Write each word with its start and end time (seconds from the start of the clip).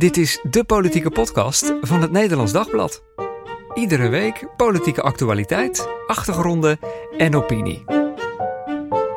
Dit 0.00 0.16
is 0.16 0.40
de 0.50 0.64
politieke 0.64 1.10
podcast 1.10 1.74
van 1.80 2.00
het 2.00 2.10
Nederlands 2.10 2.52
Dagblad. 2.52 3.02
Iedere 3.74 4.08
week 4.08 4.46
politieke 4.56 5.02
actualiteit, 5.02 5.88
achtergronden 6.06 6.78
en 7.16 7.36
opinie. 7.36 7.99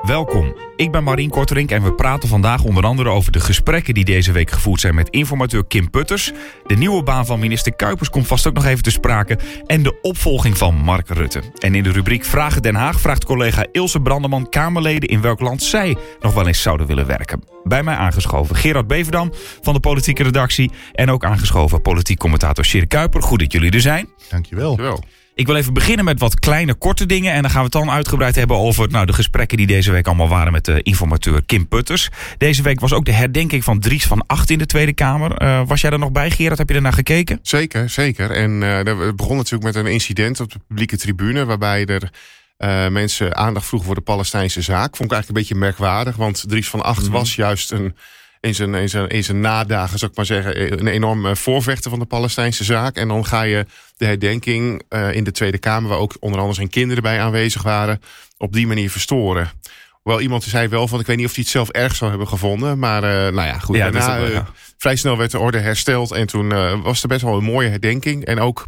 Welkom, 0.03 0.55
ik 0.75 0.91
ben 0.91 1.03
Marien 1.03 1.29
Korterink 1.29 1.71
en 1.71 1.83
we 1.83 1.93
praten 1.93 2.29
vandaag 2.29 2.63
onder 2.63 2.85
andere 2.85 3.09
over 3.09 3.31
de 3.31 3.39
gesprekken 3.39 3.93
die 3.93 4.05
deze 4.05 4.31
week 4.31 4.51
gevoerd 4.51 4.79
zijn 4.79 4.95
met 4.95 5.09
informateur 5.09 5.65
Kim 5.65 5.89
Putters. 5.89 6.31
De 6.65 6.75
nieuwe 6.75 7.03
baan 7.03 7.25
van 7.25 7.39
minister 7.39 7.73
Kuipers 7.73 8.09
komt 8.09 8.27
vast 8.27 8.47
ook 8.47 8.53
nog 8.53 8.65
even 8.65 8.83
te 8.83 8.91
sprake. 8.91 9.37
En 9.65 9.83
de 9.83 9.99
opvolging 10.01 10.57
van 10.57 10.75
Mark 10.75 11.09
Rutte. 11.09 11.41
En 11.59 11.75
in 11.75 11.83
de 11.83 11.91
rubriek 11.91 12.25
Vragen 12.25 12.61
Den 12.61 12.75
Haag 12.75 12.99
vraagt 12.99 13.25
collega 13.25 13.65
Ilse 13.71 14.01
Brandeman 14.01 14.49
Kamerleden 14.49 15.09
in 15.09 15.21
welk 15.21 15.39
land 15.39 15.63
zij 15.63 15.97
nog 16.19 16.33
wel 16.33 16.47
eens 16.47 16.61
zouden 16.61 16.87
willen 16.87 17.07
werken. 17.07 17.43
Bij 17.63 17.83
mij 17.83 17.95
aangeschoven 17.95 18.55
Gerard 18.55 18.87
Beverdam 18.87 19.31
van 19.61 19.73
de 19.73 19.79
politieke 19.79 20.23
redactie. 20.23 20.71
En 20.93 21.11
ook 21.11 21.25
aangeschoven 21.25 21.81
politiek 21.81 22.17
commentator 22.17 22.65
Sjeer 22.65 22.87
Kuiper. 22.87 23.21
Goed 23.21 23.39
dat 23.39 23.51
jullie 23.51 23.71
er 23.71 23.81
zijn. 23.81 24.09
Dankjewel. 24.29 24.75
Dankjewel. 24.75 25.03
Ik 25.35 25.45
wil 25.45 25.55
even 25.55 25.73
beginnen 25.73 26.05
met 26.05 26.19
wat 26.19 26.39
kleine, 26.39 26.73
korte 26.73 27.05
dingen. 27.05 27.33
En 27.33 27.41
dan 27.41 27.51
gaan 27.51 27.59
we 27.59 27.65
het 27.65 27.85
dan 27.85 27.89
uitgebreid 27.89 28.35
hebben 28.35 28.57
over 28.57 28.89
nou, 28.89 29.05
de 29.05 29.13
gesprekken 29.13 29.57
die 29.57 29.67
deze 29.67 29.91
week 29.91 30.07
allemaal 30.07 30.27
waren 30.27 30.51
met 30.51 30.65
de 30.65 30.81
informateur 30.81 31.43
Kim 31.45 31.67
Putters. 31.67 32.09
Deze 32.37 32.61
week 32.61 32.79
was 32.79 32.93
ook 32.93 33.05
de 33.05 33.11
herdenking 33.11 33.63
van 33.63 33.79
Dries 33.79 34.05
van 34.05 34.23
Acht 34.27 34.49
in 34.49 34.57
de 34.57 34.65
Tweede 34.65 34.93
Kamer. 34.93 35.41
Uh, 35.41 35.61
was 35.67 35.81
jij 35.81 35.91
er 35.91 35.99
nog 35.99 36.11
bij, 36.11 36.31
Gerard? 36.31 36.57
Heb 36.57 36.69
je 36.69 36.75
er 36.75 36.81
naar 36.81 36.93
gekeken? 36.93 37.39
Zeker, 37.41 37.89
zeker. 37.89 38.31
En 38.31 38.61
uh, 38.61 38.75
het 38.75 39.15
begon 39.15 39.37
natuurlijk 39.37 39.63
met 39.63 39.75
een 39.75 39.91
incident 39.91 40.39
op 40.39 40.51
de 40.51 40.59
publieke 40.67 40.97
tribune, 40.97 41.45
waarbij 41.45 41.85
er. 41.85 42.09
Uh, 42.57 42.87
mensen 42.87 43.35
aandacht 43.35 43.65
vroegen 43.65 43.87
voor 43.87 43.97
de 43.97 44.03
Palestijnse 44.03 44.61
zaak. 44.61 44.95
Vond 44.95 45.11
ik 45.11 45.15
eigenlijk 45.15 45.27
een 45.27 45.33
beetje 45.33 45.65
merkwaardig, 45.65 46.15
want 46.15 46.43
Dries 46.47 46.69
van 46.69 46.83
Acht 46.83 46.99
mm 46.99 47.03
-hmm. 47.03 47.13
was 47.13 47.35
juist 47.35 47.71
een 47.71 47.95
in 48.43 48.55
zijn, 48.55 48.73
in, 48.75 48.89
zijn, 48.89 49.07
in 49.09 49.23
zijn 49.23 49.39
nadagen, 49.39 49.99
zou 49.99 50.11
ik 50.11 50.17
maar 50.17 50.25
zeggen, 50.25 50.79
een 50.79 50.87
enorm 50.87 51.35
voorvechter 51.35 51.89
van 51.89 51.99
de 51.99 52.05
Palestijnse 52.05 52.63
zaak. 52.63 52.95
En 52.95 53.07
dan 53.07 53.25
ga 53.25 53.41
je 53.41 53.65
de 53.97 54.05
herdenking 54.05 54.83
uh, 54.89 55.13
in 55.13 55.23
de 55.23 55.31
Tweede 55.31 55.57
Kamer, 55.57 55.89
waar 55.89 55.99
ook 55.99 56.17
onder 56.19 56.39
andere 56.39 56.55
zijn 56.55 56.69
kinderen 56.69 57.03
bij 57.03 57.21
aanwezig 57.21 57.63
waren, 57.63 58.01
op 58.37 58.53
die 58.53 58.67
manier 58.67 58.89
verstoren. 58.89 59.51
Hoewel 59.91 60.21
iemand 60.21 60.43
zei 60.43 60.67
wel 60.67 60.87
van, 60.87 60.99
ik 60.99 61.05
weet 61.05 61.17
niet 61.17 61.25
of 61.25 61.33
hij 61.33 61.43
het 61.43 61.51
zelf 61.51 61.69
erg 61.69 61.95
zou 61.95 62.09
hebben 62.09 62.27
gevonden. 62.27 62.79
Maar 62.79 63.03
uh, 63.03 63.09
nou 63.09 63.47
ja, 63.47 63.59
goed. 63.59 63.75
Ja, 63.75 63.91
daarna, 63.91 64.19
wel, 64.19 64.31
ja. 64.31 64.47
vrij 64.77 64.95
snel 64.95 65.17
werd 65.17 65.31
de 65.31 65.39
orde 65.39 65.59
hersteld. 65.59 66.11
En 66.11 66.27
toen 66.27 66.81
was 66.81 67.01
er 67.01 67.07
best 67.07 67.21
wel 67.21 67.37
een 67.37 67.43
mooie 67.43 67.69
herdenking. 67.69 68.25
En 68.25 68.39
ook 68.39 68.65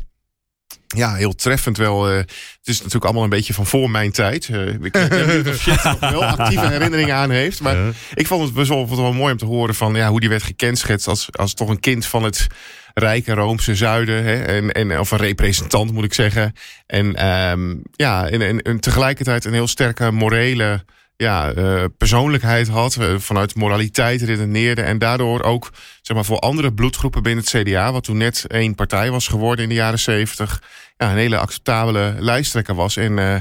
ja, 0.88 1.14
heel 1.14 1.36
treffend 1.36 1.78
wel. 1.78 2.12
Uh, 2.12 2.18
het 2.18 2.28
is 2.64 2.78
natuurlijk 2.78 3.06
allemaal 3.06 3.24
een 3.24 3.30
beetje 3.30 3.54
van 3.54 3.66
voor 3.66 3.90
mijn 3.90 4.12
tijd. 4.12 4.48
Uh, 4.48 4.68
ik 4.68 4.96
weet 4.96 5.46
niet 5.46 5.48
of 5.48 5.84
nog 5.84 6.00
wel 6.00 6.26
actieve 6.26 6.68
herinneringen 6.68 7.16
aan 7.16 7.30
heeft. 7.30 7.62
Maar 7.62 7.78
ja. 7.78 7.92
ik 8.14 8.28
vond 8.28 8.44
het 8.44 8.54
best 8.54 8.70
wel, 8.70 8.96
wel 8.96 9.14
mooi 9.14 9.32
om 9.32 9.38
te 9.38 9.46
horen 9.46 9.76
van 9.76 9.96
ja, 9.96 10.10
hoe 10.10 10.20
die 10.20 10.30
werd 10.30 10.44
gekenschetst 10.44 11.08
als, 11.08 11.28
als 11.32 11.54
toch 11.54 11.70
een 11.70 11.80
kind 11.80 12.06
van 12.06 12.24
het 12.24 12.48
rijke 12.94 13.34
Roomse 13.34 13.76
zuiden. 13.76 14.24
Hè, 14.24 14.44
en, 14.44 14.72
en, 14.72 15.00
of 15.00 15.12
een 15.12 15.18
representant 15.18 15.92
moet 15.92 16.04
ik 16.04 16.14
zeggen. 16.14 16.54
En 16.88 17.28
um, 17.28 17.82
ja, 17.92 18.30
en, 18.30 18.42
en, 18.42 18.62
en 18.62 18.80
tegelijkertijd 18.80 19.46
een 19.46 19.54
heel 19.54 19.68
sterke 19.68 20.12
morele 20.12 20.86
ja, 21.18 21.54
uh, 21.54 21.84
persoonlijkheid 21.98 22.68
had, 22.68 22.96
uh, 23.00 23.18
vanuit 23.18 23.56
moraliteit 23.56 24.22
redeneerde 24.22 24.82
en 24.82 24.98
daardoor 24.98 25.42
ook 25.44 25.72
zeg 26.02 26.16
maar, 26.16 26.26
voor 26.26 26.40
andere 26.40 26.74
bloedgroepen 26.74 27.24
binnen 27.24 27.44
het 27.44 27.64
CDA, 27.64 27.92
wat 27.92 28.04
toen 28.04 28.18
net 28.18 28.46
één 28.48 28.76
partij 28.76 29.12
was 29.12 29.28
geworden 29.28 29.64
in 29.64 29.70
de 29.70 29.76
jaren 29.76 30.00
zeventig, 30.00 30.62
ja, 30.98 31.12
een 31.12 31.18
hele 31.18 31.38
acceptabele 31.38 32.16
lijsttrekker 32.20 32.76
was 32.76 32.98
en 32.98 33.18
uh, 33.18 33.36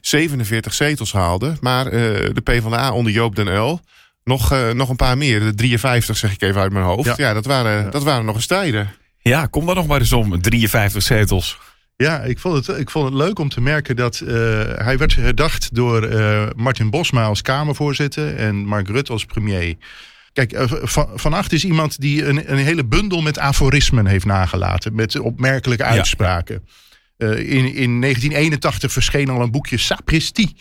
47 0.00 0.74
zetels 0.74 1.12
haalde. 1.12 1.56
Maar 1.60 1.90
de 1.90 2.40
PvdA 2.44 2.92
onder 2.92 3.12
Joop 3.12 3.36
den 3.36 3.46
Uyl 3.46 3.80
nog, 4.24 4.72
nog 4.74 4.88
een 4.88 4.96
paar 4.96 5.18
meer, 5.18 5.40
de 5.40 5.54
53 5.54 6.16
zeg 6.16 6.32
ik 6.32 6.42
even 6.42 6.60
uit 6.60 6.72
mijn 6.72 6.84
hoofd. 6.84 7.04
Ja, 7.04 7.14
ja 7.16 7.32
dat, 7.32 7.44
waren, 7.44 7.84
ja. 7.84 7.90
dat 7.90 8.02
waren 8.02 8.24
nog 8.24 8.34
eens 8.34 8.46
tijden. 8.46 8.90
Ja, 9.18 9.46
kom 9.46 9.66
dan 9.66 9.74
nog 9.74 9.86
maar 9.86 10.00
eens 10.00 10.12
om, 10.12 10.40
53 10.42 11.02
zetels. 11.02 11.58
Ja, 12.04 12.20
ik 12.20 12.38
vond, 12.38 12.66
het, 12.66 12.78
ik 12.78 12.90
vond 12.90 13.04
het 13.04 13.14
leuk 13.14 13.38
om 13.38 13.48
te 13.48 13.60
merken 13.60 13.96
dat 13.96 14.20
uh, 14.20 14.28
hij 14.74 14.98
werd 14.98 15.14
herdacht 15.14 15.74
door 15.74 16.08
uh, 16.08 16.46
Martin 16.56 16.90
Bosma 16.90 17.24
als 17.24 17.42
Kamervoorzitter 17.42 18.36
en 18.36 18.56
Mark 18.56 18.88
Rutte 18.88 19.12
als 19.12 19.24
premier. 19.24 19.76
Kijk, 20.32 20.52
uh, 20.52 20.62
van, 20.66 21.08
van 21.14 21.32
Acht 21.32 21.52
is 21.52 21.64
iemand 21.64 22.00
die 22.00 22.24
een, 22.24 22.52
een 22.52 22.58
hele 22.58 22.84
bundel 22.84 23.20
met 23.22 23.38
aforismen 23.38 24.06
heeft 24.06 24.24
nagelaten. 24.24 24.94
Met 24.94 25.18
opmerkelijke 25.18 25.84
uitspraken. 25.84 26.68
Ja. 27.16 27.26
in, 27.26 27.74
in 27.74 28.00
1981 28.00 28.92
verscheen 28.92 29.28
al 29.28 29.42
een 29.42 29.50
boekje 29.50 29.78
Sapristi. 29.78 30.56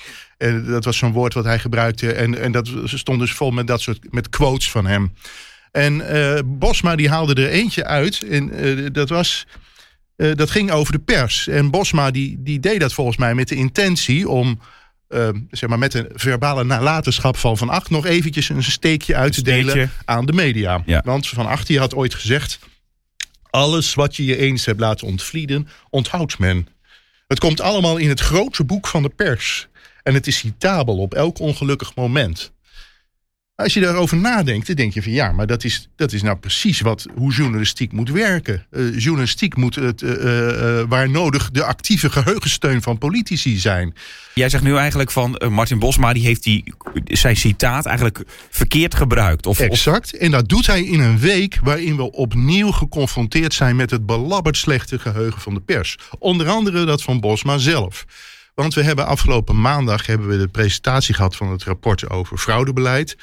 dat 0.66 0.86
was 0.86 0.98
zo'n 0.98 1.12
woord 1.12 1.34
wat 1.34 1.46
hij 1.46 1.60
gebruikte. 1.60 2.14
En, 2.14 2.42
en 2.42 2.52
dat 2.52 2.70
stond 2.84 3.20
dus 3.20 3.32
vol 3.32 3.52
met 3.52 3.68
dat 3.68 3.82
soort 3.82 4.14
met 4.14 4.30
quotes 4.30 4.72
van 4.72 4.86
hem. 4.86 5.14
En 5.72 6.04
Bosma 6.60 6.96
die 6.96 7.10
haalde 7.10 7.42
er 7.42 7.50
eentje 7.50 7.86
uit. 7.86 8.22
En 8.22 8.94
dat 8.94 9.10
was... 9.10 9.46
Uh, 10.18 10.36
dat 10.36 10.52
ging 10.52 10.72
over 10.72 10.92
de 10.92 11.00
pers. 11.00 11.48
En 11.48 11.70
Bosma 11.70 12.12
die, 12.12 12.36
die 12.40 12.60
deed 12.60 12.80
dat 12.80 12.94
volgens 12.94 13.18
mij 13.18 13.36
met 13.36 13.48
de 13.48 13.56
intentie 13.56 14.30
om... 14.30 14.60
Uh, 15.10 15.30
zeg 15.52 15.70
maar 15.70 15.80
met 15.80 15.94
een 15.94 16.10
verbale 16.14 16.64
nalatenschap 16.64 17.38
van 17.38 17.58
Van 17.58 17.70
Acht... 17.70 17.90
nog 17.90 18.06
eventjes 18.06 18.50
een 18.50 18.64
steekje 18.64 19.16
uit 19.16 19.34
te 19.34 19.42
delen 19.42 19.92
aan 20.06 20.26
de 20.26 20.34
media. 20.34 20.84
Ja. 20.86 21.02
Want 21.06 21.28
Van 21.28 21.46
Acht 21.46 21.68
die 21.68 21.80
had 21.80 21.96
ooit 21.96 22.14
gezegd... 22.14 22.60
alles 23.50 23.94
wat 23.94 24.16
je 24.16 24.26
je 24.26 24.38
eens 24.38 24.66
hebt 24.66 24.80
laten 24.80 25.08
ontvlieden, 25.08 25.68
onthoudt 25.90 26.40
men. 26.40 26.68
Het 27.28 27.40
komt 27.40 27.62
allemaal 27.62 27.98
in 27.98 28.10
het 28.10 28.20
grote 28.20 28.64
boek 28.64 28.88
van 28.88 29.04
de 29.04 29.10
pers. 29.10 29.68
En 30.04 30.14
het 30.14 30.28
is 30.28 30.38
citabel 30.38 30.98
op 30.98 31.14
elk 31.14 31.40
ongelukkig 31.40 31.96
moment. 31.96 32.52
Als 33.58 33.74
je 33.74 33.80
daarover 33.80 34.18
nadenkt, 34.18 34.68
dan 34.68 34.76
denk 34.76 34.94
je 34.94 35.04
van 35.04 35.12
ja, 35.12 35.32
maar 35.32 35.48
dat 35.48 35.64
is, 35.64 35.90
dat 35.96 36.12
is 36.12 36.22
nou 36.22 36.38
precies 36.38 36.82
wat, 36.82 37.06
hoe 37.16 37.34
journalistiek 37.34 37.92
moet 37.92 38.10
werken. 38.10 38.66
Uh, 38.72 39.00
journalistiek 39.00 39.56
moet 39.56 39.76
het, 39.76 40.02
uh, 40.02 40.12
uh, 40.12 40.84
waar 40.88 41.10
nodig 41.10 41.52
de 41.52 41.64
actieve 41.64 42.10
geheugensteun 42.10 42.82
van 42.82 42.98
politici 42.98 43.58
zijn. 43.58 43.94
Jij 44.34 44.50
zegt 44.50 44.64
nu 44.64 44.76
eigenlijk 44.76 45.12
van 45.12 45.42
Martin 45.50 45.80
Bosma, 45.80 46.14
die 46.14 46.24
heeft 46.24 46.44
die, 46.44 46.74
zijn 47.04 47.36
citaat 47.36 47.86
eigenlijk 47.86 48.24
verkeerd 48.50 48.96
gebruikt. 48.96 49.46
Of, 49.46 49.60
exact, 49.60 50.18
en 50.18 50.32
dat 50.32 50.50
doet 50.50 50.68
hij 50.68 50.84
in 50.84 51.00
een 51.00 51.20
week 51.20 51.60
waarin 51.64 51.96
we 51.96 52.12
opnieuw 52.12 52.72
geconfronteerd 52.72 53.54
zijn 53.54 53.76
met 53.76 53.92
het 53.92 54.06
belabberd 54.06 54.58
slechte 54.58 55.00
geheugen 55.00 55.42
van 55.42 55.54
de 55.54 55.62
pers. 55.62 55.98
Onder 56.20 56.50
andere 56.50 56.86
dat 56.86 57.04
van 57.04 57.20
Bosma 57.20 57.58
zelf. 57.58 58.06
Want 58.56 58.74
we 58.74 58.84
hebben 58.84 59.06
afgelopen 59.06 59.62
maandag 59.62 60.06
hebben 60.06 60.28
we 60.28 60.38
de 60.38 60.48
presentatie 60.48 61.16
gehad 61.16 61.36
van 61.36 61.52
het 61.52 61.64
rapport 61.64 62.10
over 62.10 62.38
fraudebeleid. 62.38 63.18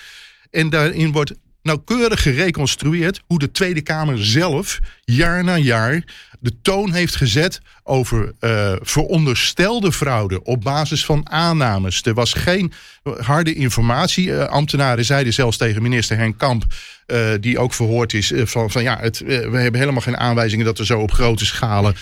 En 0.54 0.70
daarin 0.70 1.12
wordt 1.12 1.34
nauwkeurig 1.62 2.22
gereconstrueerd 2.22 3.22
hoe 3.26 3.38
de 3.38 3.50
Tweede 3.50 3.82
Kamer 3.82 4.24
zelf 4.26 4.78
jaar 5.04 5.44
na 5.44 5.56
jaar 5.56 6.04
de 6.44 6.60
toon 6.62 6.92
heeft 6.92 7.16
gezet 7.16 7.60
over 7.82 8.32
uh, 8.40 8.72
veronderstelde 8.80 9.92
fraude 9.92 10.42
op 10.42 10.60
basis 10.60 11.04
van 11.04 11.30
aannames. 11.30 12.02
Er 12.02 12.14
was 12.14 12.32
geen 12.32 12.72
harde 13.18 13.54
informatie. 13.54 14.26
Uh, 14.26 14.44
ambtenaren 14.44 15.04
zeiden 15.04 15.32
zelfs 15.32 15.56
tegen 15.56 15.82
minister 15.82 16.16
Henk 16.16 16.38
Kamp, 16.38 16.64
uh, 17.06 17.28
die 17.40 17.58
ook 17.58 17.74
verhoord 17.74 18.12
is, 18.12 18.32
van, 18.36 18.70
van 18.70 18.82
ja, 18.82 18.98
het, 19.00 19.18
we 19.18 19.58
hebben 19.58 19.80
helemaal 19.80 20.00
geen 20.00 20.16
aanwijzingen 20.16 20.64
dat 20.64 20.78
er 20.78 20.86
zo 20.86 21.00
op 21.00 21.12
grote 21.12 21.46
schalen 21.46 21.96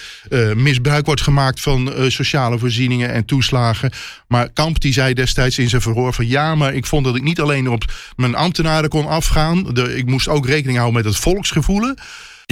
misbruik 0.55 1.07
wordt 1.07 1.23
gemaakt 1.23 1.61
van 1.61 1.93
sociale 2.09 2.59
voorzieningen 2.59 3.13
en 3.13 3.25
toeslagen. 3.25 3.93
Maar 4.27 4.49
Kamp 4.53 4.81
die 4.81 4.93
zei 4.93 5.15
destijds 5.15 5.59
in 5.59 5.69
zijn 5.69 5.83
verhoor 5.83 6.13
van 6.13 6.27
ja, 6.27 6.55
maar 6.55 6.75
ik 6.75 6.87
vond 6.87 7.05
dat 7.05 7.17
ik 7.17 7.23
niet 7.23 7.41
alleen 7.41 7.69
op 7.69 7.85
mijn 8.17 8.35
ambtenaren 8.35 8.89
kon 8.89 9.07
afgaan. 9.07 9.75
De, 9.75 9.97
ik 9.97 10.07
moest 10.07 10.29
ook 10.29 10.47
rekening 10.47 10.79
houden 10.79 11.03
met 11.03 11.13
het 11.13 11.23
volksgevoelen. 11.23 11.99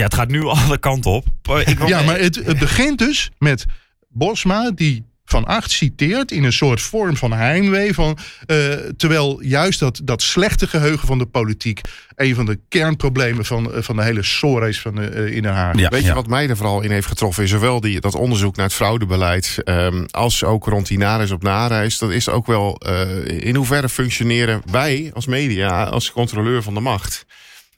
Ja, 0.00 0.06
het 0.06 0.14
gaat 0.14 0.28
nu 0.28 0.44
alle 0.44 0.78
kanten 0.78 1.10
op. 1.10 1.26
Ik 1.64 1.86
ja, 1.86 2.02
maar 2.02 2.18
het, 2.18 2.34
het 2.44 2.58
begint 2.58 2.98
dus 2.98 3.30
met 3.38 3.66
Bosma 4.08 4.70
die 4.70 5.04
van 5.24 5.44
Acht 5.44 5.70
citeert 5.70 6.30
in 6.30 6.44
een 6.44 6.52
soort 6.52 6.80
vorm 6.80 7.16
van 7.16 7.32
heimwee. 7.32 7.94
Van, 7.94 8.18
uh, 8.46 8.74
terwijl 8.96 9.42
juist 9.42 9.78
dat, 9.78 10.00
dat 10.04 10.22
slechte 10.22 10.66
geheugen 10.66 11.06
van 11.06 11.18
de 11.18 11.26
politiek... 11.26 11.80
een 12.14 12.34
van 12.34 12.46
de 12.46 12.58
kernproblemen 12.68 13.44
van, 13.44 13.70
van 13.74 13.96
de 13.96 14.02
hele 14.02 14.22
soorrace 14.22 14.80
van 14.80 15.00
uh, 15.00 15.34
in 15.34 15.42
Den 15.42 15.52
Haag. 15.52 15.78
Ja, 15.78 15.88
Weet 15.88 16.04
je 16.04 16.14
wat 16.14 16.26
mij 16.26 16.48
er 16.48 16.56
vooral 16.56 16.80
in 16.80 16.90
heeft 16.90 17.06
getroffen? 17.06 17.44
Is 17.44 17.50
zowel 17.50 17.80
die, 17.80 18.00
dat 18.00 18.14
onderzoek 18.14 18.56
naar 18.56 18.66
het 18.66 18.74
fraudebeleid... 18.74 19.58
Um, 19.64 20.06
als 20.10 20.44
ook 20.44 20.66
rond 20.66 20.86
die 20.86 20.98
nareis 20.98 21.30
op 21.30 21.42
nareis. 21.42 21.98
Dat 21.98 22.10
is 22.10 22.28
ook 22.28 22.46
wel 22.46 22.80
uh, 22.86 23.46
in 23.46 23.54
hoeverre 23.54 23.88
functioneren 23.88 24.62
wij 24.70 25.10
als 25.14 25.26
media... 25.26 25.84
als 25.84 26.12
controleur 26.12 26.62
van 26.62 26.74
de 26.74 26.80
macht... 26.80 27.26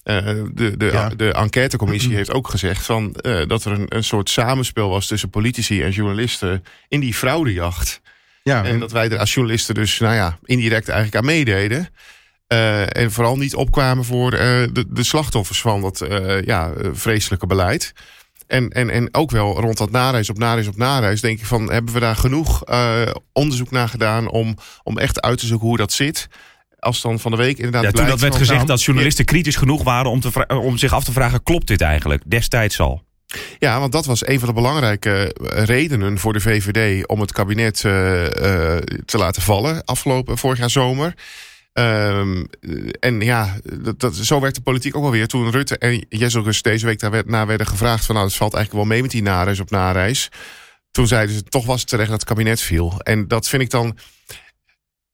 Uh, 0.04 0.24
de, 0.52 0.76
de, 0.76 0.86
ja. 0.92 1.08
de 1.08 1.32
enquêtecommissie 1.32 2.14
heeft 2.14 2.32
ook 2.32 2.48
gezegd 2.48 2.84
van, 2.84 3.16
uh, 3.20 3.46
dat 3.46 3.64
er 3.64 3.72
een, 3.72 3.86
een 3.88 4.04
soort 4.04 4.30
samenspel 4.30 4.88
was 4.88 5.06
tussen 5.06 5.30
politici 5.30 5.82
en 5.82 5.90
journalisten 5.90 6.64
in 6.88 7.00
die 7.00 7.14
fraudejacht. 7.14 8.00
Ja, 8.42 8.64
en 8.64 8.78
dat 8.78 8.92
wij 8.92 9.08
er 9.08 9.18
als 9.18 9.34
journalisten 9.34 9.74
dus 9.74 9.98
nou 9.98 10.14
ja, 10.14 10.38
indirect 10.44 10.88
eigenlijk 10.88 11.18
aan 11.18 11.34
meededen. 11.34 11.88
Uh, 12.48 12.96
en 12.96 13.12
vooral 13.12 13.36
niet 13.36 13.54
opkwamen 13.54 14.04
voor 14.04 14.30
de, 14.30 14.84
de 14.88 15.02
slachtoffers 15.02 15.60
van 15.60 15.80
dat 15.80 16.06
ja, 16.44 16.72
vreselijke 16.92 17.46
beleid. 17.46 17.92
En, 18.46 18.68
en, 18.70 18.90
en 18.90 19.14
ook 19.14 19.30
wel 19.30 19.60
rond 19.60 19.78
dat 19.78 19.90
nareis 19.90 20.30
op 20.30 20.38
nareis 20.38 20.66
op 20.66 20.76
nareis 20.76 21.20
denk 21.20 21.38
ik 21.38 21.46
van... 21.46 21.70
hebben 21.70 21.94
we 21.94 22.00
daar 22.00 22.16
genoeg 22.16 22.62
onderzoek 23.32 23.70
naar 23.70 23.88
gedaan 23.88 24.28
om, 24.28 24.56
om 24.82 24.98
echt 24.98 25.20
uit 25.20 25.38
te 25.38 25.46
zoeken 25.46 25.68
hoe 25.68 25.76
dat 25.76 25.92
zit 25.92 26.28
als 26.82 27.00
dan 27.00 27.20
van 27.20 27.30
de 27.30 27.36
week 27.36 27.56
inderdaad. 27.56 27.82
Ja, 27.82 27.90
toen 27.90 28.06
dat 28.06 28.20
werd 28.20 28.36
gezegd 28.36 28.66
dat 28.66 28.82
journalisten 28.82 29.24
kritisch 29.24 29.56
genoeg 29.56 29.82
waren 29.82 30.10
om, 30.10 30.20
te 30.20 30.32
vra- 30.32 30.56
om 30.58 30.78
zich 30.78 30.92
af 30.92 31.04
te 31.04 31.12
vragen: 31.12 31.42
klopt 31.42 31.66
dit 31.66 31.80
eigenlijk? 31.80 32.22
Destijds 32.26 32.80
al. 32.80 33.02
Ja, 33.58 33.80
want 33.80 33.92
dat 33.92 34.06
was 34.06 34.26
een 34.26 34.38
van 34.38 34.48
de 34.48 34.54
belangrijke 34.54 35.34
eh, 35.34 35.64
redenen 35.64 36.18
voor 36.18 36.32
de 36.32 36.40
VVD 36.40 37.06
om 37.06 37.20
het 37.20 37.32
kabinet 37.32 37.84
eh, 37.84 38.24
eh, 38.76 38.82
te 39.04 39.18
laten 39.18 39.42
vallen 39.42 39.84
afgelopen 39.84 40.38
vorig 40.38 40.58
jaar 40.58 40.70
zomer. 40.70 41.14
Ehm, 41.72 42.44
en 43.00 43.20
ja, 43.20 43.56
dat, 43.82 44.00
dat, 44.00 44.16
zo 44.16 44.40
werd 44.40 44.54
de 44.54 44.60
politiek 44.60 44.96
ook 44.96 45.04
alweer. 45.04 45.26
Toen 45.26 45.50
Rutte 45.50 45.78
en 45.78 46.04
Jezelgus 46.08 46.62
deze 46.62 46.86
week 46.86 47.00
daarna 47.00 47.46
werden 47.46 47.66
gevraagd: 47.66 48.04
van 48.04 48.14
nou, 48.14 48.26
het 48.26 48.36
valt 48.36 48.54
eigenlijk 48.54 48.84
wel 48.84 48.94
mee 48.94 49.02
met 49.02 49.10
die 49.10 49.22
nareis 49.22 49.60
op 49.60 49.70
nareis. 49.70 50.28
Toen 50.90 51.06
zeiden 51.06 51.34
ze 51.34 51.42
toch 51.42 51.66
was 51.66 51.80
het 51.80 51.88
terecht 51.88 52.10
dat 52.10 52.20
het 52.20 52.28
kabinet 52.28 52.60
viel. 52.60 53.00
En 53.02 53.28
dat 53.28 53.48
vind 53.48 53.62
ik 53.62 53.70
dan. 53.70 53.96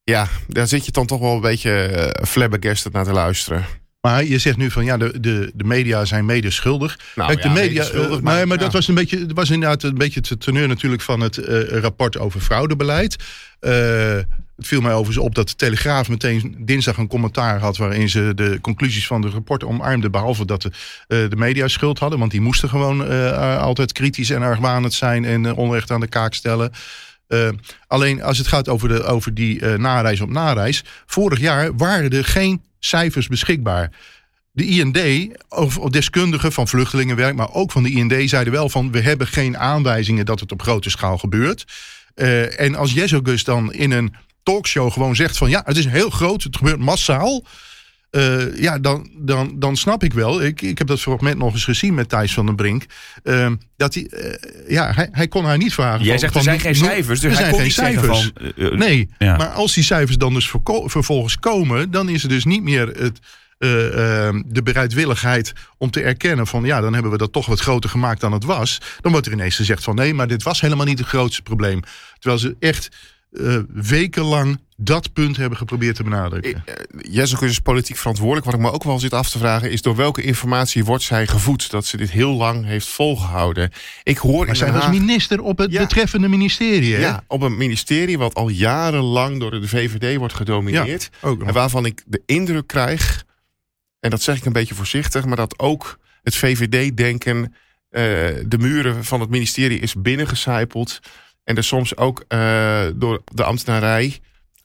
Ja, 0.09 0.29
daar 0.47 0.69
zit 0.69 0.85
je 0.85 0.93
dan 0.93 1.07
toch 1.07 1.21
wel 1.21 1.35
een 1.35 1.41
beetje 1.41 1.91
uh, 2.19 2.27
flabbergasted 2.27 2.93
naar 2.93 3.05
te 3.05 3.13
luisteren. 3.13 3.65
Maar 4.01 4.25
je 4.25 4.39
zegt 4.39 4.57
nu 4.57 4.71
van 4.71 4.85
ja, 4.85 4.97
de, 4.97 5.21
de, 5.21 5.51
de 5.55 5.65
media 5.65 6.05
zijn 6.05 6.25
mede 6.25 6.51
schuldig. 6.51 6.99
Nou, 7.15 7.29
Kijk, 7.29 7.43
de 7.43 7.49
ja, 7.49 7.55
media. 7.55 7.71
mede 7.71 7.85
schuldig, 7.85 8.19
eh, 8.19 8.23
maar, 8.23 8.35
nee, 8.35 8.47
maar 8.47 8.57
ja. 8.57 8.63
dat 8.63 8.73
was 8.73 8.89
een 8.89 8.95
beetje, 8.95 9.27
was 9.35 9.51
inderdaad 9.51 9.83
een 9.83 9.95
beetje 9.95 10.21
het 10.29 10.41
teneur 10.41 10.69
natuurlijk 10.69 11.03
van 11.03 11.21
het 11.21 11.39
eh, 11.39 11.79
rapport 11.79 12.19
over 12.19 12.41
fraudebeleid. 12.41 13.17
Eh, 13.61 14.19
het 14.59 14.67
viel 14.67 14.81
mij 14.81 14.93
overigens 14.93 15.27
op 15.27 15.35
dat 15.35 15.49
de 15.49 15.55
Telegraaf 15.55 16.09
meteen 16.09 16.57
dinsdag 16.59 16.97
een 16.97 17.09
commentaar 17.09 17.59
had 17.59 17.77
waarin 17.77 18.09
ze 18.09 18.33
de 18.35 18.59
conclusies 18.61 19.07
van 19.07 19.23
het 19.23 19.33
rapport 19.33 19.65
omarmden, 19.65 20.11
behalve 20.11 20.45
dat 20.45 20.63
de, 20.63 20.71
eh, 21.07 21.19
de 21.29 21.37
media 21.37 21.69
schuld 21.69 21.99
hadden, 21.99 22.19
want 22.19 22.31
die 22.31 22.41
moesten 22.41 22.69
gewoon 22.69 23.07
eh, 23.07 23.59
altijd 23.59 23.93
kritisch 23.93 24.31
en 24.31 24.43
argwanend 24.43 24.93
zijn 24.93 25.25
en 25.25 25.47
eh, 25.47 25.59
onrecht 25.59 25.91
aan 25.91 26.01
de 26.01 26.09
kaak 26.09 26.35
stellen. 26.35 26.73
Uh, 27.29 27.49
alleen 27.87 28.23
als 28.23 28.39
het 28.39 28.47
gaat 28.47 28.69
over, 28.69 28.89
de, 28.89 29.03
over 29.03 29.35
die 29.35 29.61
uh, 29.61 29.75
nareis 29.75 30.21
op 30.21 30.31
nareis. 30.31 30.85
Vorig 31.07 31.41
jaar 31.41 31.77
waren 31.77 32.11
er 32.11 32.25
geen 32.25 32.63
cijfers 32.79 33.29
beschikbaar. 33.29 33.91
De 34.51 34.67
IND, 34.67 34.99
of, 35.49 35.79
deskundigen 35.79 36.53
van 36.53 36.69
vluchtelingenwerk, 36.69 37.35
maar 37.35 37.53
ook 37.53 37.73
van 37.73 37.83
de 37.83 37.91
IND, 37.91 38.31
zeiden 38.31 38.53
wel 38.53 38.69
van 38.69 38.93
we 38.93 39.01
hebben 39.01 39.27
geen 39.27 39.59
aanwijzingen 39.59 40.27
dat 40.27 40.41
het 40.41 40.53
op 40.53 40.63
grote 40.63 40.91
schaal 40.91 41.19
gebeurt. 41.19 41.65
Uh, 42.15 42.61
en 42.61 42.75
als 42.75 42.93
Jezogus 42.93 43.45
dan 43.45 43.73
in 43.73 43.91
een 43.91 44.15
talkshow 44.43 44.93
gewoon 44.93 45.17
zegt 45.17 45.37
van 45.37 45.51
ja, 45.51 45.63
het 45.65 45.77
is 45.77 45.87
heel 45.87 46.11
groot, 46.11 46.43
het 46.43 46.57
gebeurt 46.57 46.79
massaal. 46.79 47.45
Uh, 48.11 48.59
ja, 48.61 48.79
dan, 48.79 49.11
dan, 49.17 49.59
dan 49.59 49.77
snap 49.77 50.03
ik 50.03 50.13
wel. 50.13 50.43
Ik, 50.43 50.63
ik 50.63 50.79
heb 50.79 50.87
dat 50.87 51.01
fragment 51.01 51.39
nog 51.39 51.53
eens 51.53 51.65
gezien 51.65 51.95
met 51.95 52.09
Thijs 52.09 52.35
van 52.35 52.47
den 52.47 52.57
Brink. 52.57 52.85
Uh, 53.25 53.51
dat 53.77 53.95
hij, 53.95 54.11
uh, 54.11 54.71
ja, 54.71 54.93
hij, 54.93 55.09
hij 55.13 55.29
kon 55.29 55.45
haar 55.45 55.59
niet 55.59 55.75
vragen. 55.75 56.05
Jij 56.05 56.11
van, 56.11 56.19
zegt 56.19 56.33
van, 56.33 56.41
er 56.41 56.49
zijn 56.49 56.61
geen 56.61 56.75
cijfers, 56.75 57.21
dus 57.21 57.31
er 57.31 57.37
hij 57.37 57.39
zijn 57.39 57.51
kon 57.51 57.61
geen 57.61 57.71
cijfers. 57.71 58.33
van, 58.35 58.53
uh, 58.57 58.79
nee, 58.79 59.09
ja. 59.19 59.37
maar 59.37 59.49
als 59.49 59.75
die 59.75 59.85
cijfers 59.85 60.17
dan 60.17 60.35
dus 60.35 60.51
vervolgens 60.85 61.39
komen, 61.39 61.91
dan 61.91 62.09
is 62.09 62.23
er 62.23 62.29
dus 62.29 62.45
niet 62.45 62.63
meer 62.63 62.87
het, 62.87 63.19
de 64.47 64.61
bereidwilligheid 64.65 65.53
om 65.79 65.91
te 65.91 66.03
erkennen 66.03 66.47
van 66.47 66.65
ja, 66.65 66.81
dan 66.81 66.93
hebben 66.93 67.13
we 67.13 67.19
dat 67.19 67.33
toch 67.33 67.47
wat 67.47 67.61
groter 67.61 67.91
gemaakt 67.91 68.21
dan 68.21 68.33
het 68.33 68.45
was. 68.45 68.81
Dan 69.01 69.13
wordt 69.13 69.27
er 69.27 69.33
ineens 69.33 69.57
gezegd 69.57 69.85
van 69.85 69.95
nee, 69.95 70.15
maar 70.15 70.29
dit 70.29 70.43
was 70.43 70.61
helemaal 70.61 70.87
niet 70.87 70.99
het 70.99 71.09
grootste 71.09 71.43
probleem. 71.43 71.81
Terwijl 72.19 72.41
ze 72.41 72.57
echt 72.59 72.89
wekenlang 73.73 74.61
dat 74.77 75.13
punt 75.13 75.37
hebben 75.37 75.59
geprobeerd 75.59 75.97
te 75.97 76.03
benadrukken. 76.03 76.65
Jezus 77.11 77.41
is 77.41 77.59
politiek 77.61 77.97
verantwoordelijk. 77.97 78.45
Wat 78.47 78.55
ik 78.55 78.61
me 78.61 78.71
ook 78.73 78.85
wel 78.85 78.99
zit 78.99 79.13
af 79.15 79.31
te 79.31 79.39
vragen 79.39 79.71
is 79.71 79.83
door 79.83 79.97
welke 79.97 80.23
informatie 80.23 80.85
wordt 80.85 81.03
zij 81.03 81.27
gevoed 81.27 81.71
dat 81.71 81.85
ze 81.87 81.97
dit 81.97 82.11
heel 82.11 82.33
lang 82.33 82.65
heeft 82.65 82.89
volgehouden. 82.89 83.71
Ik 84.03 84.17
hoor 84.19 84.47
maar 84.47 84.57
zij 84.57 84.73
was 84.73 84.83
Haag- 84.83 84.91
minister 84.93 85.41
op 85.43 85.59
het 85.59 85.73
Ja. 85.73 85.81
betreffende 85.81 86.29
ministerie. 86.29 86.95
Hè? 86.95 87.01
Ja, 87.01 87.25
op 87.27 87.41
een 87.43 87.57
ministerie 87.57 88.19
wat 88.19 88.35
al 88.35 88.49
jarenlang 88.49 89.41
door 89.41 89.51
de 89.51 89.69
VVD 89.69 90.17
wordt 90.17 90.35
gedomineerd. 90.35 91.11
En 91.23 91.53
waarvan 91.53 91.85
ik 91.87 92.03
de 92.07 92.23
indruk 92.27 92.67
krijg, 92.67 93.25
en 94.01 94.11
dat 94.11 94.23
zeg 94.23 94.37
ik 94.37 94.45
een 94.45 94.53
beetje 94.53 94.75
voorzichtig, 94.75 95.25
maar 95.25 95.37
dat 95.37 95.59
ook 95.59 95.99
het 96.23 96.35
VVD-denken 96.37 97.55
de 98.49 98.57
muren 98.59 99.05
van 99.05 99.21
het 99.21 99.31
ministerie 99.31 99.79
is 99.79 99.95
binnengecijpeld. 99.95 101.01
En 101.49 101.57
er 101.57 101.65
soms 101.65 101.97
ook 101.97 102.25
eh, 102.29 102.87
door 102.95 103.23
de 103.25 103.45
ambtenarij 103.45 104.19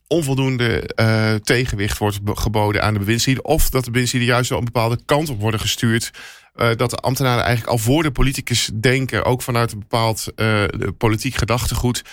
onvoldoende 0.07 0.81
eh, 0.95 1.33
tegenwicht 1.35 1.97
wordt 1.97 2.19
geboden 2.25 2.83
aan 2.83 2.94
de 2.94 3.00
bewindslieden. 3.00 3.45
Of 3.45 3.69
dat 3.69 3.85
de 3.85 3.91
bewindslieden 3.91 4.31
juist 4.31 4.50
wel 4.50 4.59
een 4.59 4.65
bepaalde 4.65 5.00
kant 5.06 5.30
op 5.30 5.39
worden 5.39 5.59
gestuurd. 5.59 6.12
Eh, 6.56 6.69
dat 6.75 6.89
de 6.89 6.95
ambtenaren 6.95 7.44
eigenlijk 7.44 7.71
al 7.71 7.83
voor 7.83 8.03
de 8.03 8.12
politicus 8.12 8.69
denken, 8.74 9.25
ook 9.25 9.41
vanuit 9.41 9.71
een 9.71 9.80
bepaald 9.80 10.27
politiek 10.97 11.35
gedachtegoed. 11.35 12.03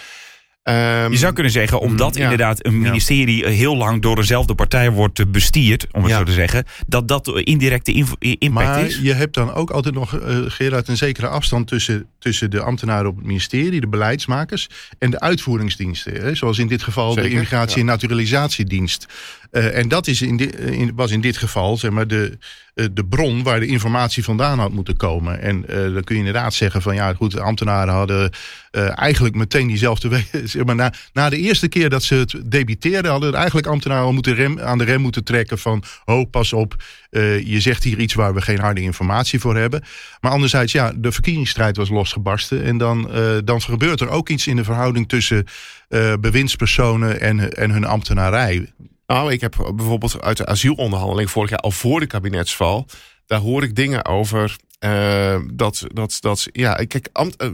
Ehm, 0.63 1.11
Je 1.13 1.17
zou 1.19 1.33
kunnen 1.33 1.53
zeggen, 1.53 1.81
omdat 1.81 2.15
ja. 2.17 2.23
inderdaad 2.23 2.67
een 2.67 2.79
ministerie 2.81 3.47
heel 3.47 3.77
lang 3.77 4.03
door 4.03 4.17
dezelfde 4.17 4.55
partij 4.55 4.91
wordt 4.91 5.19
eh, 5.19 5.27
bestierd, 5.27 5.87
om 5.93 6.03
het 6.03 6.11
Ja. 6.11 6.19
zo 6.19 6.25
te 6.25 6.33
zeggen, 6.33 6.65
dat 6.87 7.09
dat 7.09 7.29
indirecte 7.29 7.93
inv- 7.93 8.13
impact 8.19 8.67
Maar 8.67 8.85
is. 8.85 8.99
je 9.03 9.13
hebt 9.13 9.35
dan 9.35 9.53
ook 9.55 9.71
altijd 9.71 9.95
nog, 9.95 10.19
eh 10.19 10.39
Gerard, 10.47 10.89
een 10.89 10.97
zekere 10.97 11.29
afstand 11.29 11.67
tussen, 11.67 12.07
tussen 12.19 12.51
de 12.51 12.61
ambtenaren 12.61 13.11
op 13.11 13.17
het 13.17 13.27
ministerie, 13.27 13.81
de 13.81 13.89
beleidsmakers, 13.89 14.69
en 14.99 15.11
de 15.11 15.21
uitvoeringsdiensten. 15.21 16.13
Hè? 16.13 16.35
Zoals 16.35 16.59
in 16.59 16.67
dit 16.67 16.83
geval 16.83 17.13
Zeker, 17.13 17.29
de 17.29 17.35
Immigratie- 17.35 17.81
en 17.81 17.87
Naturalisatiedienst. 17.87 19.07
Eh, 19.51 19.79
en 19.79 19.89
dat 19.89 20.07
is 20.07 20.23
in 20.23 20.37
di- 20.37 20.45
in, 20.45 20.93
was 20.95 21.11
in 21.11 21.21
dit 21.21 21.37
geval 21.37 21.77
zeg 21.77 21.91
maar, 21.91 22.07
de, 22.07 22.39
eh, 22.75 22.87
de 22.93 23.05
bron 23.05 23.43
waar 23.43 23.61
de 23.61 23.67
informatie 23.67 24.25
vandaan 24.25 24.59
had 24.59 24.73
moeten 24.73 24.97
komen. 24.97 25.41
En 25.41 25.69
eh, 25.69 25.77
dan 25.77 26.05
kun 26.05 26.15
je 26.15 26.21
inderdaad 26.25 26.55
zeggen 26.55 26.83
van 26.83 26.95
ja, 26.95 27.15
goed, 27.15 27.31
de 27.31 27.41
ambtenaren 27.41 27.95
hadden 27.95 28.31
eh, 28.71 28.99
eigenlijk 28.99 29.35
meteen 29.35 29.67
diezelfde 29.67 30.09
maar, 30.67 30.75
na, 30.75 30.93
na 31.13 31.29
de 31.29 31.37
eerste 31.39 31.69
keer 31.69 31.91
dat 31.91 32.03
ze 32.03 32.15
het 32.15 32.41
debiteerden, 32.45 33.11
hadden 33.11 33.35
eigenlijk 33.35 33.67
ambtenaren 33.67 34.15
moeten 34.15 34.35
rem, 34.35 34.61
aan 34.61 34.79
de 34.79 34.85
rem 34.85 35.01
moeten 35.01 35.25
trekken 35.25 35.59
van 35.59 35.83
ho, 36.05 36.25
pas 36.25 36.53
op, 36.53 36.77
eh, 37.11 37.47
je 37.47 37.61
zegt 37.61 37.85
hier 37.85 37.99
iets 37.99 38.15
waar 38.15 38.35
we 38.35 38.41
geen 38.41 38.61
harde 38.61 38.81
informatie 38.81 39.41
voor 39.41 39.57
hebben. 39.57 39.83
Maar 40.21 40.33
anderzijds, 40.33 40.73
ja, 40.73 40.93
de 40.97 41.13
verkiezingsstrijd 41.13 41.77
was 41.77 41.89
losgebarsten. 41.89 42.65
En 42.65 42.79
dan, 42.79 43.13
eh, 43.13 43.37
dan 43.45 43.61
gebeurt 43.63 44.01
er 44.01 44.09
ook 44.09 44.29
iets 44.29 44.47
in 44.47 44.57
de 44.57 44.65
verhouding 44.65 45.09
tussen 45.09 45.45
eh, 45.89 46.13
bewindspersonen 46.21 47.21
en, 47.21 47.53
en 47.53 47.71
hun 47.71 47.85
ambtenarij. 47.85 48.73
Nou, 49.11 49.33
ik 49.33 49.41
heb 49.41 49.73
bijvoorbeeld 49.75 50.23
uit 50.23 50.37
de 50.37 50.47
asielonderhandeling 50.47 51.31
vorig 51.31 51.51
jaar 51.51 51.59
al 51.59 51.71
voor 51.71 52.01
de 52.01 52.07
kabinetsval. 52.07 52.87
Daar 53.27 53.41
hoor 53.41 53.63
ik 53.63 53.77
dingen 53.77 54.05
over. 54.05 54.57
eh, 54.79 55.39
dat, 55.53 55.85
dat, 55.93 56.17
dat, 56.21 56.47
ja, 56.53 56.75
kijk, 56.75 57.09
ambt, 57.13 57.37
eh, 57.37 57.49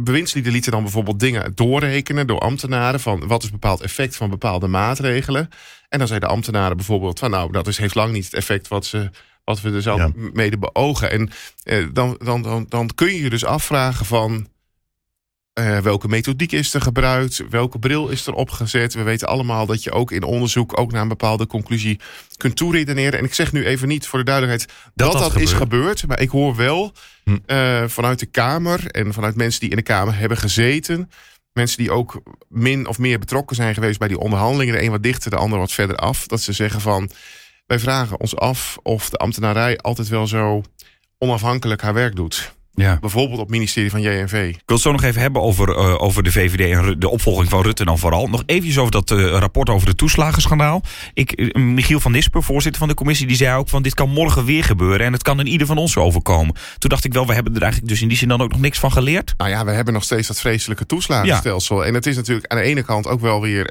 bewindslieden 0.00 0.52
lieten 0.52 0.72
dan 0.72 0.82
bijvoorbeeld 0.82 1.20
dingen 1.20 1.52
doorrekenen 1.54 2.26
door 2.26 2.38
ambtenaren. 2.38 3.00
van 3.00 3.26
wat 3.26 3.42
is 3.42 3.50
bepaald 3.50 3.80
effect 3.80 4.16
van 4.16 4.30
bepaalde 4.30 4.66
maatregelen. 4.66 5.48
En 5.88 5.98
dan 5.98 6.06
zeiden 6.08 6.28
de 6.28 6.34
ambtenaren 6.34 6.76
bijvoorbeeld 6.76 7.18
van 7.18 7.30
nou, 7.30 7.52
dat 7.52 7.66
is, 7.66 7.78
heeft 7.78 7.94
lang 7.94 8.12
niet 8.12 8.24
het 8.24 8.34
effect 8.34 8.68
wat, 8.68 8.86
ze, 8.86 9.10
wat 9.44 9.60
we 9.60 9.70
er 9.70 9.82
zelf 9.82 9.98
Ja. 9.98 10.10
mede 10.14 10.58
beogen. 10.58 11.10
En 11.10 11.30
dan, 11.92 12.18
dan, 12.24 12.42
dan, 12.42 12.66
dan 12.68 12.90
kun 12.94 13.14
je 13.14 13.22
je 13.22 13.30
dus 13.30 13.44
afvragen 13.44 14.06
van. 14.06 14.46
Eh, 15.52 15.78
welke 15.78 16.08
methodiek 16.08 16.52
is 16.52 16.74
er 16.74 16.80
gebruikt? 16.80 17.42
Welke 17.50 17.78
bril 17.78 18.08
is 18.08 18.26
er 18.26 18.32
opgezet? 18.34 18.94
We 18.94 19.02
weten 19.02 19.28
allemaal 19.28 19.66
dat 19.66 19.82
je 19.82 19.92
ook 19.92 20.10
in 20.10 20.22
onderzoek 20.22 20.78
ook 20.78 20.92
naar 20.92 21.02
een 21.02 21.08
bepaalde 21.08 21.46
conclusie 21.46 22.00
kunt 22.36 22.56
toeredeneren. 22.56 23.18
En 23.18 23.24
ik 23.24 23.34
zeg 23.34 23.52
nu 23.52 23.66
even 23.66 23.88
niet 23.88 24.06
voor 24.06 24.18
de 24.18 24.24
duidelijkheid 24.24 24.72
dat 24.94 25.12
dat, 25.12 25.20
dat 25.20 25.40
is 25.40 25.52
gebeurd. 25.52 26.06
Maar 26.06 26.20
ik 26.20 26.30
hoor 26.30 26.56
wel 26.56 26.92
Hm. 27.24 27.38
eh, 27.46 27.84
vanuit 27.86 28.18
de 28.18 28.26
Kamer 28.26 28.86
en 28.86 29.12
vanuit 29.12 29.36
mensen 29.36 29.60
die 29.60 29.70
in 29.70 29.76
de 29.76 29.82
Kamer 29.82 30.18
hebben 30.18 30.38
gezeten. 30.38 31.10
Mensen 31.52 31.78
die 31.78 31.90
ook 31.90 32.22
min 32.48 32.86
of 32.86 32.98
meer 32.98 33.18
betrokken 33.18 33.56
zijn 33.56 33.74
geweest 33.74 33.98
bij 33.98 34.08
die 34.08 34.18
onderhandelingen. 34.18 34.74
De 34.74 34.82
een 34.82 34.90
wat 34.90 35.02
dichter, 35.02 35.30
de 35.30 35.36
ander 35.36 35.58
wat 35.58 35.72
verder 35.72 35.96
af. 35.96 36.26
Dat 36.26 36.40
ze 36.40 36.52
zeggen 36.52 36.80
van, 36.80 37.10
wij 37.66 37.78
vragen 37.78 38.20
ons 38.20 38.36
af 38.36 38.78
of 38.82 39.10
de 39.10 39.16
ambtenarij 39.16 39.78
altijd 39.78 40.08
wel 40.08 40.26
zo 40.26 40.62
onafhankelijk 41.18 41.82
haar 41.82 41.94
werk 41.94 42.16
doet. 42.16 42.52
Ja. 42.74 42.98
Bijvoorbeeld 43.00 43.38
op 43.38 43.46
het 43.46 43.54
ministerie 43.54 43.90
van 43.90 44.00
JNV. 44.00 44.32
Ik 44.32 44.62
wil 44.66 44.76
het 44.76 44.80
zo 44.80 44.92
nog 44.92 45.02
even 45.02 45.20
hebben 45.20 45.42
over, 45.42 45.68
eh, 45.68 46.02
over 46.02 46.22
de 46.22 46.32
VVD 46.32 46.72
en 46.72 46.98
de 46.98 47.08
opvolging 47.08 47.48
van 47.48 47.62
Rutte 47.62 47.84
dan 47.84 47.98
vooral. 47.98 48.28
Nog 48.28 48.42
eventjes 48.46 48.78
over 48.78 48.90
dat 48.90 49.10
eh, 49.10 49.18
rapport 49.18 49.68
over 49.68 49.86
de 49.86 49.94
toeslagenschandaal. 49.94 50.82
Ik, 51.14 51.32
eh, 51.32 51.62
Michiel 51.62 52.00
van 52.00 52.12
Nispen, 52.12 52.42
voorzitter 52.42 52.80
van 52.80 52.88
de 52.88 52.94
commissie, 52.94 53.26
die 53.26 53.36
zei 53.36 53.56
ook 53.56 53.68
van 53.68 53.82
dit 53.82 53.94
kan 53.94 54.10
morgen 54.10 54.44
weer 54.44 54.64
gebeuren 54.64 55.06
en 55.06 55.12
het 55.12 55.22
kan 55.22 55.40
in 55.40 55.46
ieder 55.46 55.66
van 55.66 55.78
ons 55.78 55.96
overkomen. 55.96 56.54
Toen 56.78 56.90
dacht 56.90 57.04
ik 57.04 57.12
wel, 57.12 57.26
we 57.26 57.34
hebben 57.34 57.54
er 57.54 57.62
eigenlijk 57.62 57.92
dus 57.92 58.02
in 58.02 58.08
die 58.08 58.16
zin 58.16 58.28
dan 58.28 58.40
ook 58.40 58.50
nog 58.50 58.60
niks 58.60 58.78
van 58.78 58.92
geleerd. 58.92 59.34
Nou 59.36 59.50
ja, 59.50 59.64
we 59.64 59.70
hebben 59.70 59.94
nog 59.94 60.04
steeds 60.04 60.28
dat 60.28 60.40
vreselijke 60.40 60.86
toeslagenstelsel. 60.86 61.84
En 61.84 61.94
het 61.94 62.06
is 62.06 62.16
natuurlijk 62.16 62.46
aan 62.46 62.58
de 62.58 62.64
ene 62.64 62.82
kant 62.82 63.06
ook 63.06 63.20
wel 63.20 63.40
weer 63.40 63.64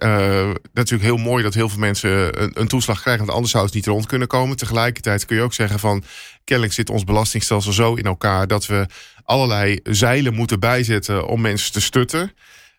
natuurlijk 0.74 1.04
heel 1.04 1.18
mooi 1.18 1.44
dat 1.44 1.54
heel 1.54 1.70
veel 1.70 1.80
mensen 1.80 2.42
een, 2.42 2.52
een 2.54 2.68
toeslag 2.68 3.02
krijgen. 3.02 3.22
Want 3.22 3.36
anders 3.36 3.52
zou 3.52 3.66
het 3.66 3.74
niet 3.74 3.86
rond 3.86 4.06
kunnen 4.06 4.28
komen. 4.28 4.58
Tegelijkertijd 4.58 5.26
kun 5.26 5.36
je 5.36 5.42
ook 5.42 5.54
zeggen 5.54 5.80
van 5.80 6.04
kennelijk 6.44 6.76
zit 6.76 6.90
ons 6.90 7.04
belastingstelsel 7.04 7.74
zo 7.74 7.94
in 7.94 8.06
elkaar 8.06 8.48
dat 8.48 8.66
we 8.66 8.86
allerlei 9.24 9.80
zeilen 9.84 10.34
moeten 10.34 10.60
bijzetten 10.60 11.28
om 11.28 11.42
mensen 11.42 11.72
te 11.72 11.82
stutten. 11.82 12.34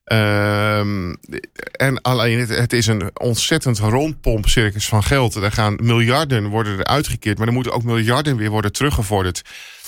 Ehm, 0.05 1.15
en 1.73 2.01
alleen 2.01 2.39
het, 2.39 2.49
het, 2.49 2.73
is 2.73 2.87
een 2.87 3.11
ontzettend 3.21 3.79
rondpompcircus 3.79 4.89
van 4.89 5.03
geld. 5.03 5.35
Er 5.35 5.53
gaan 5.53 5.79
miljarden 5.83 6.47
worden 6.47 6.79
er 6.79 6.85
uitgekeerd, 6.85 7.39
maar 7.39 7.47
er 7.47 7.53
moeten 7.53 7.73
ook 7.73 7.83
miljarden 7.83 8.37
weer 8.37 8.51
worden 8.51 8.73
teruggevorderd. 8.73 9.43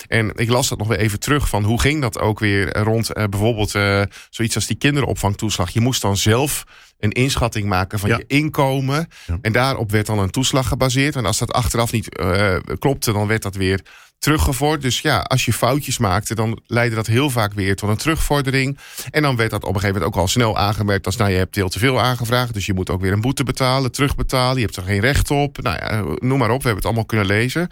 En 0.07 0.31
ik 0.35 0.49
las 0.49 0.69
dat 0.69 0.77
nog 0.77 0.87
weer 0.87 0.97
even 0.97 1.19
terug 1.19 1.49
van 1.49 1.63
hoe 1.63 1.81
ging 1.81 2.01
dat 2.01 2.19
ook 2.19 2.39
weer 2.39 2.77
rond 2.77 3.17
uh, 3.17 3.23
bijvoorbeeld 3.23 3.75
uh, 3.75 4.01
zoiets 4.29 4.55
als 4.55 4.67
die 4.67 4.77
kinderopvangtoeslag. 4.77 5.69
Je 5.69 5.79
moest 5.79 6.01
dan 6.01 6.17
zelf 6.17 6.63
een 6.99 7.11
inschatting 7.11 7.67
maken 7.67 7.99
van 7.99 8.09
Ja. 8.09 8.17
je 8.17 8.23
inkomen. 8.27 9.07
Ja. 9.25 9.37
En 9.41 9.51
daarop 9.51 9.91
werd 9.91 10.05
dan 10.05 10.19
een 10.19 10.29
toeslag 10.29 10.67
gebaseerd. 10.67 11.15
En 11.15 11.25
als 11.25 11.37
dat 11.37 11.51
achteraf 11.51 11.91
niet 11.91 12.17
eh, 12.17 12.55
klopte, 12.79 13.11
dan 13.11 13.27
werd 13.27 13.41
dat 13.41 13.55
weer 13.55 13.81
teruggevorderd. 14.25 14.81
Dus 14.81 14.99
ja, 15.01 15.19
als 15.19 15.45
je 15.45 15.53
foutjes 15.53 15.97
maakte, 15.97 16.35
dan 16.35 16.59
leidde 16.67 16.95
dat 16.95 17.07
heel 17.07 17.29
vaak 17.29 17.53
weer 17.53 17.75
tot 17.75 17.89
een 17.89 17.97
terugvordering. 17.97 18.77
En 19.11 19.21
dan 19.21 19.35
werd 19.35 19.49
dat 19.49 19.63
op 19.63 19.67
een 19.67 19.79
gegeven 19.79 19.95
moment 19.95 20.15
ook 20.15 20.21
al 20.21 20.27
snel 20.27 20.57
aangemerkt 20.57 21.05
als, 21.05 21.15
nou, 21.15 21.31
je 21.31 21.37
hebt 21.37 21.55
heel 21.55 21.69
te 21.69 21.79
veel 21.79 22.01
aangevraagd, 22.01 22.53
dus 22.53 22.65
je 22.65 22.73
moet 22.73 22.89
ook 22.89 23.01
weer 23.01 23.11
een 23.11 23.21
boete 23.21 23.43
betalen, 23.43 23.91
terugbetalen. 23.91 24.55
Je 24.55 24.61
hebt 24.61 24.75
er 24.75 24.83
geen 24.83 24.99
recht 24.99 25.31
op. 25.31 25.61
Nou 25.61 25.77
ja, 25.77 26.03
noem 26.27 26.39
maar 26.39 26.49
op, 26.49 26.61
we 26.61 26.67
hebben 26.67 26.75
het 26.75 26.85
allemaal 26.85 27.05
kunnen 27.05 27.25
lezen. 27.25 27.67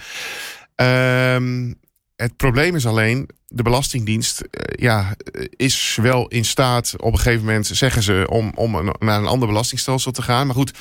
Ehm, 0.76 1.74
het 2.16 2.38
probleem 2.38 2.76
is 2.76 2.86
alleen, 2.86 3.30
de 3.48 3.64
Belastingdienst 3.64 4.42
eh, 4.42 4.84
ja, 4.86 5.16
is 5.56 5.98
wel 6.02 6.28
in 6.28 6.46
staat, 6.46 6.94
op 6.98 7.12
een 7.12 7.20
gegeven 7.20 7.46
moment 7.46 7.68
zeggen 7.68 8.04
ze, 8.04 8.26
om, 8.30 8.52
om 8.56 8.92
naar 9.00 9.20
een 9.20 9.28
ander 9.28 9.48
belastingstelsel 9.48 10.12
te 10.12 10.22
gaan. 10.22 10.46
Maar 10.46 10.56
goed, 10.56 10.78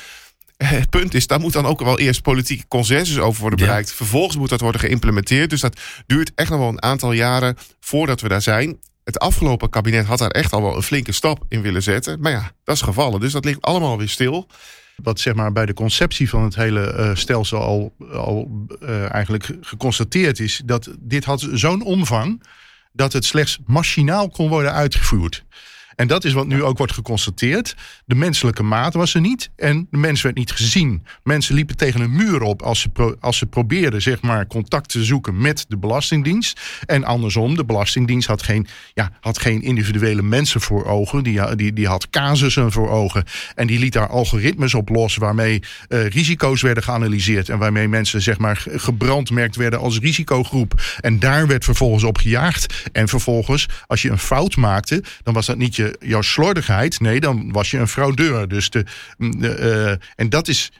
het 0.65 0.89
punt 0.89 1.13
is, 1.13 1.27
daar 1.27 1.39
moet 1.39 1.53
dan 1.53 1.65
ook 1.65 1.79
wel 1.83 1.99
eerst 1.99 2.21
politieke 2.21 2.67
consensus 2.67 3.19
over 3.19 3.41
worden 3.41 3.59
Ja. 3.59 3.65
bereikt. 3.65 3.91
Vervolgens 3.93 4.37
moet 4.37 4.49
dat 4.49 4.61
worden 4.61 4.81
geïmplementeerd. 4.81 5.49
Dus 5.49 5.61
dat 5.61 5.79
duurt 6.07 6.31
echt 6.35 6.49
nog 6.49 6.59
wel 6.59 6.67
een 6.69 6.81
aantal 6.83 7.11
jaren 7.11 7.57
voordat 7.79 8.21
we 8.21 8.27
daar 8.27 8.41
zijn. 8.41 8.77
Het 9.03 9.19
afgelopen 9.19 9.69
kabinet 9.69 10.05
had 10.05 10.19
daar 10.19 10.29
echt 10.31 10.53
al 10.53 10.61
wel 10.61 10.75
een 10.75 10.81
flinke 10.83 11.11
stap 11.11 11.43
in 11.49 11.61
willen 11.61 11.83
zetten. 11.83 12.19
Maar 12.19 12.31
ja, 12.31 12.51
dat 12.63 12.75
is 12.75 12.81
gevallen. 12.81 13.19
Dus 13.19 13.31
dat 13.31 13.45
ligt 13.45 13.61
allemaal 13.61 13.97
weer 13.97 14.09
stil. 14.09 14.47
Wat 14.95 15.19
zeg 15.19 15.33
maar 15.33 15.51
bij 15.51 15.65
de 15.65 15.73
conceptie 15.73 16.29
van 16.29 16.43
het 16.43 16.55
hele 16.55 16.93
eh, 16.93 17.15
stelsel 17.15 17.61
al, 17.61 17.93
al 18.11 18.65
eh, 18.81 19.13
eigenlijk 19.13 19.43
ge- 19.45 19.57
geconstateerd 19.61 20.39
is, 20.39 20.61
dat 20.65 20.89
dit 20.99 21.23
had 21.25 21.47
zo'n 21.53 21.81
omvang 21.83 22.43
dat 22.91 23.13
het 23.13 23.25
slechts 23.25 23.59
machinaal 23.65 24.29
kon 24.29 24.49
worden 24.49 24.73
uitgevoerd. 24.73 25.43
En 25.95 26.07
dat 26.07 26.23
is 26.25 26.33
wat 26.33 26.47
nu 26.47 26.63
ook 26.63 26.77
wordt 26.77 26.93
geconstateerd. 26.93 27.75
De 28.05 28.15
menselijke 28.15 28.63
maat 28.63 28.93
was 28.93 29.13
er 29.13 29.21
niet 29.21 29.49
en 29.55 29.87
de 29.91 29.97
mens 29.97 30.21
werd 30.21 30.35
niet 30.35 30.51
gezien. 30.51 31.05
Mensen 31.23 31.55
liepen 31.55 31.77
tegen 31.77 32.01
een 32.01 32.15
muur 32.15 32.41
op 32.41 32.61
als 32.61 32.79
ze, 32.79 33.17
als 33.19 33.37
ze 33.37 33.45
probeerden 33.45 34.01
zeg 34.01 34.21
maar, 34.21 34.47
contact 34.47 34.89
te 34.89 35.03
zoeken 35.03 35.41
met 35.41 35.65
de 35.67 35.77
Belastingdienst. 35.77 36.59
En 36.85 37.03
andersom, 37.03 37.55
de 37.55 37.65
Belastingdienst 37.65 38.27
had 38.27 38.43
geen, 38.43 38.67
ja, 38.93 39.11
had 39.19 39.39
geen 39.39 39.61
individuele 39.61 40.21
mensen 40.21 40.61
voor 40.61 40.85
ogen. 40.85 41.23
Die, 41.23 41.55
die, 41.55 41.73
die 41.73 41.87
had 41.87 42.09
casussen 42.09 42.71
voor 42.71 42.89
ogen. 42.89 43.23
En 43.55 43.67
die 43.67 43.79
liet 43.79 43.93
daar 43.93 44.07
algoritmes 44.07 44.73
op 44.73 44.89
los 44.89 45.15
waarmee 45.15 45.61
eh, 45.87 46.07
risico's 46.07 46.61
werden 46.61 46.83
geanalyseerd. 46.83 47.49
En 47.49 47.57
waarmee 47.57 47.87
mensen 47.87 48.21
zeg 48.21 48.37
maar, 48.37 48.57
ge- 48.57 48.79
gebrandmerkt 48.79 49.55
werden 49.55 49.79
als 49.79 49.99
risicogroep. 49.99 50.81
En 50.99 51.19
daar 51.19 51.47
werd 51.47 51.63
vervolgens 51.63 52.03
op 52.03 52.17
gejaagd. 52.17 52.89
En 52.91 53.07
vervolgens, 53.07 53.65
als 53.87 54.01
je 54.01 54.09
een 54.09 54.17
fout 54.17 54.55
maakte, 54.55 55.03
dan 55.23 55.33
was 55.33 55.45
dat 55.45 55.57
niet 55.57 55.75
je, 55.75 55.82
jouw 55.99 56.21
slordigheid. 56.21 56.99
Nee, 56.99 57.19
dan 57.19 57.51
was 57.51 57.71
je 57.71 57.77
een 57.77 57.87
fraudeur. 57.87 58.47
Dus 58.47 58.69
de, 58.69 58.85
de, 59.17 59.49
eh, 59.49 60.07
en 60.15 60.29
dat 60.29 60.47
is. 60.47 60.71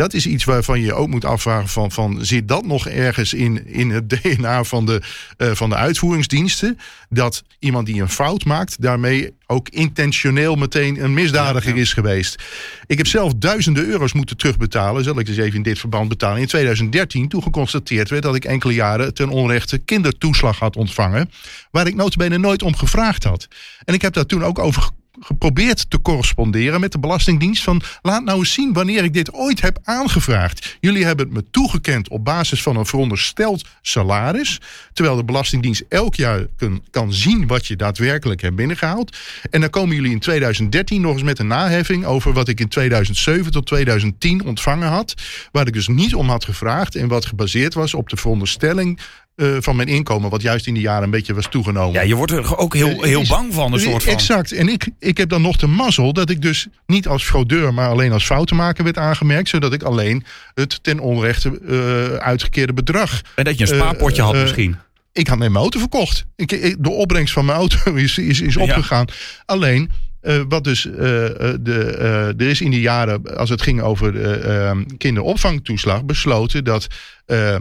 Dat 0.00 0.14
is 0.14 0.26
iets 0.26 0.44
waarvan 0.44 0.80
je 0.80 0.94
ook 0.94 1.08
moet 1.08 1.24
afvragen: 1.24 1.68
van, 1.68 1.92
van, 1.92 2.18
zit 2.24 2.48
dat 2.48 2.66
nog 2.66 2.88
ergens 2.88 3.34
in, 3.34 3.66
in 3.66 3.90
het 3.90 4.10
DNA 4.10 4.64
van 4.64 4.86
de, 4.86 5.02
eh, 5.36 5.50
van 5.52 5.68
de 5.68 5.76
uitvoeringsdiensten? 5.76 6.78
Dat 7.08 7.44
iemand 7.58 7.86
die 7.86 8.00
een 8.00 8.08
fout 8.08 8.44
maakt, 8.44 8.82
daarmee 8.82 9.32
ook 9.46 9.68
intentioneel 9.68 10.54
meteen 10.54 11.04
een 11.04 11.14
misdadiger 11.14 11.76
is 11.76 11.92
geweest. 11.92 12.42
Ik 12.86 12.98
heb 12.98 13.06
zelf 13.06 13.32
duizenden 13.34 13.86
euro's 13.86 14.12
moeten 14.12 14.36
terugbetalen, 14.36 15.04
zal 15.04 15.18
ik 15.18 15.26
dus 15.26 15.36
even 15.36 15.56
in 15.56 15.62
dit 15.62 15.78
verband 15.78 16.08
betalen. 16.08 16.40
In 16.40 16.46
2013, 16.46 17.28
toen 17.28 17.42
geconstateerd 17.42 18.10
werd 18.10 18.22
dat 18.22 18.34
ik 18.34 18.44
enkele 18.44 18.74
jaren 18.74 19.14
ten 19.14 19.28
onrechte 19.28 19.78
kindertoeslag 19.78 20.58
had 20.58 20.76
ontvangen, 20.76 21.30
waar 21.70 21.86
ik 21.86 21.94
notabene 21.94 22.38
nooit 22.38 22.62
om 22.62 22.76
gevraagd 22.76 23.24
had. 23.24 23.48
En 23.84 23.94
ik 23.94 24.02
heb 24.02 24.12
daar 24.12 24.26
toen 24.26 24.44
ook 24.44 24.58
over 24.58 24.90
geprobeerd 25.20 25.90
te 25.90 26.02
corresponderen 26.02 26.80
met 26.80 26.92
de 26.92 26.98
Belastingdienst. 26.98 27.62
Van 27.62 27.82
laat 28.02 28.24
nou 28.24 28.38
eens 28.38 28.52
zien 28.52 28.72
wanneer 28.72 29.04
ik 29.04 29.12
dit 29.12 29.32
ooit 29.32 29.60
heb 29.60 29.78
aangevraagd. 29.84 30.76
Jullie 30.80 31.04
hebben 31.04 31.26
het 31.26 31.34
me 31.34 31.44
toegekend 31.50 32.08
op 32.08 32.24
basis 32.24 32.62
van 32.62 32.76
een 32.76 32.86
verondersteld 32.86 33.64
salaris. 33.82 34.60
Terwijl 34.92 35.16
de 35.16 35.24
Belastingdienst 35.24 35.84
elk 35.88 36.14
jaar 36.14 36.46
kan, 36.56 36.82
kan 36.90 37.12
zien 37.12 37.46
wat 37.46 37.66
je 37.66 37.76
daadwerkelijk 37.76 38.40
hebt 38.40 38.56
binnengehaald. 38.56 39.16
En 39.50 39.60
dan 39.60 39.70
komen 39.70 39.94
jullie 39.94 40.12
in 40.12 40.18
2013 40.18 41.00
nog 41.00 41.12
eens 41.12 41.22
met 41.22 41.38
een 41.38 41.46
naheffing 41.46 42.04
over 42.04 42.32
wat 42.32 42.48
ik 42.48 42.60
in 42.60 42.68
2007 42.68 43.52
tot 43.52 43.66
2010 43.66 44.44
ontvangen 44.44 44.88
had. 44.88 45.14
Waar 45.52 45.66
ik 45.66 45.72
dus 45.72 45.88
niet 45.88 46.14
om 46.14 46.28
had 46.28 46.44
gevraagd 46.44 46.94
en 46.94 47.08
wat 47.08 47.26
gebaseerd 47.26 47.74
was 47.74 47.94
op 47.94 48.08
de 48.08 48.16
veronderstelling. 48.16 49.00
Eh, 49.40 49.56
van 49.60 49.76
mijn 49.76 49.88
inkomen, 49.88 50.30
wat 50.30 50.42
juist 50.42 50.66
in 50.66 50.74
die 50.74 50.82
jaren 50.82 51.02
een 51.02 51.10
beetje 51.10 51.34
was 51.34 51.46
toegenomen. 51.50 51.92
Ja, 51.92 52.00
je 52.00 52.14
wordt 52.14 52.32
er 52.32 52.56
ook 52.56 52.74
heel, 52.74 53.02
heel 53.02 53.20
Is- 53.20 53.28
bang 53.28 53.54
van, 53.54 53.72
een 53.72 53.80
soort 53.80 54.02
van. 54.02 54.12
Exact. 54.12 54.52
En 54.52 54.68
ik, 54.68 54.88
ik 54.98 55.16
heb 55.16 55.28
dan 55.28 55.42
nog 55.42 55.56
de 55.56 55.66
mazzel 55.66 56.12
dat 56.12 56.30
ik 56.30 56.42
dus 56.42 56.66
niet 56.86 57.06
als 57.08 57.24
fraudeur, 57.24 57.74
maar 57.74 57.88
alleen 57.88 58.12
als 58.12 58.24
foutenmaker 58.24 58.84
werd 58.84 58.98
aangemerkt. 58.98 59.48
Zodat 59.48 59.72
ik 59.72 59.82
alleen 59.82 60.24
het 60.54 60.78
ten 60.82 60.98
onrechte 60.98 61.60
eh, 61.68 62.14
uitgekeerde 62.26 62.72
bedrag. 62.72 63.20
En 63.34 63.44
dat 63.44 63.58
je 63.58 63.64
een 63.66 63.72
Eh, 63.72 63.78
spaarpotje 63.78 64.22
had 64.22 64.34
eh, 64.34 64.40
misschien. 64.42 64.76
Ik 65.12 65.26
had 65.28 65.38
mijn 65.38 65.56
auto 65.56 65.78
verkocht. 65.78 66.24
Ik, 66.36 66.52
ik- 66.52 66.76
de 66.78 66.90
opbrengst 66.90 67.32
van 67.32 67.44
mijn 67.44 67.58
auto 67.58 67.94
is, 67.94 68.18
is, 68.18 68.40
is 68.40 68.54
Ja. 68.54 68.62
opgegaan. 68.62 69.06
Alleen. 69.46 69.90
Eh, 70.20 70.40
wat 70.48 70.64
dus, 70.64 70.86
eh, 70.86 71.26
eh, 71.26 71.58
de, 71.60 71.84
er 72.38 72.48
is 72.48 72.60
in 72.60 72.70
die 72.70 72.80
jaren, 72.80 73.36
als 73.36 73.50
het 73.50 73.62
ging 73.62 73.80
over 73.80 74.12
de 74.12 74.32
eh, 74.32 74.78
kinderopvangtoeslag, 74.98 76.04
besloten 76.04 76.64
dat 76.64 76.86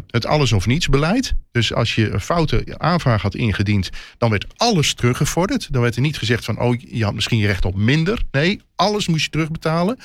het 0.07 0.25
alles 0.25 0.51
of 0.51 0.65
niets 0.67 0.87
beleid. 0.87 1.33
Dus 1.51 1.73
als 1.73 1.95
je 1.95 2.09
een 2.09 2.21
foute 2.21 2.63
aanvraag 2.77 3.21
had 3.21 3.35
ingediend, 3.35 3.89
dan 4.17 4.29
werd 4.29 4.45
alles 4.57 4.93
teruggevorderd. 4.93 5.73
Dan 5.73 5.81
werd 5.81 5.95
er 5.95 6.01
niet 6.01 6.17
gezegd 6.17 6.45
van, 6.45 6.59
oh, 6.59 6.79
je 6.79 7.03
had 7.03 7.13
misschien 7.13 7.37
je 7.37 7.47
recht 7.47 7.65
op 7.65 7.75
minder. 7.75 8.21
Nee, 8.31 8.61
alles 8.75 9.07
moest 9.07 9.23
je 9.23 9.29
terugbetalen. 9.29 9.97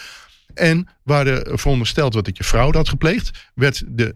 En 0.54 0.88
waar 1.02 1.26
er 1.26 1.58
verondersteld 1.58 2.14
werd 2.14 2.26
dat 2.26 2.36
je 2.36 2.44
fraude 2.44 2.78
had 2.78 2.88
gepleegd, 2.88 3.30
werd 3.54 3.82
de 3.86 4.14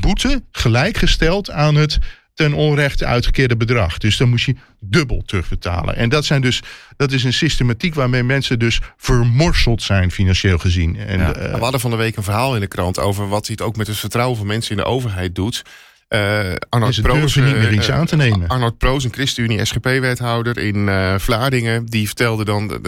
boete 0.00 0.42
gelijkgesteld 0.50 1.50
aan 1.50 1.74
het 1.74 1.98
ten 2.36 2.52
onrechte 2.52 3.04
uitgekeerde 3.06 3.56
bedrag. 3.56 3.98
Dus 3.98 4.16
dan 4.16 4.28
moest 4.28 4.46
je 4.46 4.54
dubbel 4.80 5.22
terugbetalen. 5.26 5.96
En 5.96 6.08
dat, 6.08 6.24
zijn 6.24 6.40
dus, 6.42 6.62
dat 6.96 7.12
is 7.12 7.24
een 7.24 7.32
systematiek 7.32 7.94
waarmee 7.94 8.22
mensen 8.22 8.58
dus 8.58 8.80
vermorseld 8.96 9.82
zijn 9.82 10.10
financieel 10.10 10.58
gezien. 10.58 10.96
En, 10.96 11.18
Ja. 11.18 11.34
eh, 11.34 11.52
we 11.52 11.58
hadden 11.60 11.80
van 11.80 11.90
de 11.90 11.96
week 11.96 12.16
een 12.16 12.22
verhaal 12.22 12.54
in 12.54 12.60
de 12.60 12.66
krant 12.66 12.98
over 12.98 13.28
wat 13.28 13.46
het 13.46 13.62
ook 13.62 13.76
met 13.76 13.86
het 13.86 13.96
vertrouwen 13.98 14.36
van 14.36 14.46
mensen 14.46 14.70
in 14.70 14.76
de 14.76 14.84
overheid 14.88 15.34
doet. 15.34 15.62
Eh 16.08 16.40
Arnold 16.68 17.02
Proos, 17.02 17.34
niet 17.34 17.44
meer 17.44 17.68
eh, 17.68 17.74
iets 17.74 17.90
aan 17.90 18.06
te 18.06 18.16
nemen. 18.16 18.48
Arnold 18.48 18.78
Proos, 18.78 19.04
een 19.04 19.12
ChristenUnie 19.12 19.64
SGP-wethouder 19.64 20.58
in 20.58 20.88
Vlaardingen, 21.20 21.86
die 21.86 22.06
vertelde 22.06 22.44
dan 22.44 22.80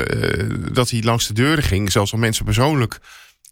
dat 0.72 0.90
hij 0.90 1.02
langs 1.02 1.26
de 1.26 1.34
deuren 1.34 1.64
ging, 1.64 1.92
zelfs 1.92 2.12
om 2.12 2.20
mensen 2.20 2.44
persoonlijk 2.44 2.98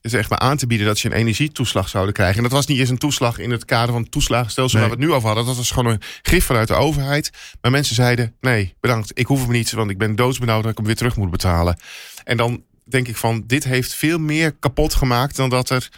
zeg 0.03 0.29
maar, 0.29 0.38
aan 0.38 0.57
te 0.57 0.67
bieden 0.67 0.87
dat 0.87 0.99
ze 0.99 1.07
een 1.07 1.12
energietoeslag 1.12 1.88
zouden 1.88 2.15
krijgen. 2.15 2.37
En 2.37 2.43
dat 2.43 2.53
was 2.53 2.67
niet 2.67 2.79
eens 2.79 2.88
een 2.91 2.99
toeslag 2.99 3.38
in 3.38 3.50
het 3.50 3.65
kader 3.65 3.93
van 3.93 4.03
het 4.03 4.11
toeslagenstelsel 4.11 4.79
Nee. 4.79 4.88
waar 4.88 4.97
we 4.97 5.03
het 5.03 5.11
nu 5.11 5.17
over 5.17 5.29
hadden. 5.29 5.47
Dat 5.47 5.57
was 5.57 5.71
gewoon 5.71 5.93
een 5.93 6.03
gif 6.23 6.45
vanuit 6.45 6.69
de 6.69 6.75
overheid. 6.75 7.31
Maar 7.61 7.71
mensen 7.71 7.95
zeiden, 7.95 8.35
nee, 8.41 8.75
bedankt, 8.81 9.11
ik 9.15 9.26
hoef 9.26 9.43
hem 9.43 9.50
niet, 9.53 9.73
want 9.73 9.91
ik 9.91 9.99
ben 9.99 10.17
doodsbenauwd 10.17 10.62
dat 10.62 10.71
ik 10.71 10.76
hem 10.76 10.87
weer 10.87 10.97
terug 10.97 11.17
moet 11.17 11.31
betalen. 11.31 11.79
En 12.25 12.37
dan 12.37 12.62
denk 12.85 13.09
ik 13.09 13.17
van, 13.17 13.45
dit 13.47 13.65
heeft 13.65 13.95
veel 13.95 14.19
meer 14.19 14.53
kapot 14.53 14.95
gemaakt 14.95 15.37
dan 15.37 15.49
dat 15.49 15.71
er 15.71 15.88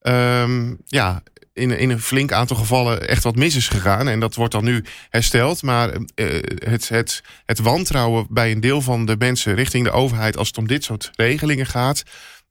ehm, 0.00 0.74
ja, 0.86 1.22
in, 1.52 1.70
in 1.70 1.90
een 1.90 2.00
flink 2.00 2.32
aantal 2.32 2.56
gevallen 2.56 3.08
echt 3.08 3.22
wat 3.22 3.36
mis 3.36 3.56
is 3.56 3.68
gegaan. 3.68 4.08
En 4.08 4.20
dat 4.20 4.34
wordt 4.34 4.52
dan 4.52 4.64
nu 4.64 4.84
hersteld. 5.10 5.62
Maar 5.62 5.90
eh, 6.14 6.26
het, 6.64 6.88
het, 6.88 7.22
het 7.44 7.58
wantrouwen 7.58 8.26
bij 8.30 8.50
een 8.50 8.60
deel 8.60 8.80
van 8.80 9.06
de 9.06 9.16
mensen 9.18 9.54
richting 9.54 9.84
de 9.84 9.90
overheid 9.90 10.36
als 10.36 10.48
het 10.48 10.58
om 10.58 10.66
dit 10.66 10.84
soort 10.84 11.10
regelingen 11.16 11.66
gaat, 11.66 12.02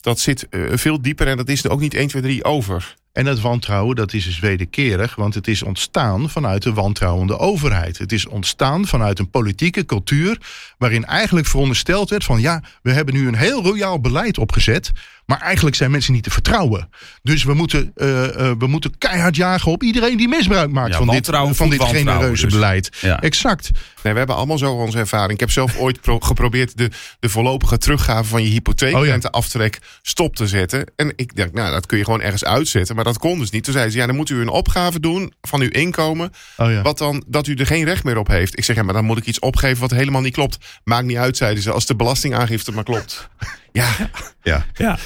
dat 0.05 0.19
zit 0.19 0.49
eh, 0.49 0.61
veel 0.71 1.01
dieper 1.01 1.27
en 1.27 1.37
dat 1.37 1.49
is 1.49 1.63
er 1.63 1.71
ook 1.71 1.79
niet 1.79 1.93
1, 1.93 2.07
2, 2.07 2.21
3 2.21 2.43
over. 2.43 2.95
En 3.15 3.25
het 3.25 3.41
wantrouwen, 3.41 3.95
dat 3.95 4.13
is 4.13 4.25
dus 4.25 4.39
wederkerig, 4.39 5.15
want 5.15 5.33
het 5.33 5.47
is 5.47 5.63
ontstaan 5.63 6.29
vanuit 6.29 6.63
de 6.63 6.73
wantrouwende 6.73 7.37
overheid. 7.37 7.97
Het 7.97 8.11
is 8.11 8.27
ontstaan 8.27 8.85
vanuit 8.87 9.19
een 9.19 9.29
politieke 9.29 9.85
cultuur 9.85 10.37
waarin 10.77 11.05
eigenlijk 11.05 11.47
verondersteld 11.47 12.09
werd 12.09 12.23
van 12.23 12.41
ja, 12.41 12.63
we 12.81 12.91
hebben 12.91 13.13
nu 13.13 13.27
een 13.27 13.35
heel 13.35 13.63
royaal 13.63 13.99
beleid 14.01 14.37
opgezet, 14.37 14.91
maar 15.25 15.41
eigenlijk 15.41 15.75
zijn 15.75 15.91
mensen 15.91 16.13
niet 16.13 16.23
te 16.23 16.29
vertrouwen. 16.31 16.89
Dus 17.23 17.43
we 17.43 17.53
moeten, 17.53 17.91
eh, 17.95 18.49
eh, 18.49 18.55
we 18.57 18.67
moeten 18.67 18.97
keihard 18.97 19.35
jagen 19.35 19.71
op 19.71 19.83
iedereen 19.83 20.17
die 20.17 20.27
misbruik 20.27 20.71
maakt 20.71 20.91
Ja, 20.91 20.97
van 20.97 21.07
dit, 21.07 21.25
van 21.51 21.69
dit 21.69 21.83
genereuze 21.83 22.43
dus. 22.45 22.53
beleid. 22.53 22.97
Ja. 23.01 23.21
Exact. 23.21 23.71
Nee, 24.03 24.13
we 24.13 24.19
hebben 24.19 24.35
allemaal 24.35 24.57
zo 24.57 24.71
onze 24.73 24.97
ervaring. 24.97 25.31
Ik 25.33 25.39
heb 25.39 25.51
zelf 25.51 25.77
ooit 25.77 26.01
pro- 26.01 26.19
geprobeerd 26.19 26.77
de, 26.77 26.89
de 27.19 27.29
voorlopige 27.29 27.77
teruggave 27.77 28.23
van 28.29 28.43
je 28.43 28.49
hypotheekrente 28.49 29.27
Oh 29.27 29.33
ja. 29.33 29.39
aftrek 29.39 29.79
stop 30.01 30.35
te 30.35 30.47
zetten. 30.47 30.91
En 30.95 31.13
ik 31.15 31.35
denk, 31.35 31.53
nou, 31.53 31.71
dat 31.71 31.85
kun 31.85 31.97
je 31.97 32.03
gewoon 32.03 32.21
ergens 32.21 32.45
uitzetten. 32.45 32.95
Maar 32.95 33.03
dat 33.05 33.17
kon 33.17 33.39
dus 33.39 33.49
niet. 33.49 33.63
Toen 33.63 33.73
zei 33.73 33.89
ze, 33.89 33.97
ja, 33.97 34.05
dan 34.05 34.15
moet 34.15 34.29
u 34.29 34.41
een 34.41 34.49
opgave 34.49 34.99
doen 34.99 35.33
van 35.41 35.61
uw 35.61 35.69
inkomen. 35.69 36.31
Oh 36.57 36.71
ja. 36.71 36.81
Wat 36.81 36.97
dan, 36.97 37.23
dat 37.27 37.47
u 37.47 37.53
er 37.53 37.65
geen 37.65 37.85
recht 37.85 38.03
meer 38.03 38.17
op 38.17 38.27
heeft. 38.27 38.57
Ik 38.57 38.63
zeg, 38.63 38.75
ja, 38.75 38.83
maar 38.83 38.93
dan 38.93 39.05
moet 39.05 39.17
ik 39.17 39.25
iets 39.25 39.39
opgeven 39.39 39.79
wat 39.81 39.91
helemaal 39.91 40.21
niet 40.21 40.33
klopt. 40.33 40.57
Maakt 40.83 41.05
niet 41.05 41.17
uit, 41.17 41.37
zeiden 41.37 41.63
ze, 41.63 41.71
als 41.71 41.85
de 41.85 41.95
belastingaangifte 41.95 42.71
maar 42.71 42.83
klopt. 42.83 43.27
Ja, 43.75 44.09
ja. 44.43 44.65
Ja. 44.73 44.97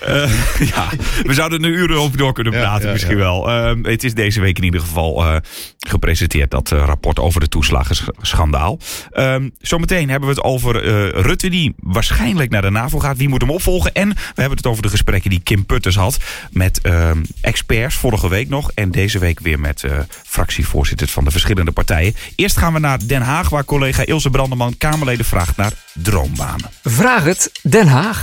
Eh, 0.00 0.68
ja, 0.74 0.88
we 1.22 1.34
zouden 1.34 1.64
er 1.64 1.70
uren 1.70 1.96
over 1.96 2.16
door 2.18 2.32
kunnen 2.32 2.52
praten 2.52 2.86
ja, 2.86 2.92
misschien 2.92 3.16
ja. 3.16 3.22
wel. 3.22 3.50
Ehm, 3.50 3.84
het 3.84 4.04
is 4.04 4.14
deze 4.14 4.40
week 4.40 4.58
in 4.58 4.64
ieder 4.64 4.80
geval 4.80 5.24
eh, 5.24 5.36
gepresenteerd, 5.78 6.50
dat 6.50 6.72
eh, 6.72 6.84
rapport 6.86 7.18
over 7.18 7.40
de 7.40 7.48
toeslagenschandaal. 7.48 8.78
Ehm, 9.10 9.48
zometeen 9.60 10.10
hebben 10.10 10.28
we 10.28 10.34
het 10.34 10.44
over 10.44 10.82
eh, 10.82 11.22
Rutte, 11.22 11.48
die 11.48 11.74
waarschijnlijk 11.76 12.50
naar 12.50 12.62
de 12.62 12.70
NAVO 12.70 12.98
gaat. 12.98 13.16
Wie 13.16 13.28
moet 13.28 13.40
hem 13.40 13.50
opvolgen? 13.50 13.92
En 13.92 14.08
we 14.08 14.40
hebben 14.40 14.56
het 14.56 14.66
over 14.66 14.82
de 14.82 14.88
gesprekken 14.88 15.30
die 15.30 15.40
Kim 15.40 15.66
Putters 15.66 15.96
had 15.96 16.18
met 16.50 16.80
ehm, 16.80 17.22
experts 17.40 17.94
vorige 17.94 18.28
week 18.28 18.48
nog. 18.48 18.70
En 18.74 18.90
deze 18.90 19.18
week 19.18 19.40
weer 19.40 19.60
met 19.60 19.84
eh, 19.84 19.98
fractievoorzitters 20.22 21.12
van 21.12 21.24
de 21.24 21.30
verschillende 21.30 21.72
partijen. 21.72 22.14
Eerst 22.36 22.56
gaan 22.56 22.72
we 22.72 22.78
naar 22.78 23.06
Den 23.06 23.22
Haag, 23.22 23.48
waar 23.48 23.64
collega 23.64 24.04
Ilse 24.04 24.30
Brandeman 24.30 24.76
Kamerleden 24.78 25.24
vraagt 25.24 25.56
naar 25.56 25.72
droombanen. 25.92 26.70
Vraag 26.82 27.24
het 27.24 27.50
Den 27.62 27.86
Haag. 27.86 28.13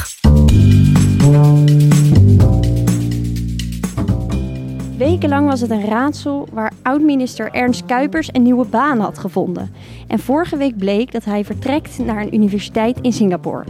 Wekenlang 4.98 5.48
was 5.48 5.62
het 5.62 5.70
een 5.70 5.86
raadsel 5.86 6.48
waar 6.52 6.74
oud-minister 6.82 7.52
Ernst 7.52 7.86
Kuipers 7.86 8.30
een 8.32 8.42
nieuwe 8.42 8.66
baan 8.66 9.00
had 9.00 9.18
gevonden. 9.18 9.74
En 10.08 10.20
vorige 10.20 10.58
week 10.58 10.78
bleek 10.78 11.12
dat 11.12 11.26
hij 11.26 11.46
vertrekt 11.46 11.98
naar 11.98 12.22
een 12.22 12.34
universiteit 12.34 13.00
in 13.02 13.14
Singapore. 13.14 13.64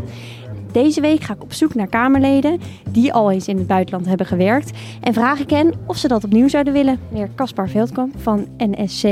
Deze 0.72 1.02
week 1.02 1.22
ga 1.22 1.34
ik 1.34 1.44
op 1.44 1.54
zoek 1.54 1.76
naar 1.76 1.88
Kamerleden 1.88 2.60
die 2.90 3.14
al 3.14 3.32
eens 3.32 3.48
in 3.48 3.58
het 3.58 3.68
buitenland 3.68 4.06
hebben 4.06 4.26
gewerkt. 4.26 4.72
En 5.02 5.14
vraag 5.14 5.40
ik 5.40 5.50
hen 5.50 5.74
of 5.86 5.98
ze 5.98 6.08
dat 6.08 6.24
opnieuw 6.24 6.48
zouden 6.48 6.74
willen. 6.74 7.00
Meneer 7.10 7.30
Caspar 7.36 7.70
Veldkamp 7.70 8.14
van 8.18 8.48
NSC. 8.58 9.04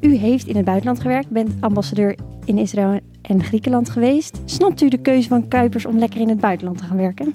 U 0.00 0.14
heeft 0.14 0.46
in 0.46 0.56
het 0.56 0.64
buitenland 0.64 1.00
gewerkt, 1.00 1.28
bent 1.28 1.50
ambassadeur 1.60 2.16
in 2.44 2.58
Israël 2.58 3.00
en 3.22 3.44
Griekenland 3.44 3.90
geweest. 3.90 4.40
Snapt 4.44 4.80
u 4.80 4.88
de 4.88 4.98
keuze 4.98 5.28
van 5.28 5.48
Kuipers 5.48 5.86
om 5.86 5.98
lekker 5.98 6.20
in 6.20 6.28
het 6.28 6.40
buitenland 6.40 6.78
te 6.78 6.84
gaan 6.84 6.96
werken? 6.96 7.32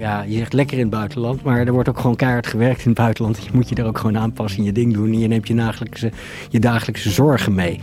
Ja, 0.00 0.24
je 0.26 0.36
zegt 0.36 0.52
lekker 0.52 0.76
in 0.76 0.82
het 0.82 0.90
buitenland, 0.90 1.42
maar 1.42 1.66
er 1.66 1.72
wordt 1.72 1.88
ook 1.88 1.98
gewoon 1.98 2.16
keihard 2.16 2.46
gewerkt 2.46 2.80
in 2.80 2.88
het 2.90 2.98
buitenland. 2.98 3.44
Je 3.44 3.50
moet 3.52 3.68
je 3.68 3.74
daar 3.74 3.86
ook 3.86 3.98
gewoon 3.98 4.18
aanpassen 4.18 4.60
en 4.60 4.64
je 4.64 4.72
ding 4.72 4.92
doen. 4.92 5.12
En 5.12 5.18
je 5.18 5.28
neemt 5.28 5.48
je 5.48 5.54
dagelijkse, 5.54 6.10
je 6.48 6.60
dagelijkse 6.60 7.10
zorgen 7.10 7.54
mee. 7.54 7.80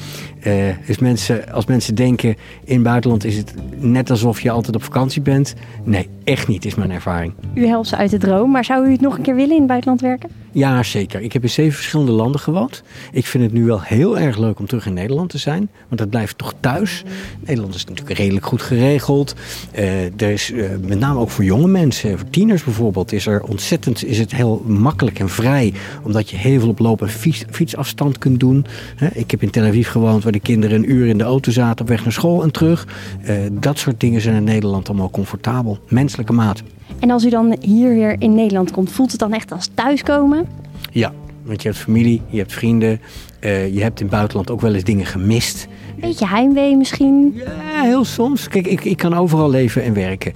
Dus 0.85 0.97
mensen, 0.99 1.51
als 1.51 1.65
mensen 1.65 1.95
denken 1.95 2.35
in 2.63 2.73
het 2.73 2.83
buitenland 2.83 3.23
is 3.23 3.37
het 3.37 3.53
net 3.77 4.09
alsof 4.09 4.41
je 4.41 4.51
altijd 4.51 4.75
op 4.75 4.83
vakantie 4.83 5.21
bent. 5.21 5.53
Nee, 5.83 6.09
echt 6.23 6.47
niet, 6.47 6.65
is 6.65 6.75
mijn 6.75 6.91
ervaring. 6.91 7.33
U 7.53 7.65
helpt 7.65 7.87
ze 7.87 7.95
uit 7.95 8.09
de 8.09 8.17
droom, 8.17 8.51
maar 8.51 8.65
zou 8.65 8.87
u 8.87 8.91
het 8.91 9.01
nog 9.01 9.17
een 9.17 9.23
keer 9.23 9.35
willen 9.35 9.53
in 9.53 9.57
het 9.57 9.67
buitenland 9.67 10.01
werken? 10.01 10.29
Ja, 10.51 10.83
zeker. 10.83 11.21
Ik 11.21 11.33
heb 11.33 11.43
in 11.43 11.49
zeven 11.49 11.73
verschillende 11.73 12.11
landen 12.11 12.41
gewoond. 12.41 12.83
Ik 13.11 13.25
vind 13.25 13.43
het 13.43 13.53
nu 13.53 13.65
wel 13.65 13.81
heel 13.81 14.19
erg 14.19 14.37
leuk 14.37 14.59
om 14.59 14.65
terug 14.65 14.85
in 14.85 14.93
Nederland 14.93 15.29
te 15.29 15.37
zijn. 15.37 15.69
Want 15.87 15.99
dat 15.99 16.09
blijft 16.09 16.37
toch 16.37 16.53
thuis. 16.59 17.03
Nederland 17.39 17.75
is 17.75 17.85
natuurlijk 17.85 18.17
redelijk 18.17 18.45
goed 18.45 18.61
geregeld. 18.61 19.35
Eh, 19.71 20.21
er 20.21 20.31
is 20.31 20.51
eh, 20.51 20.69
met 20.81 20.99
name 20.99 21.19
ook 21.19 21.29
voor 21.29 21.43
jonge 21.43 21.67
mensen, 21.67 22.06
voor 22.15 22.29
tieners 22.29 22.63
bijvoorbeeld, 22.63 23.11
is 23.11 23.25
er 23.25 23.43
ontzettend 23.43 24.05
is 24.05 24.19
het 24.19 24.31
heel 24.35 24.63
makkelijk 24.65 25.19
en 25.19 25.29
vrij. 25.29 25.73
Omdat 26.03 26.29
je 26.29 26.37
heel 26.37 26.59
veel 26.59 26.69
op 26.69 26.79
loop- 26.79 27.01
en 27.01 27.09
fiets, 27.09 27.43
fietsafstand 27.49 28.17
kunt 28.17 28.39
doen. 28.39 28.65
Ik 29.13 29.31
heb 29.31 29.41
in 29.41 29.49
Tel 29.49 29.63
Aviv 29.63 29.89
gewoond 29.89 30.23
waar 30.23 30.31
de 30.31 30.39
kinderen 30.39 30.77
een 30.77 30.91
uur 30.91 31.07
in 31.07 31.17
de 31.17 31.23
auto 31.23 31.51
zaten 31.51 31.81
op 31.81 31.87
weg 31.87 32.03
naar 32.03 32.13
school 32.13 32.43
en 32.43 32.51
terug. 32.51 32.87
Eh, 33.21 33.35
dat 33.51 33.77
soort 33.79 33.99
dingen 33.99 34.21
zijn 34.21 34.35
in 34.35 34.43
Nederland 34.43 34.89
allemaal 34.89 35.09
comfortabel. 35.09 35.79
Menselijke 35.87 36.33
maat. 36.33 36.63
En 36.99 37.11
als 37.11 37.25
u 37.25 37.29
dan 37.29 37.57
hier 37.61 37.93
weer 37.93 38.15
in 38.19 38.35
Nederland 38.35 38.71
komt, 38.71 38.91
voelt 38.91 39.11
het 39.11 39.19
dan 39.19 39.33
echt 39.33 39.51
als 39.51 39.69
thuiskomen? 39.73 40.45
Ja, 40.91 41.13
want 41.43 41.61
je 41.61 41.67
hebt 41.67 41.81
familie, 41.81 42.21
je 42.29 42.37
hebt 42.37 42.53
vrienden. 42.53 42.99
eh, 43.39 43.73
je 43.73 43.81
hebt 43.81 43.99
in 43.99 44.05
het 44.05 44.15
buitenland 44.15 44.49
ook 44.51 44.61
wel 44.61 44.73
eens 44.73 44.83
dingen 44.83 45.05
gemist. 45.05 45.67
Beetje 45.99 46.27
heimwee 46.27 46.75
misschien? 46.77 47.33
Ja, 47.35 47.81
heel 47.81 48.05
soms. 48.05 48.47
Kijk, 48.47 48.67
ik, 48.67 48.83
ik 48.83 48.97
kan 48.97 49.13
overal 49.13 49.49
leven 49.49 49.83
en 49.83 49.93
werken. 49.93 50.33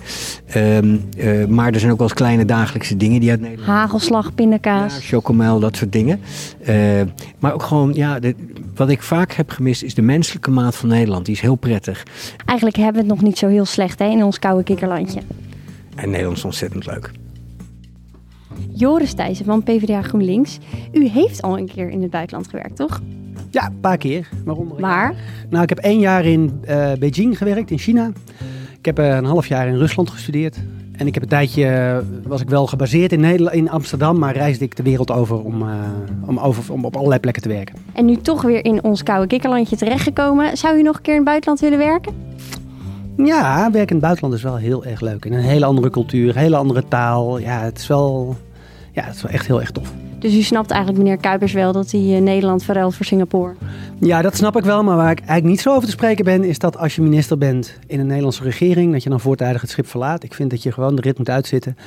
Ehm, 0.47 0.95
eh, 1.17 1.45
maar 1.45 1.73
er 1.73 1.79
zijn 1.79 1.91
ook 1.91 1.97
wel 1.97 2.07
eens 2.07 2.17
kleine 2.17 2.45
dagelijkse 2.45 2.97
dingen 2.97 3.19
die 3.19 3.29
uit 3.29 3.39
Nederland... 3.41 3.67
Hagelslag, 3.67 4.25
Ja, 4.25 4.31
pindakaas. 4.35 4.99
chocomel, 5.07 5.59
dat 5.59 5.75
soort 5.75 5.91
dingen. 5.91 6.19
Eh, 6.63 7.01
maar 7.39 7.53
ook 7.53 7.63
gewoon, 7.63 7.93
ja, 7.93 8.19
de- 8.19 8.35
wat 8.75 8.89
ik 8.89 9.01
vaak 9.01 9.31
heb 9.33 9.49
gemist 9.49 9.83
is 9.83 9.93
de 9.93 10.01
menselijke 10.01 10.51
maat 10.51 10.75
van 10.75 10.89
Nederland. 10.89 11.25
Die 11.25 11.35
is 11.35 11.41
heel 11.41 11.55
prettig. 11.55 12.03
Eigenlijk 12.45 12.77
hebben 12.77 13.01
we 13.01 13.07
het 13.07 13.17
nog 13.17 13.21
niet 13.27 13.37
zo 13.37 13.47
heel 13.47 13.65
slecht 13.65 13.99
hè, 13.99 14.05
in 14.05 14.23
ons 14.23 14.39
koude 14.39 14.63
kikkerlandje. 14.63 15.21
En 15.95 16.09
Nederland 16.09 16.37
is 16.37 16.45
ontzettend 16.45 16.85
leuk. 16.85 17.11
Joris 18.73 19.13
Thijssen 19.13 19.45
van 19.45 19.63
PvdA 19.63 20.01
GroenLinks. 20.01 20.57
U 20.93 21.07
heeft 21.07 21.41
al 21.41 21.57
een 21.57 21.67
keer 21.67 21.89
in 21.89 22.01
het 22.01 22.11
buitenland 22.11 22.47
gewerkt, 22.49 22.75
toch? 22.75 23.01
Ja, 23.51 23.65
een 23.65 23.79
paar 23.79 23.97
keer. 23.97 24.29
Waaronder 24.45 24.79
jaar. 24.79 25.13
Nou, 25.49 25.63
ik 25.63 25.69
heb 25.69 25.77
één 25.77 25.99
jaar 25.99 26.25
in 26.25 26.59
eh, 26.65 26.91
Beijing 26.99 27.37
gewerkt, 27.37 27.71
in 27.71 27.77
China. 27.77 28.11
Ik 28.77 28.85
heb 28.85 28.99
eh, 28.99 29.15
een 29.15 29.25
half 29.25 29.47
jaar 29.47 29.67
in 29.67 29.77
Rusland 29.77 30.09
gestudeerd. 30.09 30.57
En 30.91 31.07
ik 31.07 31.13
heb 31.13 31.23
een 31.23 31.29
tijdje, 31.29 31.65
eh, 31.65 31.97
was 32.27 32.41
ik 32.41 32.49
wel 32.49 32.67
gebaseerd 32.67 33.11
in, 33.11 33.19
Nederland, 33.19 33.55
in 33.55 33.69
Amsterdam, 33.69 34.19
maar 34.19 34.35
reisde 34.35 34.65
ik 34.65 34.75
de 34.75 34.83
wereld 34.83 35.11
over 35.11 35.43
om, 35.43 35.63
om, 36.25 36.37
over 36.37 36.73
om 36.73 36.85
op 36.85 36.95
allerlei 36.95 37.19
plekken 37.19 37.41
te 37.43 37.49
werken. 37.49 37.75
En 37.93 38.05
nu 38.05 38.17
toch 38.17 38.41
weer 38.41 38.65
in 38.65 38.83
ons 38.83 39.03
koude 39.03 39.27
kikkerlandje 39.27 39.75
terechtgekomen. 39.75 40.57
Zou 40.57 40.77
u 40.77 40.81
nog 40.81 40.95
een 40.95 41.01
keer 41.01 41.13
in 41.13 41.19
het 41.19 41.27
buitenland 41.27 41.59
willen 41.59 41.77
werken? 41.77 42.13
Ja, 43.17 43.71
werken 43.71 43.87
in 43.87 43.95
het 43.95 43.99
buitenland 43.99 44.33
is 44.33 44.43
wel 44.43 44.55
heel 44.55 44.85
erg 44.85 45.01
leuk. 45.01 45.25
In 45.25 45.33
een 45.33 45.43
hele 45.43 45.65
andere 45.65 45.89
cultuur, 45.89 46.35
hele 46.35 46.55
andere 46.55 46.87
taal. 46.87 47.37
Ja, 47.37 47.59
het 47.59 47.77
is 47.77 47.87
wel, 47.87 48.35
ja, 48.91 49.03
het 49.03 49.15
is 49.15 49.21
wel 49.21 49.31
echt 49.31 49.47
heel 49.47 49.59
erg 49.59 49.71
tof. 49.71 49.93
Dus 50.21 50.35
u 50.35 50.41
snapt 50.41 50.71
eigenlijk 50.71 51.03
meneer 51.03 51.17
Kuipers 51.17 51.53
wel 51.53 51.71
dat 51.71 51.91
hij 51.91 52.15
eh, 52.15 52.21
Nederland 52.21 52.63
verruilt 52.63 52.95
voor 52.95 53.05
Singapore. 53.05 53.53
Ja, 53.99 54.21
dat 54.21 54.35
snap 54.35 54.57
ik 54.57 54.63
wel. 54.63 54.83
Maar 54.83 54.95
waar 54.95 55.11
ik 55.11 55.19
eigenlijk 55.19 55.47
niet 55.47 55.61
zo 55.61 55.69
over 55.69 55.85
te 55.85 55.91
spreken 55.91 56.25
ben, 56.25 56.43
is 56.43 56.59
dat 56.59 56.77
als 56.77 56.95
je 56.95 57.01
minister 57.01 57.37
bent 57.37 57.77
in 57.87 57.99
een 57.99 58.07
Nederlandse 58.07 58.43
regering, 58.43 58.91
dat 58.91 59.03
je 59.03 59.09
dan 59.09 59.19
voortijdig 59.19 59.61
het 59.61 59.69
schip 59.69 59.87
verlaat. 59.87 60.23
Ik 60.23 60.33
vind 60.33 60.49
dat 60.49 60.63
je 60.63 60.71
gewoon 60.71 60.95
de 60.95 61.01
rit 61.01 61.17
moet 61.17 61.29
uitzitten. 61.29 61.77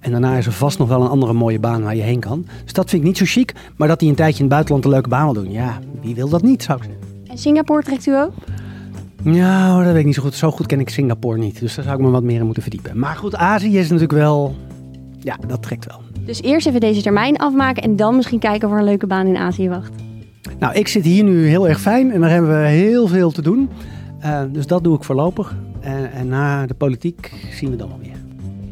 En 0.00 0.10
daarna 0.10 0.36
is 0.36 0.46
er 0.46 0.52
vast 0.52 0.78
nog 0.78 0.88
wel 0.88 1.02
een 1.02 1.08
andere 1.08 1.32
mooie 1.32 1.58
baan 1.58 1.82
waar 1.82 1.96
je 1.96 2.02
heen 2.02 2.20
kan. 2.20 2.46
Dus 2.64 2.72
dat 2.72 2.90
vind 2.90 3.02
ik 3.02 3.08
niet 3.08 3.18
zo 3.18 3.24
chic. 3.26 3.52
Maar 3.76 3.88
dat 3.88 4.00
hij 4.00 4.08
een 4.08 4.14
tijdje 4.14 4.36
in 4.36 4.44
het 4.44 4.52
buitenland 4.52 4.84
een 4.84 4.90
leuke 4.90 5.08
baan 5.08 5.24
wil 5.24 5.42
doen, 5.42 5.52
ja, 5.52 5.78
wie 6.00 6.14
wil 6.14 6.28
dat 6.28 6.42
niet, 6.42 6.62
zou 6.62 6.78
ik 6.78 6.84
zeggen. 6.84 7.02
En 7.30 7.38
Singapore 7.38 7.82
trekt 7.82 8.06
u 8.06 8.16
ook? 8.16 8.32
Nou, 9.22 9.84
dat 9.84 9.92
weet 9.92 10.00
ik 10.00 10.06
niet 10.06 10.14
zo 10.14 10.22
goed. 10.22 10.34
Zo 10.34 10.50
goed 10.50 10.66
ken 10.66 10.80
ik 10.80 10.88
Singapore 10.88 11.38
niet. 11.38 11.60
Dus 11.60 11.74
daar 11.74 11.84
zou 11.84 11.96
ik 11.96 12.02
me 12.04 12.10
wat 12.10 12.22
meer 12.22 12.38
in 12.38 12.44
moeten 12.44 12.62
verdiepen. 12.62 12.98
Maar 12.98 13.16
goed, 13.16 13.36
Azië 13.36 13.78
is 13.78 13.84
natuurlijk 13.84 14.12
wel, 14.12 14.54
ja, 15.20 15.38
dat 15.46 15.62
trekt 15.62 15.86
wel. 15.86 16.03
Dus 16.26 16.42
eerst 16.42 16.66
even 16.66 16.80
deze 16.80 17.02
termijn 17.02 17.36
afmaken 17.36 17.82
en 17.82 17.96
dan 17.96 18.16
misschien 18.16 18.38
kijken 18.38 18.68
of 18.68 18.74
er 18.74 18.80
een 18.80 18.84
leuke 18.84 19.06
baan 19.06 19.26
in 19.26 19.36
Azië 19.36 19.68
wacht. 19.68 19.92
Nou, 20.58 20.74
ik 20.74 20.88
zit 20.88 21.04
hier 21.04 21.24
nu 21.24 21.46
heel 21.46 21.68
erg 21.68 21.80
fijn 21.80 22.10
en 22.10 22.20
daar 22.20 22.30
hebben 22.30 22.62
we 22.62 22.68
heel 22.68 23.06
veel 23.06 23.30
te 23.30 23.42
doen. 23.42 23.70
Eh, 24.20 24.42
dus 24.52 24.66
dat 24.66 24.84
doe 24.84 24.96
ik 24.96 25.04
voorlopig. 25.04 25.56
En, 25.80 26.12
en 26.12 26.28
na 26.28 26.66
de 26.66 26.74
politiek 26.74 27.32
zien 27.50 27.70
we 27.70 27.76
dan 27.76 27.88
wel 27.88 27.98
weer. 27.98 28.16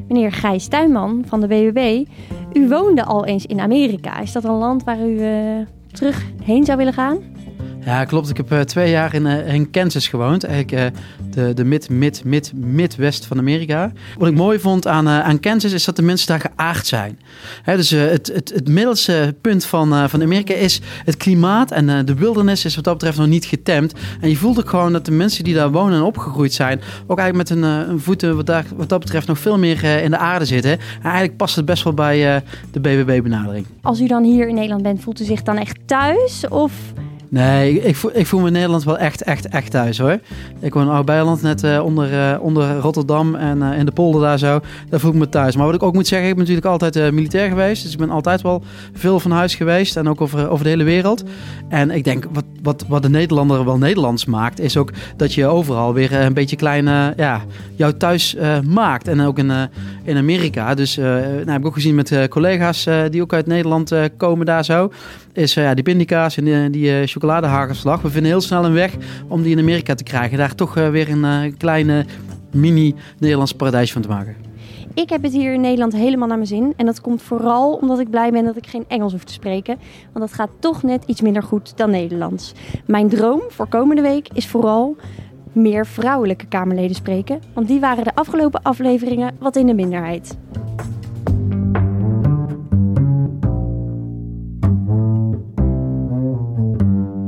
Meneer 0.09 0.33
Gijs 0.33 0.67
Tuinman 0.67 1.25
van 1.27 1.41
de 1.41 1.47
BBB, 1.47 2.09
u 2.53 2.69
woonde 2.69 3.05
al 3.05 3.25
eens 3.25 3.47
in 3.47 3.61
Amerika. 3.61 4.21
Is 4.21 4.33
dat 4.33 4.45
een 4.45 4.51
land 4.51 4.85
waar 4.85 5.09
u 5.09 5.21
eh, 5.21 5.67
terug 5.93 6.27
heen 6.43 6.65
zou 6.65 6.79
willen 6.79 6.93
gaan? 6.93 7.19
Ja, 7.85 8.05
klopt. 8.05 8.31
Ik 8.31 8.37
heb 8.37 8.53
eh, 8.53 8.61
twee 8.61 8.91
jaar 8.91 9.15
in, 9.15 9.27
eh, 9.27 9.55
in 9.55 9.71
Kansas 9.71 10.09
gewoond. 10.09 10.45
Eigenlijk 10.45 10.95
eh, 10.95 11.01
de, 11.31 11.55
de 11.55 11.65
mid, 11.65 11.91
mid, 11.91 12.25
mid, 12.25 12.53
midwest 12.55 13.27
van 13.27 13.39
Amerika. 13.39 13.93
Wat 14.19 14.29
ik 14.29 14.35
mooi 14.35 14.59
vond 14.59 14.87
aan, 14.87 15.09
aan 15.09 15.41
Kansas 15.41 15.73
is 15.73 15.85
dat 15.85 15.97
de 15.97 16.03
mensen 16.03 16.27
daar 16.27 16.41
geaard 16.41 16.87
zijn. 16.87 17.19
Dus 17.65 17.91
het, 17.91 18.31
het, 18.35 18.53
het 18.55 18.69
middelste 18.69 19.35
punt 19.41 19.65
van, 19.65 20.09
van 20.09 20.23
Amerika 20.23 20.55
is 20.55 20.81
het 21.05 21.17
klimaat. 21.17 21.71
En 21.71 22.07
de 22.07 22.15
wilderness 22.15 22.65
is 22.65 22.75
wat 22.75 22.85
dat 22.85 22.95
betreft 22.95 23.19
nog 23.19 23.27
niet 23.27 23.45
getemd. 23.45 23.93
En 24.21 24.29
je 24.29 24.37
voelt 24.37 24.59
ook 24.59 24.69
gewoon 24.69 24.93
dat 24.93 25.05
de 25.05 25.13
mensen 25.13 25.45
die 25.45 25.55
daar 25.55 25.71
wonen 25.71 25.99
en 25.99 26.03
opgegroeid 26.03 26.53
zijn... 26.53 26.81
ook 27.07 27.19
eigenlijk 27.19 27.51
met 27.51 27.59
hun, 27.59 28.01
voeten 28.01 28.37
wat, 28.37 28.47
daar, 28.47 28.65
wat 28.77 28.89
dat 28.89 29.01
betreft 29.01 29.27
nog 29.27 29.39
veel 29.39 29.59
meer 29.59 29.85
in 29.85 30.11
de 30.11 30.19
aarde 30.19 30.45
zitten. 30.45 30.71
En 30.71 31.03
eigenlijk 31.03 31.37
past 31.37 31.57
het 31.57 31.65
best 31.65 31.85
wel 31.85 31.95
bij 31.95 32.43
de 32.71 32.81
BBB-benadering. 32.81 33.67
Als 33.83 34.01
u 34.01 34.07
dan 34.07 34.25
hier 34.25 34.49
in 34.49 34.55
Nederland 34.55 34.83
bent, 34.83 35.03
voelt 35.03 35.21
u 35.21 35.25
zich 35.25 35.43
dan 35.43 35.57
echt 35.57 35.79
thuis? 35.87 36.49
Of 36.49 36.73
Nee, 37.33 37.81
ik 38.13 38.27
voel, 38.27 38.41
me 38.41 38.47
in 38.47 38.53
Nederland 38.53 38.85
wel 38.85 38.99
echt, 38.99 39.23
echt, 39.23 39.49
echt 39.49 39.71
thuis 39.71 39.99
hoor. 39.99 40.19
Ik 40.61 40.75
woon 40.75 40.83
in 40.83 40.93
Oud-Beijerland, 40.93 41.43
net 41.43 41.65
eh, 41.65 41.85
onder, 41.85 42.13
eh, 42.13 42.43
onder 42.43 42.77
Rotterdam 42.79 43.35
en 43.35 43.63
eh, 43.63 43.79
in 43.79 43.85
de 43.85 43.93
polder 43.93 44.21
daar 44.21 44.39
zo. 44.39 44.61
Daar 44.89 45.01
voel 45.01 45.13
ik 45.13 45.19
me 45.19 45.29
thuis. 45.29 45.57
Maar 45.57 45.67
wat 45.67 45.75
ik 45.75 45.83
ook 45.83 45.95
moet 45.95 46.07
zeggen, 46.07 46.29
ik 46.29 46.35
ben 46.35 46.45
natuurlijk 46.45 46.73
altijd 46.73 47.13
militair 47.13 47.49
geweest. 47.49 47.83
Dus 47.83 47.93
ik 47.93 47.99
ben 47.99 48.11
altijd 48.11 48.43
wel 48.43 48.63
veel 48.93 49.21
van 49.21 49.31
huis 49.31 49.55
geweest 49.55 49.97
en 49.97 50.09
ook 50.09 50.21
over, 50.21 50.49
over 50.49 50.65
de 50.65 50.71
hele 50.71 50.85
wereld. 50.85 51.25
En 51.69 51.91
ik 51.91 52.05
denk, 52.05 52.27
wat, 52.33 52.45
wat, 52.63 52.85
wat 52.89 53.03
de 53.03 53.09
Nederlander 53.11 53.65
wel 53.65 53.79
Nederlands 53.79 54.25
maakt, 54.25 54.61
is 54.61 54.77
ook 54.77 54.91
dat 55.17 55.35
je 55.35 55.47
overal 55.47 55.95
weer 55.95 56.13
een 56.13 56.35
beetje 56.35 56.57
klein, 56.57 56.89
eh, 56.89 57.07
ja, 57.17 57.41
jouw 57.75 57.93
thuis 57.97 58.37
maakt. 58.69 59.09
En 59.09 59.21
ook 59.21 59.39
in, 59.39 59.53
in 60.05 60.17
Amerika. 60.17 60.75
Dus 60.75 60.97
nou, 60.97 61.51
heb 61.51 61.61
ik 61.61 61.67
ook 61.67 61.75
gezien 61.75 61.95
met 61.95 62.29
collega's 62.29 62.87
die 63.11 63.23
ook 63.23 63.33
uit 63.33 63.47
Nederland 63.47 63.93
komen 64.17 64.47
daar 64.47 64.65
zo. 64.65 64.93
Is 65.33 65.55
ja, 65.55 65.75
die 65.75 65.85
pindakaas 65.85 66.37
en 66.37 66.45
die, 66.45 66.71
die 66.71 67.07
chocoladehagelslag. 67.23 68.03
We 68.03 68.11
vinden 68.11 68.31
heel 68.31 68.41
snel 68.41 68.65
een 68.65 68.73
weg 68.73 68.97
om 69.29 69.43
die 69.43 69.53
in 69.53 69.59
Amerika 69.59 69.95
te 69.95 70.03
krijgen. 70.03 70.39
Daar 70.39 70.55
toch 70.55 70.77
eh, 70.77 70.89
weer 70.89 71.11
een 71.11 71.25
eh, 71.25 71.53
kleine 71.57 72.05
mini 72.53 72.95
Nederlands 73.19 73.53
paradijs 73.53 73.93
van 73.93 74.03
te 74.03 74.09
maken. 74.09 74.37
Ik 74.95 75.09
heb 75.09 75.23
het 75.23 75.33
hier 75.33 75.53
in 75.53 75.61
Nederland 75.61 75.93
helemaal 75.93 76.29
naar 76.29 76.37
mijn 76.37 76.49
zin. 76.49 76.73
En 76.77 76.87
dat 76.87 77.01
komt 77.01 77.23
vooral 77.23 77.73
omdat 77.73 77.99
ik 77.99 78.11
blij 78.11 78.31
ben 78.31 78.45
dat 78.45 78.57
ik 78.57 78.67
geen 78.67 78.85
Engels 78.89 79.13
hoef 79.13 79.25
te 79.25 79.33
spreken. 79.33 79.79
Want 80.13 80.27
dat 80.27 80.33
gaat 80.33 80.51
toch 80.59 80.83
net 80.83 81.05
iets 81.07 81.21
minder 81.21 81.43
goed 81.43 81.77
dan 81.77 81.91
Nederlands. 81.91 82.53
Mijn 82.87 83.09
droom 83.09 83.41
voor 83.49 83.69
komende 83.69 84.03
week 84.03 84.29
is 84.33 84.47
vooral 84.47 84.97
meer 85.53 85.87
vrouwelijke 85.87 86.47
Kamerleden 86.47 86.97
spreken. 86.97 87.41
Want 87.55 87.69
die 87.69 87.81
waren 87.81 88.05
de 88.05 88.15
afgelopen 88.15 88.63
afleveringen 88.63 89.37
wat 89.39 89.57
in 89.57 89.67
de 89.67 89.75
minderheid. 89.75 90.37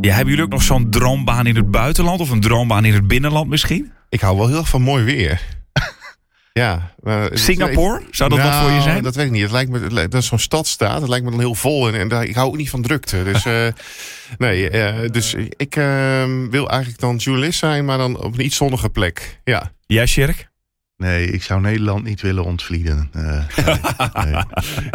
Ja, 0.05 0.14
hebben 0.14 0.29
jullie 0.29 0.45
ook 0.45 0.53
nog 0.53 0.62
zo'n 0.62 0.90
droombaan 0.90 1.47
in 1.47 1.57
het 1.57 1.71
buitenland 1.71 2.21
of 2.21 2.31
een 2.31 2.40
droombaan 2.40 2.85
in 2.85 2.93
het 2.93 3.07
binnenland 3.07 3.49
misschien? 3.49 3.93
Ik 4.09 4.21
hou 4.21 4.37
wel 4.37 4.49
heel 4.49 4.59
erg 4.59 4.69
van 4.69 4.83
mooi 4.83 5.05
weer. 5.05 5.40
ja. 6.53 6.95
maar 7.01 7.31
Singapore? 7.33 8.03
Zou 8.11 8.31
dat 8.31 8.38
wat 8.38 8.55
voor 8.55 8.69
je 8.69 8.71
Nou, 8.71 8.83
zijn? 8.83 9.03
Dat 9.03 9.14
weet 9.14 9.27
ik 9.27 9.33
niet. 9.33 9.43
Het 9.43 9.51
lijkt 9.51 9.71
me, 9.71 9.81
het 9.81 10.11
dat 10.11 10.23
is 10.23 10.27
zo'n 10.27 10.38
stadstaat. 10.38 11.01
Het 11.01 11.09
lijkt 11.09 11.25
me 11.25 11.31
dan 11.31 11.40
heel 11.40 11.55
vol. 11.55 11.88
En, 11.88 11.95
en 11.95 12.09
daar, 12.09 12.25
ik 12.25 12.35
hou 12.35 12.49
ook 12.49 12.57
niet 12.57 12.71
van 12.71 12.83
drukte. 12.83 13.25
Dus, 13.25 13.45
eh, 13.55 13.67
nee, 14.38 14.71
eh, 14.71 15.11
dus 15.11 15.35
ik 15.57 15.77
eh, 15.77 16.25
wil 16.51 16.69
eigenlijk 16.69 17.01
dan 17.01 17.17
journalist 17.17 17.59
zijn, 17.59 17.85
maar 17.85 17.99
dan 17.99 18.23
op 18.23 18.35
een 18.35 18.45
iets 18.45 18.57
zonnige 18.57 18.88
plek. 18.90 19.40
Ja. 19.45 19.73
Ja, 19.87 20.07
Sjerk? 20.07 20.49
Nee, 21.05 21.31
ik 21.31 21.43
zou 21.43 21.61
Nederland 21.61 22.05
niet 22.05 22.21
willen 22.21 22.45
ontvlieden. 22.45 23.09
Eh, 23.12 23.25
nee, 23.25 23.77
nee. 24.25 24.43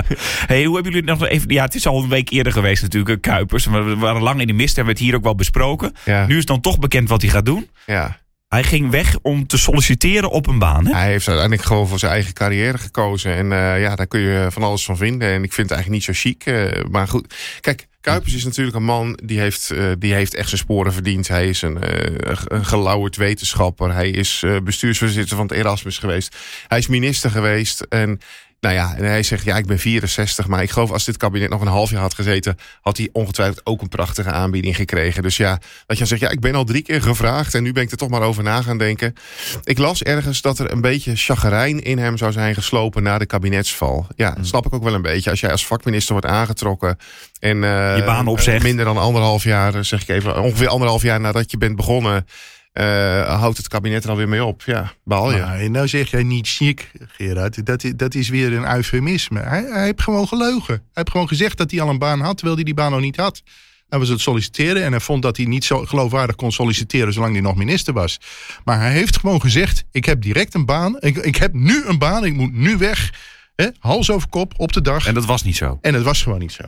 Hey, 0.47 0.63
hoe 0.63 0.75
hebben 0.75 0.93
jullie 0.93 1.09
het 1.09 1.19
nog 1.19 1.29
even... 1.29 1.49
Ja, 1.53 1.63
het 1.63 1.75
is 1.75 1.87
al 1.87 2.03
een 2.03 2.09
week 2.09 2.29
eerder 2.29 2.53
geweest 2.53 2.81
natuurlijk, 2.81 3.25
eh, 3.25 3.33
Kuipers. 3.33 3.67
Maar 3.67 3.85
we 3.85 3.95
waren 3.95 4.21
lang 4.21 4.41
in 4.41 4.47
de 4.47 4.53
mist 4.53 4.77
en 4.77 4.85
werd 4.85 4.99
hier 4.99 5.15
ook 5.15 5.23
wel 5.23 5.35
besproken. 5.35 5.93
Ja. 6.05 6.25
Nu 6.25 6.37
is 6.37 6.45
dan 6.45 6.61
toch 6.61 6.79
bekend 6.79 7.09
wat 7.09 7.21
hij 7.21 7.31
gaat 7.31 7.45
doen. 7.45 7.69
ja. 7.85 8.17
Hij 8.47 8.63
ging 8.63 8.89
weg 8.89 9.17
om 9.21 9.47
te 9.47 9.57
solliciteren 9.57 10.29
op 10.29 10.47
een 10.47 10.59
baan. 10.59 10.85
Hè? 10.85 10.93
Hij 10.93 11.07
heeft 11.07 11.27
uiteindelijk 11.27 11.67
gewoon 11.67 11.87
voor 11.87 11.99
zijn 11.99 12.11
eigen 12.11 12.33
carrière 12.33 12.77
gekozen. 12.77 13.35
En 13.35 13.51
eh, 13.51 13.81
ja, 13.81 13.95
daar 13.95 14.07
kun 14.07 14.19
je 14.19 14.47
van 14.51 14.63
alles 14.63 14.85
van 14.85 14.97
vinden. 14.97 15.27
En 15.27 15.43
ik 15.43 15.53
vind 15.53 15.69
het 15.69 15.77
eigenlijk 15.77 16.07
niet 16.07 16.15
zo 16.15 16.29
chic. 16.29 16.45
maar 16.91 17.07
goed, 17.07 17.35
kijk, 17.61 17.87
Kuipers 18.01 18.33
is 18.33 18.43
natuurlijk 18.43 18.75
een 18.75 18.83
man 18.83 19.19
die 19.23 19.39
heeft, 19.39 19.71
eh, 19.71 19.91
die 19.97 20.13
heeft 20.13 20.33
echt 20.33 20.49
zijn 20.49 20.61
sporen 20.61 20.93
verdiend. 20.93 21.27
Hij 21.27 21.47
is 21.47 21.61
een, 21.61 21.83
eh, 21.83 22.35
een 22.45 22.65
gelauwerd 22.65 23.15
wetenschapper. 23.15 23.93
Hij 23.93 24.09
is 24.09 24.43
eh, 24.43 24.57
bestuursvoorzitter 24.63 25.35
van 25.35 25.47
het 25.47 25.57
Erasmus 25.57 25.97
geweest. 25.97 26.35
Hij 26.67 26.77
is 26.77 26.87
minister 26.87 27.29
geweest. 27.29 27.81
En 27.81 28.19
nou 28.59 28.75
ja, 28.75 28.95
en 28.95 29.03
hij 29.03 29.23
zegt, 29.23 29.43
ja, 29.43 29.57
ik 29.57 29.65
ben 29.65 29.79
64. 29.79 30.47
Maar 30.47 30.61
ik 30.61 30.69
geloof 30.69 30.91
als 30.91 31.05
dit 31.05 31.17
kabinet 31.17 31.49
nog 31.49 31.61
een 31.61 31.67
half 31.67 31.89
jaar 31.89 32.01
had 32.01 32.13
gezeten... 32.13 32.57
had 32.81 32.97
hij 32.97 33.09
ongetwijfeld 33.11 33.65
ook 33.65 33.81
een 33.81 33.87
prachtige 33.89 34.31
aanbieding 34.31 34.75
gekregen. 34.75 35.23
Dus 35.23 35.37
ja, 35.37 35.49
dat 35.49 35.61
je 35.87 35.95
dan 35.97 36.07
zegt, 36.07 36.21
ja, 36.21 36.29
ik 36.29 36.39
ben 36.39 36.55
al 36.55 36.63
drie 36.63 36.81
keer 36.81 37.01
gevraagd... 37.01 37.55
en 37.55 37.63
nu 37.63 37.71
ben 37.71 37.83
ik 37.83 37.91
er 37.91 37.97
toch 37.97 38.09
maar 38.09 38.21
over 38.21 38.43
na 38.43 38.61
gaan 38.61 38.77
denken. 38.77 39.13
Ik 39.63 39.77
las 39.77 40.03
ergens 40.03 40.41
dat 40.41 40.59
er 40.59 40.71
een 40.71 40.81
beetje 40.81 41.15
chagrijn 41.15 41.83
in 41.83 41.97
hem 41.97 42.17
zou 42.17 42.31
zijn 42.31 42.53
geslopen... 42.53 43.03
na 43.03 43.17
de 43.17 43.25
kabinetsval. 43.25 44.07
Ja, 44.15 44.31
dat 44.31 44.47
snap 44.47 44.65
ik 44.65 44.73
ook 44.73 44.83
wel 44.83 44.93
een 44.93 45.01
beetje. 45.01 45.29
Als 45.29 45.39
jij 45.39 45.51
als 45.51 45.65
vakminister 45.65 46.11
wordt 46.13 46.27
aangetrokken... 46.27 46.97
en 47.39 47.63
eh, 47.63 47.97
Je 47.97 48.03
baan 48.05 48.27
opzegt. 48.27 48.63
minder 48.63 48.85
dan 48.85 48.97
anderhalf 48.97 49.43
jaar, 49.43 49.85
zeg 49.85 50.01
ik 50.01 50.07
even... 50.09 50.41
ongeveer 50.41 50.67
anderhalf 50.67 51.01
jaar 51.01 51.19
nadat 51.19 51.51
je 51.51 51.57
bent 51.57 51.75
begonnen... 51.75 52.25
eh, 52.79 53.39
houdt 53.39 53.57
het 53.57 53.67
kabinet 53.67 54.03
er 54.03 54.09
alweer 54.09 54.29
mee 54.29 54.43
op. 54.45 54.61
Ja, 54.65 54.93
baal 55.03 55.31
je. 55.31 55.39
Maar 55.39 55.69
nou 55.69 55.87
zeg 55.87 56.09
jij 56.11 56.23
niet 56.23 56.47
chic, 56.47 56.91
Gerard. 57.07 57.65
Dat, 57.65 57.83
i- 57.83 57.95
dat 57.95 58.15
is 58.15 58.29
weer 58.29 58.53
een 58.53 58.75
eufemisme. 58.75 59.39
Hij, 59.39 59.63
hij 59.71 59.83
heeft 59.83 60.01
gewoon 60.01 60.27
geleugen. 60.27 60.73
Hij 60.73 60.81
heeft 60.93 61.09
gewoon 61.11 61.27
gezegd 61.27 61.57
dat 61.57 61.71
hij 61.71 61.81
al 61.81 61.89
een 61.89 61.97
baan 61.99 62.19
had, 62.21 62.35
terwijl 62.35 62.55
hij 62.55 62.63
die 62.65 62.73
baan 62.73 62.91
nog 62.91 62.99
niet 63.01 63.15
had. 63.15 63.41
Hij 63.89 63.99
was 63.99 64.09
het 64.09 64.19
solliciteren 64.19 64.83
en 64.83 64.91
hij 64.91 64.99
vond 64.99 65.21
dat 65.21 65.37
hij 65.37 65.45
niet 65.45 65.65
zo 65.65 65.85
geloofwaardig 65.85 66.35
kon 66.35 66.51
solliciteren 66.51 67.13
zolang 67.13 67.33
hij 67.33 67.41
nog 67.41 67.55
minister 67.55 67.93
was. 67.93 68.19
Maar 68.63 68.79
hij 68.79 68.91
heeft 68.91 69.17
gewoon 69.17 69.41
gezegd: 69.41 69.83
Ik 69.91 70.05
heb 70.05 70.21
direct 70.21 70.53
een 70.53 70.65
baan. 70.65 70.97
Ik, 70.99 71.17
ik 71.17 71.35
heb 71.35 71.53
nu 71.53 71.85
een 71.85 71.97
baan. 71.97 72.25
Ik 72.25 72.33
moet 72.33 72.53
nu 72.53 72.77
weg. 72.77 73.13
Hè, 73.55 73.67
hals 73.79 74.11
over 74.11 74.29
kop 74.29 74.53
op 74.57 74.73
de 74.73 74.81
dag. 74.81 75.05
En 75.07 75.13
dat 75.13 75.25
was 75.25 75.43
niet 75.43 75.55
zo. 75.55 75.77
En 75.81 75.93
het 75.93 76.03
was 76.03 76.23
gewoon 76.23 76.39
niet 76.39 76.51
zo. 76.51 76.63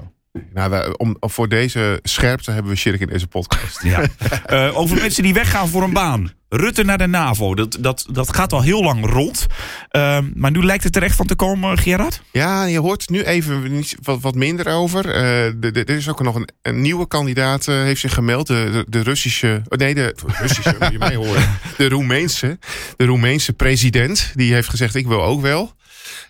Nou, 0.54 0.70
wij- 0.70 0.98
om, 0.98 1.18
voor 1.20 1.50
deze 1.50 2.00
scherpte 2.04 2.52
hebben 2.52 2.72
we 2.72 2.78
Shirk 2.78 3.00
in 3.00 3.08
deze 3.08 3.28
podcast. 3.28 3.84
Ja. 3.84 4.02
Eh, 4.46 4.78
over 4.78 4.98
mensen 4.98 5.24
die 5.24 5.34
weggaan 5.34 5.68
voor 5.68 5.84
een 5.84 5.94
baan. 5.94 6.32
Rutte 6.50 6.84
naar 6.84 6.98
de 6.98 7.08
NAVO. 7.08 7.56
Dat, 7.56 7.78
dat, 7.80 8.06
dat 8.12 8.36
gaat 8.36 8.54
al 8.54 8.62
heel 8.62 8.84
lang 8.84 9.06
rond. 9.06 9.48
Ehm, 9.90 10.26
maar 10.36 10.52
nu 10.52 10.64
lijkt 10.66 10.84
het 10.84 10.96
er 10.96 11.04
echt 11.04 11.16
van 11.16 11.26
te 11.26 11.36
komen, 11.36 11.78
Gerard? 11.78 12.22
Ja, 12.32 12.64
je 12.66 12.80
hoort 12.80 13.10
nu 13.10 13.24
even 13.24 13.84
wat, 14.02 14.22
wat 14.22 14.36
minder 14.36 14.68
over. 14.68 15.04
De- 15.04 15.84
er 15.86 15.90
is 15.90 16.10
ook 16.10 16.22
nog 16.24 16.36
een, 16.36 16.50
een 16.62 16.82
nieuwe 16.82 17.08
kandidaat, 17.08 17.68
eh, 17.68 17.76
heeft 17.76 18.02
zich 18.02 18.14
gemeld. 18.14 18.48
De, 18.48 18.70
de, 18.72 18.86
de 18.90 19.02
Russische, 19.04 19.62
oh 19.68 19.78
nee, 19.78 19.94
de 19.96 20.16
Russische, 20.40 20.76
moet 20.80 20.92
je 20.92 20.98
mij 20.98 21.16
horen. 21.16 21.50
De 21.78 21.90
Roemeense, 21.90 22.60
de 22.96 23.06
Roemeense 23.06 23.54
president. 23.54 24.32
Die 24.36 24.54
heeft 24.54 24.70
gezegd, 24.70 24.96
ik 24.96 25.08
wil 25.08 25.24
ook 25.24 25.42
wel. 25.42 25.74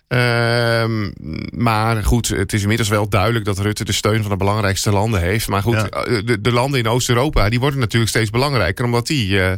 Ehm, 0.08 1.10
maar 1.62 2.04
goed, 2.04 2.28
het 2.28 2.52
is 2.52 2.62
inmiddels 2.62 2.88
wel 2.88 3.08
duidelijk 3.08 3.44
dat 3.44 3.58
Rutte 3.58 3.84
de 3.84 3.92
steun 3.92 4.20
van 4.20 4.30
de 4.30 4.36
belangrijkste 4.36 4.90
landen 4.90 5.20
heeft. 5.20 5.48
Maar 5.48 5.62
goed, 5.62 5.74
Ja. 5.74 5.88
eh, 5.88 6.26
de, 6.26 6.40
de 6.40 6.52
landen 6.52 6.80
in 6.80 6.88
Oost-Europa, 6.88 7.48
die 7.48 7.60
worden 7.60 7.80
natuurlijk 7.80 8.10
steeds 8.10 8.30
belangrijker. 8.30 8.84
Omdat 8.84 9.06
die 9.06 9.40
eh, 9.42 9.52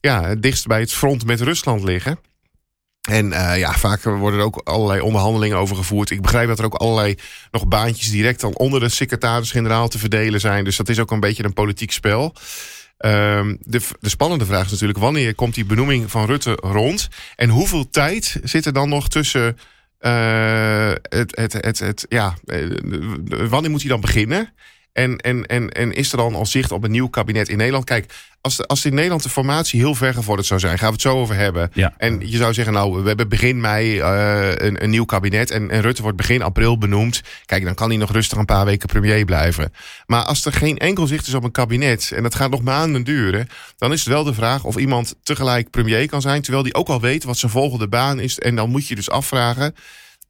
ja, 0.00 0.24
het 0.24 0.42
dichtst 0.42 0.66
bij 0.66 0.80
het 0.80 0.92
front 0.92 1.24
met 1.26 1.40
Rusland 1.40 1.82
liggen. 1.84 2.18
En 3.08 3.32
eh, 3.32 3.58
ja, 3.58 3.72
vaak 3.72 4.02
worden 4.02 4.38
er 4.40 4.46
ook 4.46 4.60
allerlei 4.64 5.00
onderhandelingen 5.00 5.56
over 5.56 5.76
gevoerd. 5.76 6.10
Ik 6.10 6.22
begrijp 6.22 6.48
dat 6.48 6.58
er 6.58 6.64
ook 6.64 6.74
allerlei 6.74 7.14
nog 7.50 7.66
baantjes 7.68 8.10
direct 8.10 8.40
dan 8.40 8.56
onder 8.56 8.80
de 8.80 8.88
secretaris-generaal 8.88 9.88
te 9.88 9.98
verdelen 9.98 10.40
zijn. 10.40 10.64
Dus 10.64 10.76
dat 10.76 10.88
is 10.88 10.98
ook 10.98 11.10
een 11.10 11.20
beetje 11.20 11.44
een 11.44 11.52
politiek 11.52 11.92
spel. 11.92 12.34
Ehm, 13.00 13.56
de, 13.60 13.80
de 14.00 14.08
spannende 14.08 14.44
vraag 14.46 14.64
is 14.64 14.70
natuurlijk: 14.70 14.98
wanneer 14.98 15.34
komt 15.34 15.54
die 15.54 15.64
benoeming 15.64 16.10
van 16.10 16.26
Rutte 16.26 16.52
rond? 16.52 17.08
En 17.36 17.48
hoeveel 17.48 17.90
tijd 17.90 18.40
zit 18.42 18.66
er 18.66 18.72
dan 18.72 18.88
nog 18.88 19.08
tussen. 19.08 19.58
eh, 19.98 20.92
het, 21.02 21.36
het, 21.36 21.52
het, 21.52 21.78
het, 21.78 22.06
ja, 22.08 22.34
eh, 22.46 22.68
wanneer 23.48 23.70
moet 23.70 23.80
hij 23.80 23.90
dan 23.90 24.00
beginnen? 24.00 24.52
En, 24.92 25.16
en, 25.16 25.46
en, 25.46 25.70
en 25.70 25.92
is 25.92 26.12
er 26.12 26.18
dan 26.18 26.34
al 26.34 26.46
zicht 26.46 26.72
op 26.72 26.84
een 26.84 26.90
nieuw 26.90 27.08
kabinet 27.08 27.48
in 27.48 27.56
Nederland? 27.56 27.84
Kijk, 27.84 28.12
als, 28.40 28.56
de, 28.56 28.66
als 28.66 28.84
in 28.84 28.94
Nederland 28.94 29.22
de 29.22 29.28
formatie 29.28 29.80
heel 29.80 29.94
ver 29.94 30.14
gevorderd 30.14 30.48
zou 30.48 30.60
zijn, 30.60 30.78
gaan 30.78 30.86
we 30.86 30.92
het 30.92 31.02
zo 31.02 31.20
over 31.20 31.34
hebben. 31.34 31.70
Ja. 31.72 31.94
En 31.96 32.28
je 32.30 32.36
zou 32.36 32.54
zeggen, 32.54 32.74
nou, 32.74 33.02
we 33.02 33.08
hebben 33.08 33.28
begin 33.28 33.60
mei 33.60 33.98
eh, 33.98 34.48
een, 34.54 34.82
een 34.82 34.90
nieuw 34.90 35.04
kabinet. 35.04 35.50
En, 35.50 35.70
en 35.70 35.80
Rutte 35.80 36.02
wordt 36.02 36.16
begin 36.16 36.42
april 36.42 36.78
benoemd. 36.78 37.20
Kijk, 37.46 37.64
dan 37.64 37.74
kan 37.74 37.88
hij 37.88 37.98
nog 37.98 38.12
rustig 38.12 38.38
een 38.38 38.44
paar 38.44 38.64
weken 38.64 38.88
premier 38.88 39.24
blijven. 39.24 39.72
Maar 40.06 40.24
als 40.24 40.44
er 40.44 40.52
geen 40.52 40.78
enkel 40.78 41.06
zicht 41.06 41.26
is 41.26 41.34
op 41.34 41.44
een 41.44 41.50
kabinet. 41.50 42.12
en 42.12 42.22
dat 42.22 42.34
gaat 42.34 42.50
nog 42.50 42.62
maanden 42.62 43.04
duren. 43.04 43.48
dan 43.76 43.92
is 43.92 44.00
het 44.00 44.08
wel 44.08 44.24
de 44.24 44.34
vraag 44.34 44.64
of 44.64 44.76
iemand 44.76 45.14
tegelijk 45.22 45.70
premier 45.70 46.08
kan 46.08 46.20
zijn. 46.20 46.42
terwijl 46.42 46.64
die 46.64 46.74
ook 46.74 46.88
al 46.88 47.00
weet 47.00 47.24
wat 47.24 47.38
zijn 47.38 47.52
volgende 47.52 47.88
baan 47.88 48.20
is. 48.20 48.38
En 48.38 48.56
dan 48.56 48.70
moet 48.70 48.86
je 48.86 48.94
dus 48.94 49.10
afvragen. 49.10 49.74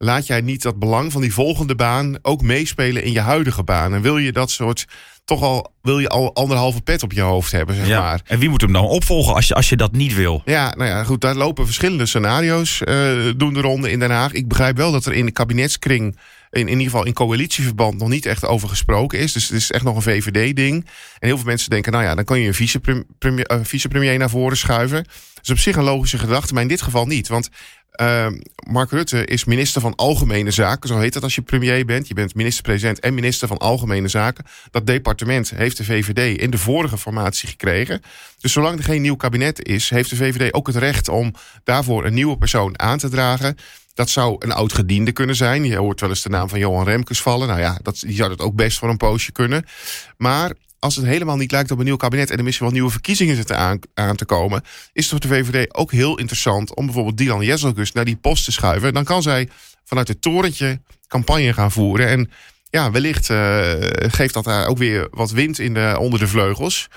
Laat 0.03 0.27
jij 0.27 0.41
niet 0.41 0.61
dat 0.61 0.79
belang 0.79 1.11
van 1.11 1.21
die 1.21 1.33
volgende 1.33 1.75
baan 1.75 2.17
ook 2.21 2.41
meespelen 2.41 3.03
in 3.03 3.11
je 3.11 3.19
huidige 3.19 3.63
baan? 3.63 3.93
En 3.93 4.01
wil 4.01 4.17
je 4.17 4.31
dat 4.31 4.51
soort. 4.51 4.85
toch 5.25 5.41
al. 5.41 5.73
wil 5.81 5.99
je 5.99 6.09
al 6.09 6.35
anderhalve 6.35 6.81
pet 6.81 7.03
op 7.03 7.11
je 7.11 7.21
hoofd 7.21 7.51
hebben, 7.51 7.75
zeg 7.75 7.87
maar. 7.87 8.21
En 8.25 8.39
wie 8.39 8.49
moet 8.49 8.61
hem 8.61 8.73
dan 8.73 8.85
opvolgen 8.85 9.33
als 9.33 9.47
je, 9.47 9.53
als 9.53 9.69
je 9.69 9.75
dat 9.75 9.91
niet 9.91 10.13
wil? 10.13 10.41
Ja, 10.45 10.73
nou 10.77 10.89
ja, 10.89 11.03
goed, 11.03 11.21
daar 11.21 11.35
lopen 11.35 11.65
verschillende 11.65 12.05
scenario's 12.05 12.81
uh, 12.85 13.31
doen 13.37 13.53
de 13.53 13.61
ronde 13.61 13.91
in 13.91 13.99
Den 13.99 14.11
Haag. 14.11 14.31
Ik 14.31 14.47
begrijp 14.47 14.77
wel 14.77 14.91
dat 14.91 15.05
er 15.05 15.13
in 15.13 15.25
de 15.25 15.31
kabinetskring, 15.31 16.17
in, 16.49 16.61
in 16.61 16.67
ieder 16.67 16.83
geval 16.83 17.05
in 17.05 17.13
coalitieverband, 17.13 17.97
nog 17.97 18.09
niet 18.09 18.25
echt 18.25 18.45
over 18.45 18.69
gesproken 18.69 19.19
is. 19.19 19.33
Dus 19.33 19.47
het 19.47 19.57
is 19.57 19.71
echt 19.71 19.83
nog 19.83 19.95
een 19.95 20.01
VVD-ding. 20.01 20.85
En 21.19 21.27
heel 21.27 21.37
veel 21.37 21.45
mensen 21.45 21.69
denken, 21.69 21.91
nou 21.91 22.03
ja, 22.03 22.15
dan 22.15 22.23
kan 22.23 22.39
je 22.39 22.47
een 22.47 22.53
vicepremier, 22.53 23.51
uh, 23.51 23.57
vicepremier 23.61 24.17
naar 24.17 24.29
voren 24.29 24.57
schuiven. 24.57 25.03
Dat 25.33 25.43
is 25.43 25.49
op 25.49 25.57
zich 25.57 25.75
een 25.75 25.83
logische 25.83 26.17
gedachte, 26.17 26.53
maar 26.53 26.61
in 26.61 26.67
dit 26.67 26.81
geval 26.81 27.05
niet. 27.05 27.27
Want 27.27 27.49
uh, 28.01 28.27
Mark 28.67 28.91
Rutte 28.91 29.25
is 29.25 29.45
minister 29.45 29.81
van 29.81 29.95
Algemene 29.95 30.51
Zaken. 30.51 30.89
Zo 30.89 30.97
heet 30.97 31.13
dat 31.13 31.23
als 31.23 31.35
je 31.35 31.41
premier 31.41 31.85
bent. 31.85 32.07
Je 32.07 32.13
bent 32.13 32.35
minister-president 32.35 32.99
en 32.99 33.13
minister 33.13 33.47
van 33.47 33.57
Algemene 33.57 34.07
Zaken. 34.07 34.45
Dat 34.71 34.87
departement 34.87 35.49
heeft 35.49 35.77
de 35.77 35.83
VVD 35.83 36.39
in 36.39 36.49
de 36.49 36.57
vorige 36.57 36.97
formatie 36.97 37.49
gekregen. 37.49 38.01
Dus 38.39 38.51
zolang 38.51 38.77
er 38.77 38.83
geen 38.83 39.01
nieuw 39.01 39.15
kabinet 39.15 39.67
is, 39.67 39.89
heeft 39.89 40.09
de 40.09 40.15
VVD 40.15 40.53
ook 40.53 40.67
het 40.67 40.75
recht 40.75 41.09
om 41.09 41.33
daarvoor 41.63 42.05
een 42.05 42.13
nieuwe 42.13 42.37
persoon 42.37 42.79
aan 42.79 42.97
te 42.97 43.09
dragen. 43.09 43.57
Dat 43.93 44.09
zou 44.09 44.35
een 44.39 44.51
oud 44.51 44.73
gediende 44.73 45.11
kunnen 45.11 45.35
zijn. 45.35 45.63
Je 45.63 45.77
hoort 45.77 45.99
wel 45.99 46.09
eens 46.09 46.21
de 46.21 46.29
naam 46.29 46.49
van 46.49 46.59
Johan 46.59 46.85
Remkes 46.85 47.21
vallen. 47.21 47.47
Nou 47.47 47.59
ja, 47.59 47.79
dat, 47.81 47.99
die 47.99 48.15
zou 48.15 48.29
dat 48.29 48.39
ook 48.39 48.55
best 48.55 48.77
voor 48.77 48.89
een 48.89 48.97
poosje 48.97 49.31
kunnen. 49.31 49.65
Maar 50.17 50.51
als 50.81 50.95
het 50.95 51.05
helemaal 51.05 51.37
niet 51.37 51.51
lijkt 51.51 51.71
op 51.71 51.79
een 51.79 51.85
nieuw 51.85 51.95
kabinet 51.95 52.31
en 52.31 52.37
er 52.37 52.43
misschien 52.43 52.65
wel 52.65 52.75
nieuwe 52.75 52.91
verkiezingen 52.91 53.35
zitten 53.35 53.57
aan, 53.57 53.79
aan 53.93 54.15
te 54.15 54.25
komen, 54.25 54.61
is 54.93 55.09
het 55.09 55.09
voor 55.09 55.19
de 55.19 55.43
VVD 55.43 55.75
ook 55.75 55.91
heel 55.91 56.17
interessant 56.17 56.75
om 56.75 56.85
bijvoorbeeld 56.85 57.17
Dylan 57.17 57.45
Jezelgus 57.45 57.91
naar 57.91 58.05
die 58.05 58.15
post 58.15 58.45
te 58.45 58.51
schuiven. 58.51 58.93
Dan 58.93 59.03
kan 59.03 59.21
zij 59.21 59.49
vanuit 59.83 60.07
het 60.07 60.21
torentje 60.21 60.81
campagne 61.07 61.53
gaan 61.53 61.71
voeren. 61.71 62.07
En 62.07 62.31
ja, 62.69 62.91
wellicht 62.91 63.29
uh, 63.29 63.71
geeft 63.91 64.33
dat 64.33 64.43
daar 64.43 64.67
ook 64.67 64.77
weer 64.77 65.07
wat 65.11 65.31
wind 65.31 65.59
in 65.59 65.73
de, 65.73 65.95
onder 65.99 66.19
de 66.19 66.27
vleugels. 66.27 66.87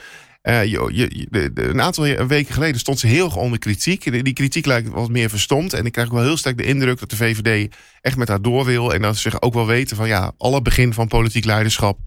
Uh, 0.42 0.64
je, 0.64 1.50
een 1.54 1.80
aantal 1.80 2.26
weken 2.26 2.54
geleden 2.54 2.80
stond 2.80 2.98
ze 2.98 3.06
heel 3.06 3.28
onder 3.28 3.58
kritiek. 3.58 4.12
Die, 4.12 4.22
die 4.22 4.32
kritiek 4.32 4.66
lijkt 4.66 4.88
wat 4.88 5.10
meer 5.10 5.30
verstomd. 5.30 5.72
En 5.72 5.86
ik 5.86 5.92
krijg 5.92 6.10
wel 6.10 6.22
heel 6.22 6.36
sterk 6.36 6.56
de 6.56 6.64
indruk 6.64 6.98
dat 6.98 7.10
de 7.10 7.16
VVD 7.16 7.74
echt 8.00 8.16
met 8.16 8.28
haar 8.28 8.42
door 8.42 8.64
wil. 8.64 8.94
En 8.94 9.02
dat 9.02 9.14
ze 9.14 9.20
zich 9.20 9.42
ook 9.42 9.54
wel 9.54 9.66
weten 9.66 9.96
van 9.96 10.08
ja, 10.08 10.32
alle 10.38 10.62
begin 10.62 10.92
van 10.92 11.08
politiek 11.08 11.44
leiderschap 11.44 11.98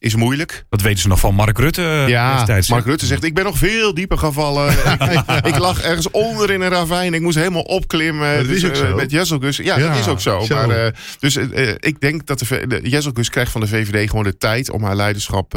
is 0.00 0.14
moeilijk. 0.14 0.64
Dat 0.68 0.80
weten 0.80 0.98
ze 1.00 1.08
nog 1.08 1.20
van 1.20 1.34
Mark 1.34 1.58
Rutte. 1.58 1.82
eh, 1.82 2.08
Ja, 2.08 2.36
destijds. 2.36 2.68
Mark 2.68 2.84
Rutte 2.84 3.06
zegt, 3.06 3.24
ik 3.24 3.34
ben 3.34 3.44
nog 3.44 3.58
veel 3.58 3.94
dieper 3.94 4.18
gevallen. 4.18 4.72
ik, 5.16 5.46
ik 5.46 5.58
lag 5.58 5.80
ergens 5.82 6.10
onder 6.10 6.50
in 6.50 6.60
een 6.60 6.68
ravijn. 6.68 7.14
Ik 7.14 7.20
moest 7.20 7.36
helemaal 7.36 7.62
opklimmen. 7.62 8.36
Dat 8.36 8.46
is 8.46 8.60
Dus, 8.60 8.64
ook 8.70 8.76
eh, 8.84 8.88
zo. 8.90 8.96
Met 8.96 9.10
Jezelgus. 9.10 9.56
Ja, 9.56 9.78
Ja, 9.78 9.88
dat 9.88 9.98
is 9.98 10.08
ook 10.08 10.20
zo. 10.20 10.40
zo. 10.40 10.54
Maar, 10.54 10.70
eh, 10.86 10.92
dus 11.18 11.36
ik 11.78 12.00
denk 12.00 12.26
dat 12.26 12.38
de, 12.38 12.66
de 12.66 12.80
Jezelgus 12.82 13.30
krijgt 13.30 13.52
van 13.52 13.60
de 13.60 13.66
VVD 13.68 14.08
gewoon 14.08 14.24
de 14.24 14.36
tijd 14.36 14.70
om 14.70 14.84
haar 14.84 14.96
leiderschap 14.96 15.50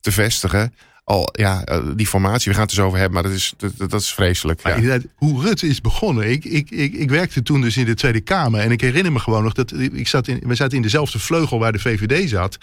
te 0.00 0.12
vestigen. 0.12 0.74
Al, 1.04 1.28
ja, 1.32 1.64
die 1.96 2.06
formatie, 2.06 2.48
we 2.48 2.52
gaan 2.54 2.62
het 2.62 2.70
er 2.70 2.76
zo 2.76 2.86
over 2.86 2.98
hebben, 2.98 3.14
maar 3.14 3.30
dat 3.30 3.38
is, 3.38 3.54
dat, 3.56 3.90
dat 3.90 4.00
is 4.00 4.12
vreselijk. 4.14 4.60
Ja. 4.62 4.74
inderdaad, 4.74 5.02
hoe 5.16 5.42
Rutte 5.42 5.66
is 5.66 5.80
begonnen. 5.80 6.30
Ik, 6.30 6.44
ik, 6.44 6.70
ik, 6.70 6.92
ik 6.94 7.10
werkte 7.10 7.42
toen 7.42 7.60
dus 7.60 7.76
in 7.76 7.84
de 7.84 7.94
Tweede 7.94 8.20
Kamer. 8.20 8.60
En 8.60 8.70
ik 8.70 8.80
herinner 8.80 9.12
me 9.12 9.18
gewoon 9.18 9.42
nog 9.42 9.52
dat 9.52 9.72
ik 9.92 10.08
zat 10.08 10.28
in, 10.28 10.40
we 10.46 10.54
zaten 10.54 10.76
in 10.76 10.82
dezelfde 10.82 11.18
vleugel 11.18 11.58
waar 11.58 11.72
de 11.72 11.78
VVD 11.78 12.28
zat. 12.28 12.58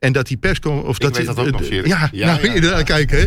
En 0.00 0.12
dat 0.12 0.26
die 0.26 0.36
perscom... 0.36 0.78
Of 0.78 0.98
dat, 0.98 1.16
weet 1.16 1.26
dat 1.26 1.38
ook 1.38 1.50
nog, 1.50 1.62
Erik. 1.62 1.86
Ja, 1.86 2.08
Ja, 2.12 2.26
nou, 2.26 2.46
ja. 2.46 2.54
inderdaad, 2.54 2.82
kijk. 2.94 3.10
Hè. 3.10 3.26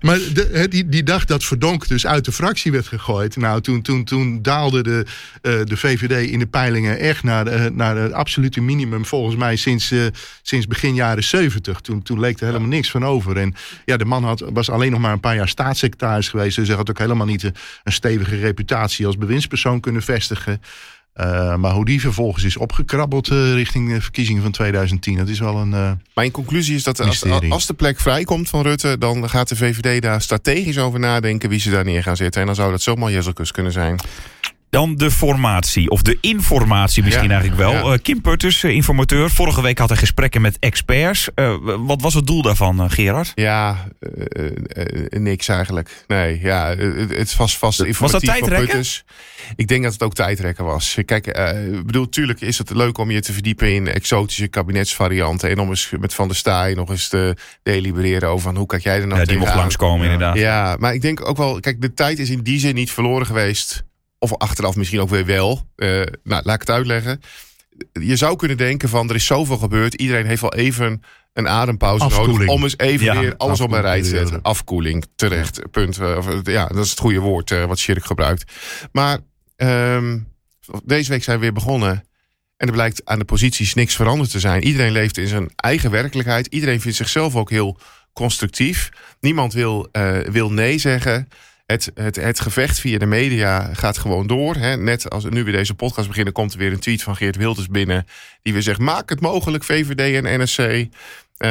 Maar 0.00 0.18
de, 0.34 0.50
hè, 0.52 0.68
die, 0.68 0.88
die 0.88 1.02
dag 1.02 1.24
dat 1.24 1.44
Verdonk 1.44 1.88
dus 1.88 2.06
uit 2.06 2.24
de 2.24 2.32
fractie 2.32 2.72
werd 2.72 2.86
gegooid. 2.86 3.36
Nou, 3.36 3.60
toen, 3.60 3.82
toen, 3.82 4.04
toen 4.04 4.42
daalde 4.42 4.82
de, 4.82 5.06
eh, 5.42 5.52
de 5.64 5.76
VVD 5.76 6.30
in 6.30 6.38
de 6.38 6.46
peilingen 6.46 6.98
echt 6.98 7.22
naar, 7.22 7.44
de, 7.44 7.70
naar 7.72 7.96
het 7.96 8.12
absolute 8.12 8.60
minimum. 8.60 9.04
Volgens 9.04 9.36
mij 9.36 9.56
sinds, 9.56 9.90
eh, 9.90 10.00
sinds 10.42 10.66
begin 10.66 10.94
jaren 10.94 11.24
70. 11.24 11.80
Toen, 11.80 12.02
toen 12.02 12.20
leek 12.20 12.40
er 12.40 12.46
helemaal 12.46 12.68
niks 12.68 12.90
van 12.90 13.04
over. 13.04 13.36
En 13.36 13.54
ja, 13.84 13.96
de 13.96 14.04
man 14.04 14.24
had, 14.24 14.44
was 14.52 14.70
alleen 14.70 14.90
nog 14.90 15.00
maar 15.00 15.12
een 15.12 15.20
paar 15.20 15.36
jaar 15.36 15.48
staatssecretaris 15.48 16.28
geweest. 16.28 16.56
Dus 16.56 16.68
hij 16.68 16.76
had 16.76 16.90
ook 16.90 16.98
helemaal 16.98 17.26
niet 17.26 17.42
een, 17.42 17.54
een 17.82 17.92
stevige 17.92 18.36
reputatie 18.36 19.06
als 19.06 19.18
bewindspersoon 19.18 19.80
kunnen 19.80 20.02
vestigen. 20.02 20.60
Eh, 21.14 21.54
maar 21.54 21.72
hoe 21.72 21.84
die 21.84 22.00
vervolgens 22.00 22.44
is 22.44 22.56
opgekrabbeld 22.56 23.28
eh, 23.28 23.52
richting 23.52 23.88
de 23.92 24.00
verkiezingen 24.00 24.42
van 24.42 24.50
2010, 24.52 25.16
dat 25.16 25.28
is 25.28 25.38
wel 25.38 25.56
een. 25.56 25.72
eh, 25.72 25.90
Mijn 26.14 26.30
conclusie 26.30 26.74
is 26.74 26.82
dat 26.82 26.98
als, 27.06 27.18
als 27.52 27.66
de 27.66 27.74
plek 27.74 28.00
vrijkomt 28.00 28.48
van 28.48 28.62
Rutte, 28.62 28.98
dan 28.98 29.28
gaat 29.30 29.48
de 29.48 29.56
VVD 29.56 30.02
daar 30.02 30.20
strategisch 30.22 30.78
over 30.78 31.00
nadenken 31.00 31.48
wie 31.48 31.58
ze 31.60 31.70
daar 31.70 31.84
neer 31.84 32.02
gaan 32.02 32.16
zetten. 32.16 32.40
En 32.40 32.46
dan 32.46 32.56
zou 32.56 32.70
dat 32.70 32.82
zomaar 32.82 33.10
Jezelkus 33.12 33.50
kunnen 33.50 33.72
zijn. 33.72 33.96
Dan 34.74 34.96
de 34.96 35.10
formatie, 35.10 35.90
of 35.90 36.02
de 36.02 36.18
informatie 36.20 37.02
misschien 37.02 37.28
Ja, 37.28 37.34
eigenlijk 37.34 37.62
wel. 37.62 37.72
ja. 37.72 37.92
Eh, 37.92 37.98
Kim 38.02 38.20
Putters, 38.20 38.62
eh, 38.62 38.70
informateur. 38.70 39.30
Vorige 39.30 39.62
week 39.62 39.78
had 39.78 39.88
hij 39.88 39.98
gesprekken 39.98 40.40
met 40.40 40.56
experts. 40.60 41.28
Eh, 41.34 41.54
wat 41.78 42.00
was 42.00 42.14
het 42.14 42.26
doel 42.26 42.42
daarvan, 42.42 42.90
Gerard? 42.90 43.32
Ja, 43.34 43.88
niks 45.08 45.48
eigenlijk. 45.48 46.04
Nee, 46.06 46.40
ja, 46.42 46.76
het, 46.76 47.36
was 47.36 47.58
vast 47.58 47.78
dat 47.78 47.86
informatief 47.86 48.28
van 48.28 48.38
tijdrekken? 48.38 48.66
Putters. 48.66 49.04
Ik 49.56 49.68
denk 49.68 49.82
dat 49.82 49.92
het 49.92 50.02
ook 50.02 50.14
tijdrekken 50.14 50.64
was. 50.64 50.98
Kijk, 51.04 51.26
ik 51.26 51.86
bedoel, 51.86 52.08
tuurlijk 52.08 52.40
is 52.40 52.58
het 52.58 52.70
leuk 52.70 52.98
om 52.98 53.10
je 53.10 53.20
te 53.20 53.32
verdiepen 53.32 53.74
in 53.74 53.88
exotische 53.88 54.48
kabinetsvarianten. 54.48 55.50
En 55.50 55.58
om 55.58 55.68
eens 55.68 55.92
met 56.00 56.14
Van 56.14 56.28
der 56.28 56.36
Staaij 56.36 56.74
nog 56.74 56.90
eens 56.90 57.08
te 57.08 57.36
delibereren 57.62 58.28
over 58.28 58.42
van 58.42 58.56
hoe 58.56 58.66
kijk 58.66 58.82
jij 58.82 59.00
er 59.00 59.06
nou 59.06 59.20
Ja, 59.20 59.26
die 59.26 59.38
mocht 59.38 59.54
langskomen 59.54 60.04
inderdaad. 60.04 60.36
Ja, 60.38 60.76
maar 60.78 60.94
ik 60.94 61.02
denk 61.02 61.28
ook 61.28 61.36
wel, 61.36 61.60
kijk, 61.60 61.80
de 61.80 61.94
tijd 61.94 62.18
is 62.18 62.30
in 62.30 62.42
die 62.42 62.58
zin 62.58 62.74
niet 62.74 62.90
verloren 62.90 63.26
geweest. 63.26 63.84
Of 64.24 64.38
achteraf 64.38 64.76
misschien 64.76 65.00
ook 65.00 65.08
weer 65.08 65.26
wel. 65.26 65.68
Eh, 65.76 65.88
nou, 66.22 66.42
laat 66.44 66.54
ik 66.54 66.60
het 66.60 66.70
uitleggen. 66.70 67.20
Je 67.92 68.16
zou 68.16 68.36
kunnen 68.36 68.56
denken 68.56 68.88
van, 68.88 69.08
er 69.08 69.14
is 69.14 69.26
zoveel 69.26 69.56
gebeurd. 69.56 69.94
Iedereen 69.94 70.26
heeft 70.26 70.40
wel 70.40 70.54
even 70.54 71.02
een 71.32 71.48
adempauze 71.48 72.02
nodig. 72.02 72.18
Afkoeling. 72.18 72.50
Om 72.50 72.62
eens 72.62 72.78
even 72.78 73.04
Ja, 73.04 73.20
weer 73.20 73.36
alles 73.36 73.60
op 73.60 73.72
een 73.72 73.80
rij 73.80 74.02
te 74.02 74.08
zetten. 74.08 74.42
Afkoeling, 74.42 75.04
terecht. 75.16 75.70
Punt. 75.70 75.98
Eh, 75.98 76.16
of, 76.16 76.26
ja, 76.42 76.66
dat 76.66 76.84
is 76.84 76.90
het 76.90 76.98
goede 76.98 77.18
woord 77.18 77.50
eh, 77.50 77.64
wat 77.64 77.78
Shirk 77.78 78.04
gebruikt. 78.04 78.52
Maar 78.92 79.18
ehm, 79.56 80.18
deze 80.84 81.10
week 81.10 81.22
zijn 81.22 81.36
we 81.36 81.42
weer 81.42 81.52
begonnen. 81.52 82.04
En 82.56 82.66
er 82.66 82.72
blijkt 82.72 83.04
aan 83.04 83.18
de 83.18 83.24
posities 83.24 83.74
niks 83.74 83.94
veranderd 83.94 84.30
te 84.30 84.40
zijn. 84.40 84.64
Iedereen 84.64 84.92
leeft 84.92 85.18
in 85.18 85.28
zijn 85.28 85.48
eigen 85.56 85.90
werkelijkheid. 85.90 86.46
Iedereen 86.46 86.80
vindt 86.80 86.96
zichzelf 86.96 87.36
ook 87.36 87.50
heel 87.50 87.78
constructief. 88.12 88.90
Niemand 89.20 89.52
wil, 89.52 89.88
wil 90.30 90.52
nee 90.52 90.78
zeggen. 90.78 91.28
Het, 91.66 91.90
het, 91.94 92.16
het 92.16 92.40
gevecht 92.40 92.80
via 92.80 92.98
de 92.98 93.06
media 93.06 93.74
gaat 93.74 93.98
gewoon 93.98 94.26
door. 94.26 94.54
Hè. 94.54 94.76
Net 94.76 95.10
als 95.10 95.24
nu 95.24 95.44
weer 95.44 95.52
deze 95.52 95.74
podcast 95.74 96.08
beginnen, 96.08 96.32
komt 96.32 96.52
er 96.52 96.58
weer 96.58 96.72
een 96.72 96.80
tweet 96.80 97.02
van 97.02 97.16
Geert 97.16 97.36
Wilders 97.36 97.68
binnen. 97.68 98.06
Die 98.42 98.52
weer 98.52 98.62
zegt: 98.62 98.78
maak 98.78 99.08
het 99.08 99.20
mogelijk, 99.20 99.64
VVD 99.64 100.24
en 100.24 100.42
NSC. 100.42 100.86
Eh, 101.34 101.50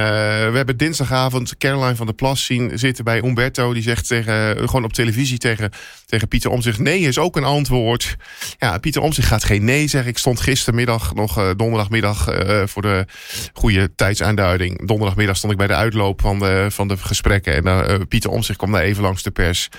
we 0.49 0.57
hebben 0.57 0.77
dinsdagavond 0.77 1.57
Caroline 1.57 1.95
van 1.95 2.05
der 2.05 2.15
Plas 2.15 2.45
zien 2.45 2.79
zitten 2.79 3.03
bij 3.03 3.23
Umberto. 3.23 3.73
Die 3.73 3.83
zegt 3.83 4.07
tegen, 4.07 4.57
gewoon 4.69 4.83
op 4.83 4.93
televisie 4.93 5.37
tegen, 5.37 5.71
tegen 6.05 6.27
Pieter 6.27 6.51
Omtzigt... 6.51 6.79
nee 6.79 6.99
is 6.99 7.17
ook 7.17 7.35
een 7.35 7.43
antwoord. 7.43 8.15
Ja, 8.57 8.77
Pieter 8.77 9.01
Omtzigt 9.01 9.27
gaat 9.27 9.43
geen 9.43 9.63
nee 9.65 9.87
zeggen. 9.87 10.11
Ik 10.11 10.17
stond 10.17 10.39
gistermiddag, 10.39 11.13
nog 11.13 11.37
eh, 11.37 11.49
donderdagmiddag... 11.57 12.27
eh, 12.27 12.61
voor 12.65 12.81
de 12.81 13.05
goede 13.53 13.95
tijdsaanduiding. 13.95 14.87
Donderdagmiddag 14.87 15.37
stond 15.37 15.51
ik 15.51 15.57
bij 15.57 15.67
de 15.67 15.75
uitloop 15.75 16.21
van 16.21 16.39
de, 16.39 16.67
van 16.69 16.87
de 16.87 16.97
gesprekken. 16.97 17.53
En 17.53 17.87
eh, 17.87 17.99
Pieter 18.07 18.29
Omtzigt 18.29 18.57
kwam 18.57 18.71
daar 18.71 18.81
even 18.81 19.03
langs 19.03 19.23
de 19.23 19.31
pers... 19.31 19.69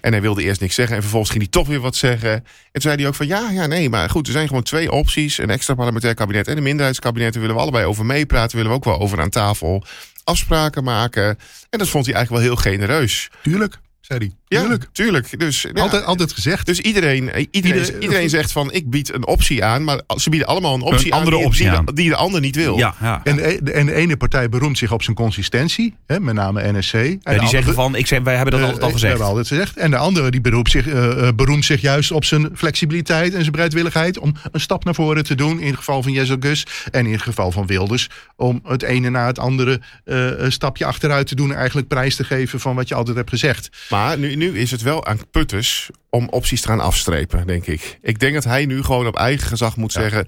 En 0.00 0.12
hij 0.12 0.20
wilde 0.20 0.42
eerst 0.42 0.60
niks 0.60 0.74
zeggen. 0.74 0.96
En 0.96 1.02
vervolgens 1.02 1.30
ging 1.30 1.42
hij 1.42 1.52
toch 1.52 1.66
weer 1.66 1.80
wat 1.80 1.96
zeggen. 1.96 2.30
En 2.32 2.42
toen 2.72 2.82
zei 2.82 2.96
hij 2.96 3.06
ook 3.06 3.14
van 3.14 3.26
ja, 3.26 3.50
ja, 3.50 3.66
nee. 3.66 3.88
Maar 3.88 4.10
goed, 4.10 4.26
er 4.26 4.32
zijn 4.32 4.48
gewoon 4.48 4.62
twee 4.62 4.92
opties. 4.92 5.38
Een 5.38 5.50
extra 5.50 5.74
parlementair 5.74 6.14
kabinet 6.14 6.48
en 6.48 6.56
een 6.56 6.62
minderheidskabinet. 6.62 7.32
Daar 7.32 7.40
willen 7.40 7.56
we 7.56 7.62
allebei 7.62 7.84
over 7.84 8.06
meepraten. 8.06 8.56
Willen 8.56 8.70
we 8.70 8.76
ook 8.76 8.84
wel 8.84 9.00
over 9.00 9.20
aan 9.20 9.30
tafel 9.30 9.84
afspraken 10.24 10.84
maken. 10.84 11.38
En 11.70 11.78
dat 11.78 11.88
vond 11.88 12.06
hij 12.06 12.14
eigenlijk 12.14 12.44
wel 12.44 12.54
heel 12.54 12.62
genereus. 12.72 13.30
tuurlijk, 13.42 13.78
zei 14.00 14.18
hij. 14.18 14.37
Ja, 14.48 14.60
Tuurlijk. 14.60 14.86
tuurlijk. 14.92 15.40
Dus, 15.40 15.62
ja, 15.62 15.82
Altijd, 15.82 16.04
altijd 16.04 16.32
gezegd. 16.32 16.66
dus 16.66 16.80
iedereen, 16.80 17.30
eh, 17.32 17.46
iedereen, 17.50 17.78
Ieder- 17.84 18.00
iedereen 18.02 18.28
zegt 18.28 18.52
van 18.52 18.72
ik 18.72 18.90
bied 18.90 19.14
een 19.14 19.26
optie 19.26 19.64
aan. 19.64 19.84
Maar 19.84 20.00
ze 20.16 20.30
bieden 20.30 20.48
allemaal 20.48 20.74
een 20.74 20.80
optie 20.82 21.06
Een 21.06 21.12
andere 21.12 21.30
aan, 21.36 21.38
die, 21.40 21.46
optie 21.48 21.64
die, 21.68 21.72
aan. 21.78 21.84
De, 21.84 21.92
die 21.92 22.08
de 22.08 22.16
ander 22.16 22.40
niet 22.40 22.56
wil. 22.56 22.76
Ja, 22.78 22.94
ja. 23.00 23.20
En 23.24 23.36
de, 23.36 23.60
de- 23.62 23.72
en 23.72 23.86
de 23.86 23.94
ene 23.94 24.16
partij 24.16 24.48
beroemt 24.48 24.78
zich 24.78 24.92
op 24.92 25.02
zijn 25.02 25.16
consistentie, 25.16 25.94
hè, 26.06 26.20
met 26.20 26.34
name 26.34 26.72
NSC. 26.78 26.92
En 26.94 27.08
die 27.08 27.18
andere- 27.24 27.48
zeggen 27.48 27.74
van, 27.74 27.94
ik 27.96 28.06
zeg, 28.06 28.20
wij 28.22 28.34
hebben 28.34 28.52
dat 28.52 28.60
Eh, 28.62 28.66
altijd 28.66 28.84
al 28.84 28.90
gezegd. 28.92 29.08
hebben 29.12 29.30
we 29.30 29.36
altijd 29.36 29.48
gezegd. 29.60 29.76
En 29.76 29.90
de 29.90 29.96
andere 29.96 30.30
die 30.30 30.40
beroept 30.40 30.70
zich, 30.70 30.86
eh, 30.88 31.28
beroemt 31.36 31.64
zich 31.64 31.80
juist 31.80 32.10
op 32.12 32.24
zijn 32.24 32.50
flexibiliteit 32.54 33.32
en 33.34 33.40
zijn 33.40 33.52
bereidwilligheid 33.52 34.18
om 34.18 34.34
een 34.52 34.60
stap 34.60 34.84
naar 34.84 34.94
voren 34.94 35.24
te 35.24 35.34
doen. 35.34 35.60
In 35.60 35.66
het 35.66 35.76
geval 35.76 36.02
van 36.02 36.12
Jezel 36.12 36.36
Gus 36.40 36.66
en 36.90 37.06
in 37.06 37.12
het 37.12 37.22
geval 37.22 37.52
van 37.52 37.66
Wilders. 37.66 38.08
Om 38.36 38.60
het 38.64 38.82
ene 38.82 39.10
na 39.10 39.26
het 39.26 39.38
andere 39.38 39.80
eh, 40.04 40.16
een 40.36 40.52
stapje 40.52 40.84
achteruit 40.84 41.26
te 41.26 41.34
doen. 41.34 41.50
En 41.50 41.56
eigenlijk 41.56 41.88
prijs 41.88 42.16
te 42.16 42.24
geven 42.24 42.60
van 42.60 42.74
wat 42.74 42.88
je 42.88 42.94
altijd 42.94 43.16
hebt 43.16 43.30
gezegd. 43.30 43.68
Maar 43.90 44.18
nu, 44.18 44.34
nu 44.38 44.58
is 44.58 44.70
het 44.70 44.82
wel 44.82 45.06
aan 45.06 45.30
Putters 45.30 45.90
om 46.10 46.28
opties 46.28 46.60
te 46.60 46.68
gaan 46.68 46.80
afstrepen, 46.80 47.46
denk 47.46 47.66
ik. 47.66 47.98
Ik 48.02 48.18
denk 48.18 48.34
dat 48.34 48.44
hij 48.44 48.66
nu 48.66 48.82
gewoon 48.82 49.06
op 49.06 49.16
eigen 49.16 49.46
gezag 49.46 49.76
moet 49.76 49.92
zeggen... 49.92 50.26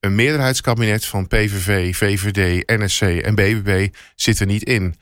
een 0.00 0.14
meerderheidskabinet 0.14 1.04
van 1.04 1.26
PVV, 1.26 1.96
VVD, 1.96 2.66
NSC 2.78 3.02
en 3.02 3.34
BBB 3.34 3.88
zit 4.14 4.40
er 4.40 4.46
niet 4.46 4.62
in. 4.62 4.94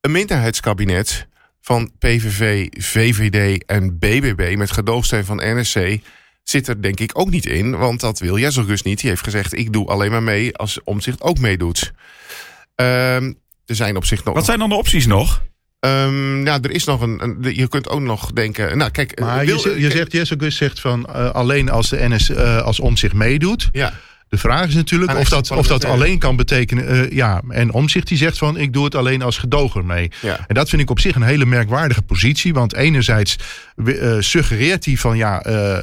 Een 0.00 0.10
minderheidskabinet 0.10 1.26
van 1.60 1.90
PVV, 1.98 2.66
VVD 2.70 3.64
en 3.64 3.98
BBB... 3.98 4.54
met 4.56 4.70
gedoogsteun 4.70 5.24
van 5.24 5.42
NSC 5.44 5.98
zit 6.42 6.68
er 6.68 6.82
denk 6.82 7.00
ik 7.00 7.18
ook 7.18 7.30
niet 7.30 7.46
in. 7.46 7.76
Want 7.76 8.00
dat 8.00 8.18
wil 8.18 8.38
Jezelgus 8.38 8.82
niet. 8.82 9.00
Die 9.00 9.10
heeft 9.10 9.22
gezegd, 9.22 9.58
ik 9.58 9.72
doe 9.72 9.86
alleen 9.86 10.10
maar 10.10 10.22
mee 10.22 10.56
als 10.56 10.82
Omzicht 10.84 11.22
ook 11.22 11.38
meedoet. 11.38 11.92
Ehm, 12.74 13.32
er 13.66 13.74
zijn 13.74 13.96
op 13.96 14.04
zich 14.04 14.24
nog... 14.24 14.34
Wat 14.34 14.44
zijn 14.44 14.58
dan 14.58 14.68
de 14.68 14.74
opties 14.74 15.06
nog? 15.06 15.42
Ehm, 15.80 16.44
ja, 16.46 16.58
er 16.62 16.70
is 16.70 16.84
nog 16.84 17.00
een, 17.00 17.22
een- 17.22 17.54
Je 17.54 17.68
kunt 17.68 17.88
ook 17.88 18.00
nog 18.00 18.32
denken. 18.32 18.78
Nou, 18.78 18.90
kijk. 18.90 19.20
Maar 19.20 19.44
wil- 19.46 19.54
je, 19.56 19.60
zegt- 19.90 20.12
je 20.12 20.24
zegt, 20.24 20.40
Gus 20.42 20.56
zegt 20.56 20.80
van 20.80 21.06
eh, 21.06 21.30
alleen 21.30 21.70
als 21.70 21.88
de 21.88 22.08
NS 22.08 22.30
eh, 22.30 22.62
als 22.62 22.80
om 22.80 22.96
zich 22.96 23.12
meedoet. 23.12 23.68
Ja, 23.72 23.92
De 24.28 24.38
vraag 24.38 24.66
is 24.68 24.74
natuurlijk 24.74 25.10
of 25.18 25.28
dat, 25.28 25.50
of 25.50 25.66
dat 25.66 25.84
alleen 25.84 26.18
kan 26.18 26.36
betekenen. 26.36 26.88
eh, 26.88 27.10
ja, 27.12 27.42
en 27.48 27.72
Omzicht 27.72 28.06
die 28.06 28.18
zegt 28.18 28.38
van 28.38 28.56
ik 28.56 28.72
doe 28.72 28.84
het 28.84 28.94
alleen 28.94 29.22
als 29.22 29.38
gedoger 29.38 29.84
mee. 29.84 30.10
ja. 30.22 30.44
En 30.48 30.54
dat 30.54 30.68
vind 30.68 30.82
ik 30.82 30.90
op 30.90 31.00
zich 31.00 31.14
een 31.14 31.22
hele 31.22 31.46
merkwaardige 31.46 32.02
positie. 32.02 32.52
Want 32.54 32.74
enerzijds 32.74 33.36
eh, 33.86 34.16
suggereert 34.20 34.84
hij 34.84 34.96
van 34.96 35.16
ja. 35.16 35.42
eh, 35.42 35.78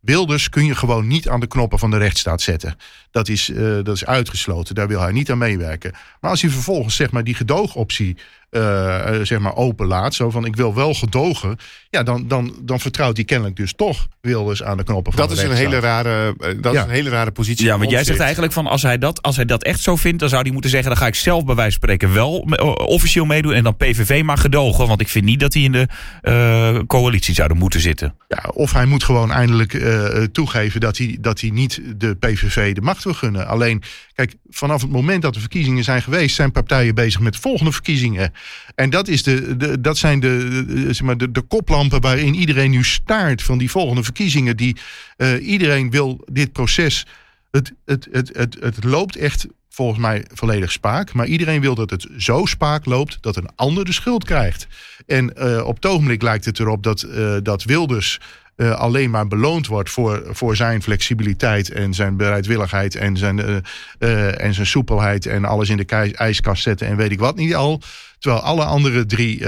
Wilders 0.00 0.48
kun 0.48 0.64
je 0.64 0.74
gewoon 0.74 1.06
niet 1.06 1.28
aan 1.28 1.40
de 1.40 1.46
knoppen 1.46 1.78
van 1.78 1.90
de 1.90 1.96
rechtsstaat 1.98 2.40
zetten. 2.42 2.76
Dat 3.14 3.28
is, 3.28 3.50
eh, 3.50 3.62
dat 3.82 3.94
is 3.94 4.06
uitgesloten. 4.06 4.74
Daar 4.74 4.88
wil 4.88 5.00
hij 5.00 5.12
niet 5.12 5.30
aan 5.30 5.38
meewerken. 5.38 5.92
Maar 6.20 6.30
als 6.30 6.42
hij 6.42 6.50
vervolgens 6.50 6.96
zeg 6.96 7.10
maar, 7.10 7.24
die 7.24 7.34
gedoogoptie 7.34 8.16
eh, 8.50 9.14
eh, 9.20 9.26
zeg 9.26 9.38
maar 9.38 9.56
open 9.56 9.86
laat. 9.86 10.14
Zo 10.14 10.30
van 10.30 10.44
ik 10.44 10.56
wil 10.56 10.74
wel 10.74 10.94
gedogen. 10.94 11.56
Ja, 11.90 12.02
dan, 12.02 12.28
dan, 12.28 12.54
dan 12.62 12.80
vertrouwt 12.80 13.16
hij 13.16 13.24
kennelijk 13.24 13.56
dus 13.56 13.72
toch 13.72 14.06
Wilders 14.20 14.62
aan 14.62 14.76
de 14.76 14.82
knoppen 14.82 15.12
van 15.12 15.26
Dat 15.26 15.36
de 15.36 15.42
is 15.42 15.48
een 15.48 15.56
hele 15.56 15.78
rare, 15.78 16.34
dat 16.60 16.72
Ja. 16.72 16.80
is 16.80 16.86
een 16.86 16.92
hele 16.92 17.10
rare 17.10 17.30
positie. 17.30 17.66
Ja, 17.66 17.78
want 17.78 17.90
jij 17.90 18.04
zegt 18.04 18.20
eigenlijk 18.20 18.52
van 18.52 18.66
als 18.66 18.82
hij, 18.82 18.98
dat, 18.98 19.22
als 19.22 19.36
hij 19.36 19.44
dat 19.44 19.62
echt 19.62 19.80
zo 19.80 19.96
vindt, 19.96 20.18
dan 20.18 20.28
zou 20.28 20.42
hij 20.42 20.52
moeten 20.52 20.70
zeggen: 20.70 20.88
dan 20.88 20.98
ga 20.98 21.06
ik 21.06 21.14
zelf 21.14 21.44
bij 21.44 21.54
wijze 21.54 21.78
van 21.78 21.88
spreken 21.88 22.14
wel 22.14 22.38
officieel 22.86 23.24
meedoen 23.24 23.52
en 23.52 23.64
dan 23.64 23.76
PVV 23.76 24.22
maar 24.24 24.38
gedogen. 24.38 24.86
Want 24.88 25.00
ik 25.00 25.08
vind 25.08 25.24
niet 25.24 25.40
dat 25.40 25.54
hij 25.54 25.62
in 25.62 25.72
de 25.72 25.88
eh, 26.22 26.78
coalitie 26.86 27.34
zouden 27.34 27.56
moeten 27.56 27.80
zitten. 27.80 28.14
Ja, 28.28 28.44
of 28.52 28.72
hij 28.72 28.86
moet 28.86 29.04
gewoon 29.04 29.32
eindelijk 29.32 29.74
eh, 29.74 30.22
toegeven 30.22 30.80
dat 30.80 30.98
hij, 30.98 31.16
dat 31.20 31.40
hij 31.40 31.50
niet 31.50 31.80
de 31.96 32.14
PVV 32.14 32.74
de 32.74 32.80
macht 32.80 33.03
Alleen, 33.12 33.82
kijk, 34.14 34.34
vanaf 34.50 34.82
het 34.82 34.90
moment 34.90 35.22
dat 35.22 35.34
de 35.34 35.40
verkiezingen 35.40 35.84
zijn 35.84 36.02
geweest, 36.02 36.34
zijn 36.34 36.52
partijen 36.52 36.94
bezig 36.94 37.20
met 37.20 37.32
de 37.32 37.40
volgende 37.40 37.72
verkiezingen. 37.72 38.32
En 38.74 38.90
dat, 38.90 39.08
is 39.08 39.22
de, 39.22 39.80
dat 39.80 39.98
zijn 39.98 40.20
de, 40.20 40.86
zeg 40.86 41.02
maar 41.02 41.18
de, 41.18 41.40
koplampen 41.48 42.00
waarin 42.00 42.34
iedereen 42.34 42.70
nu 42.70 42.84
staart 42.84 43.42
van 43.42 43.58
die 43.58 43.70
volgende 43.70 44.02
verkiezingen. 44.02 44.56
Die, 44.56 44.76
eh, 45.16 45.46
iedereen 45.46 45.90
wil 45.90 46.24
dit 46.32 46.52
proces 46.52 47.06
Het, 47.50 47.72
het, 47.84 48.08
het, 48.10 48.30
het, 48.32 48.56
het 48.60 48.84
loopt 48.84 49.16
echt 49.16 49.46
volgens 49.74 49.98
mij 49.98 50.24
volledig 50.32 50.72
spaak. 50.72 51.12
Maar 51.12 51.26
iedereen 51.26 51.60
wil 51.60 51.74
dat 51.74 51.90
het 51.90 52.06
zo 52.16 52.44
spaak 52.44 52.84
loopt 52.84 53.18
dat 53.20 53.36
een 53.36 53.48
ander 53.54 53.84
de 53.84 53.92
schuld 53.92 54.24
krijgt. 54.24 54.66
En 55.06 55.36
eh, 55.36 55.66
op 55.66 55.74
het 55.74 55.86
ogenblik 55.86 56.22
lijkt 56.22 56.44
het 56.44 56.58
erop 56.58 56.82
dat, 56.82 57.02
eh, 57.02 57.36
dat 57.42 57.64
Wilders 57.64 58.20
eh, 58.56 58.70
alleen 58.70 59.10
maar 59.10 59.26
beloond 59.26 59.66
wordt 59.66 59.90
voor, 59.90 60.22
voor 60.30 60.56
zijn 60.56 60.82
flexibiliteit 60.82 61.70
en 61.70 61.94
zijn 61.94 62.16
bereidwilligheid 62.16 62.94
en 62.94 63.16
zijn, 63.16 63.38
eh, 63.40 63.56
eh, 63.98 64.44
en 64.44 64.54
zijn 64.54 64.66
soepelheid 64.66 65.26
en 65.26 65.44
alles 65.44 65.68
in 65.68 65.76
de 65.76 66.12
ijskast 66.14 66.62
zetten 66.62 66.86
en 66.86 66.96
weet 66.96 67.10
ik 67.10 67.18
wat 67.18 67.36
niet 67.36 67.54
al. 67.54 67.80
Terwijl 68.18 68.42
alle 68.42 68.64
andere 68.64 69.06
drie 69.06 69.38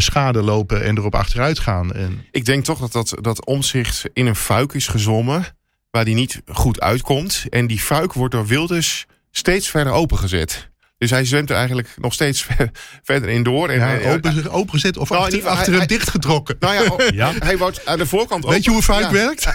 schade 0.00 0.42
lopen 0.42 0.82
en 0.82 0.98
erop 0.98 1.14
achteruit 1.14 1.58
gaan. 1.58 1.92
En, 1.92 2.24
Ik 2.30 2.44
denk 2.44 2.64
toch 2.64 2.78
dat, 2.78 2.92
dat, 2.92 3.18
dat 3.20 3.44
omzicht 3.46 4.02
in 4.12 4.26
een 4.26 4.36
fuik 4.36 4.72
is 4.72 4.86
gezwommen. 4.86 5.44
Waar 5.90 6.04
die 6.04 6.14
niet 6.14 6.42
goed 6.46 6.80
uitkomt. 6.80 7.44
En 7.50 7.66
die 7.66 7.80
fuik 7.80 8.12
wordt 8.12 8.34
door 8.34 8.46
Wilders 8.46 9.06
steeds 9.30 9.70
verder 9.70 9.92
opengezet. 9.92 10.70
Dus 10.98 11.10
hij 11.10 11.24
zwemt 11.24 11.50
er 11.50 11.56
eigenlijk 11.56 11.88
nog 11.96 12.12
steeds 12.12 12.42
ver- 12.46 12.70
verder 13.02 13.28
in 13.28 13.42
door. 13.42 13.68
En 13.68 13.78
ja, 13.78 13.86
hij- 13.86 14.12
open, 14.14 14.50
opengezet 14.50 14.96
of 14.96 15.08
Nou, 15.10 15.22
achter, 15.22 15.42
hij- 15.52 15.62
hem 15.64 15.74
hij- 15.74 15.86
dichtgetrokken. 15.86 16.56
Nou 16.60 16.74
ja, 16.74 16.82
oh, 17.30 17.32
hij 17.48 17.58
wordt 17.58 17.86
aan 17.86 17.98
de 17.98 18.06
voorkant 18.06 18.44
Weet 18.44 18.64
je 18.64 18.70
hoe 18.70 18.78
open- 18.82 18.94
fuik 18.94 19.10
werkt? 19.10 19.44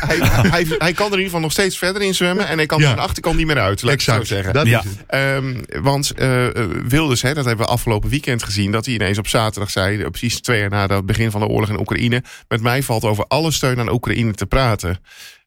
Hij, 0.80 0.94
kan 0.94 1.06
er 1.06 1.12
in 1.12 1.18
ieder 1.18 1.24
geval 1.24 1.40
nog 1.40 1.52
steeds 1.52 1.78
verder 1.78 2.02
in 2.02 2.16
zwemmen. 2.16 2.48
En 2.48 2.58
hij 2.58 2.66
kan 2.66 2.80
Ja. 2.80 2.90
aan 2.90 2.96
de 2.96 3.02
achterkant 3.02 3.38
niet 3.38 3.46
meer 3.48 3.60
uit. 3.60 3.82
Laat 3.82 3.94
ik 3.94 4.02
zo 4.02 4.24
zeggen. 4.24 4.54
dat 4.54 4.68
Ja. 4.68 4.80
is 4.80 4.86
het. 4.86 5.04
Ehm, 5.08 5.56
want 5.84 6.12
eh, 6.12 6.46
eh, 6.48 6.70
Wilders, 6.88 7.22
hè, 7.22 7.34
dat 7.34 7.46
hebben 7.46 7.66
we 7.66 7.72
afgelopen 7.72 8.10
weekend 8.10 8.44
gezien... 8.44 8.72
dat 8.72 8.86
hij 8.86 8.94
ineens 8.94 9.18
op 9.18 9.28
zaterdag 9.28 9.70
zei, 9.72 10.02
eh, 10.02 10.10
precies 10.10 10.42
twee 10.42 10.60
jaar 10.60 10.70
na 10.70 10.88
het 10.88 11.06
begin 11.06 11.32
van 11.32 11.42
de 11.42 11.48
oorlog 11.48 11.70
in 11.70 11.80
Oekraïne... 11.80 12.24
met 12.48 12.62
mij 12.62 12.84
valt 12.84 13.04
over 13.04 13.26
alle 13.28 13.52
steun 13.52 13.80
aan 13.80 13.92
Oekraïne 13.92 14.34
te 14.34 14.46
praten. 14.46 15.00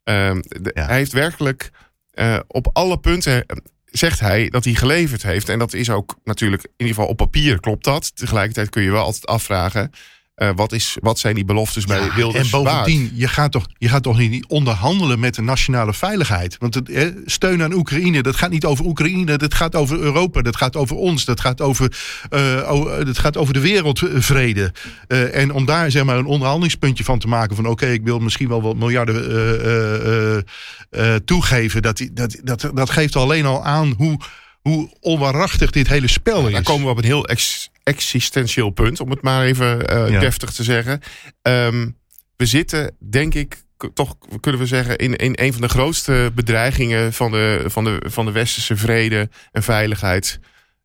Ehm, 0.05 0.41
de- 0.43 0.71
Ja. 0.75 0.87
Hij 0.87 0.97
heeft 0.97 1.13
werkelijk 1.13 1.71
eh, 2.11 2.39
op 2.47 2.71
alle 2.73 2.99
punten... 2.99 3.47
Zegt 3.93 4.21
hij 4.21 4.49
dat 4.49 4.65
hij 4.65 4.75
geleverd 4.75 5.23
heeft. 5.23 5.49
En 5.49 5.59
dat 5.59 5.73
is 5.73 5.91
ook 5.91 6.17
natuurlijk, 6.25 6.63
in 6.65 6.71
ieder 6.77 6.95
geval 6.95 7.11
op 7.11 7.17
papier 7.17 7.61
klopt 7.61 7.85
dat. 7.85 8.17
Tegelijkertijd 8.17 8.69
kun 8.69 8.83
je 8.83 8.91
wel 8.91 9.05
altijd 9.05 9.27
afvragen. 9.27 9.91
Eh, 10.35 10.51
wat, 10.55 10.73
is, 10.73 10.97
wat 11.01 11.19
zijn 11.19 11.35
die 11.35 11.45
beloftes 11.45 11.85
bij 11.85 12.01
Ja, 12.01 12.15
Wilders 12.15 12.53
en 12.53 12.63
waard? 12.63 12.77
bovendien, 12.85 13.11
je 13.15 13.29
gaat, 13.29 13.53
toch, 13.53 13.67
je 13.79 13.89
gaat 13.89 14.03
toch 14.03 14.19
niet 14.19 14.47
onderhandelen 14.47 15.21
met 15.21 15.35
de 15.35 15.43
nationale 15.43 15.95
veiligheid. 15.95 16.57
Want 16.59 16.75
het, 16.75 16.89
eh, 16.89 17.07
steun 17.25 17.63
aan 17.63 17.73
Oekraïne, 17.73 18.23
dat 18.23 18.37
gaat 18.37 18.51
niet 18.51 18.65
over 18.65 18.85
Oekraïne, 18.85 19.37
dat 19.37 19.55
gaat 19.55 19.75
over 19.75 19.99
Europa, 19.99 20.43
dat 20.43 20.57
gaat 20.57 20.77
over 20.77 20.97
ons, 20.97 21.25
dat 21.25 21.41
gaat 21.41 21.61
over, 21.61 21.97
eh, 22.31 22.71
o- 22.73 23.05
dat 23.05 23.19
gaat 23.19 23.37
over 23.37 23.55
de 23.55 23.61
wereldvrede. 23.61 24.73
Eh, 25.07 25.35
en 25.37 25.53
om 25.53 25.65
daar 25.65 25.91
zeg 25.91 26.05
maar 26.05 26.17
een 26.19 26.27
onderhandelingspuntje 26.27 27.05
van 27.05 27.19
te 27.19 27.29
maken 27.29 27.57
van 27.57 27.67
oké, 27.67 27.87
ik 27.87 28.03
wil 28.05 28.19
misschien 28.19 28.49
wel 28.49 28.63
wat 28.63 28.77
miljarden 28.77 29.31
eh, 29.31 29.55
eh, 29.55 30.37
eh, 30.37 30.43
eh, 30.91 31.21
toegeven, 31.25 31.83
dat, 31.83 32.09
dat, 32.13 32.37
dat, 32.43 32.71
dat 32.75 32.91
geeft 32.91 33.17
alleen 33.17 33.47
al 33.47 33.65
aan 33.65 33.95
hoe, 33.97 34.19
hoe 34.61 34.91
onwaarachtig 35.01 35.71
dit 35.71 35.89
hele 35.89 36.09
spel 36.09 36.47
is. 36.47 36.53
Dan 36.53 36.63
komen 36.63 36.85
we 36.85 36.91
op 36.91 36.99
een 36.99 37.05
heel 37.05 37.27
ex- 37.27 37.71
existentieel 37.83 38.71
punt, 38.71 39.01
om 39.01 39.11
het 39.11 39.23
maar 39.23 39.45
even 39.45 39.89
eh, 39.89 40.09
Ja. 40.11 40.21
deftig 40.21 40.51
te 40.53 40.63
zeggen. 40.65 41.01
Ehm, 41.43 41.89
we 42.37 42.47
zitten, 42.47 42.97
denk 43.11 43.35
ik, 43.35 43.63
toch 43.95 44.17
kunnen 44.41 44.61
we 44.61 44.67
zeggen, 44.67 44.99
in, 44.99 45.17
in 45.17 45.33
een 45.35 45.53
van 45.53 45.63
de 45.63 45.69
grootste 45.69 46.31
bedreigingen 46.35 47.13
van 47.13 47.31
de, 47.31 47.63
van 47.67 47.85
de, 47.85 48.03
van 48.05 48.25
de 48.27 48.33
westerse 48.33 48.77
vrede 48.77 49.29
en 49.53 49.63
veiligheid. 49.63 50.41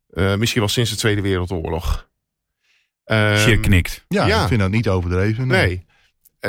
eh, 0.08 0.34
misschien 0.34 0.60
wel 0.60 0.70
sinds 0.70 0.90
de 0.90 0.96
Tweede 0.96 1.20
Wereldoorlog. 1.20 2.06
Sjir 3.36 3.58
knikt. 3.60 4.04
ja, 4.08 4.26
ja. 4.26 4.42
ik 4.42 4.48
vind 4.48 4.60
dat 4.60 4.70
niet 4.70 4.88
overdreven. 4.88 5.46
Nee. 5.46 5.86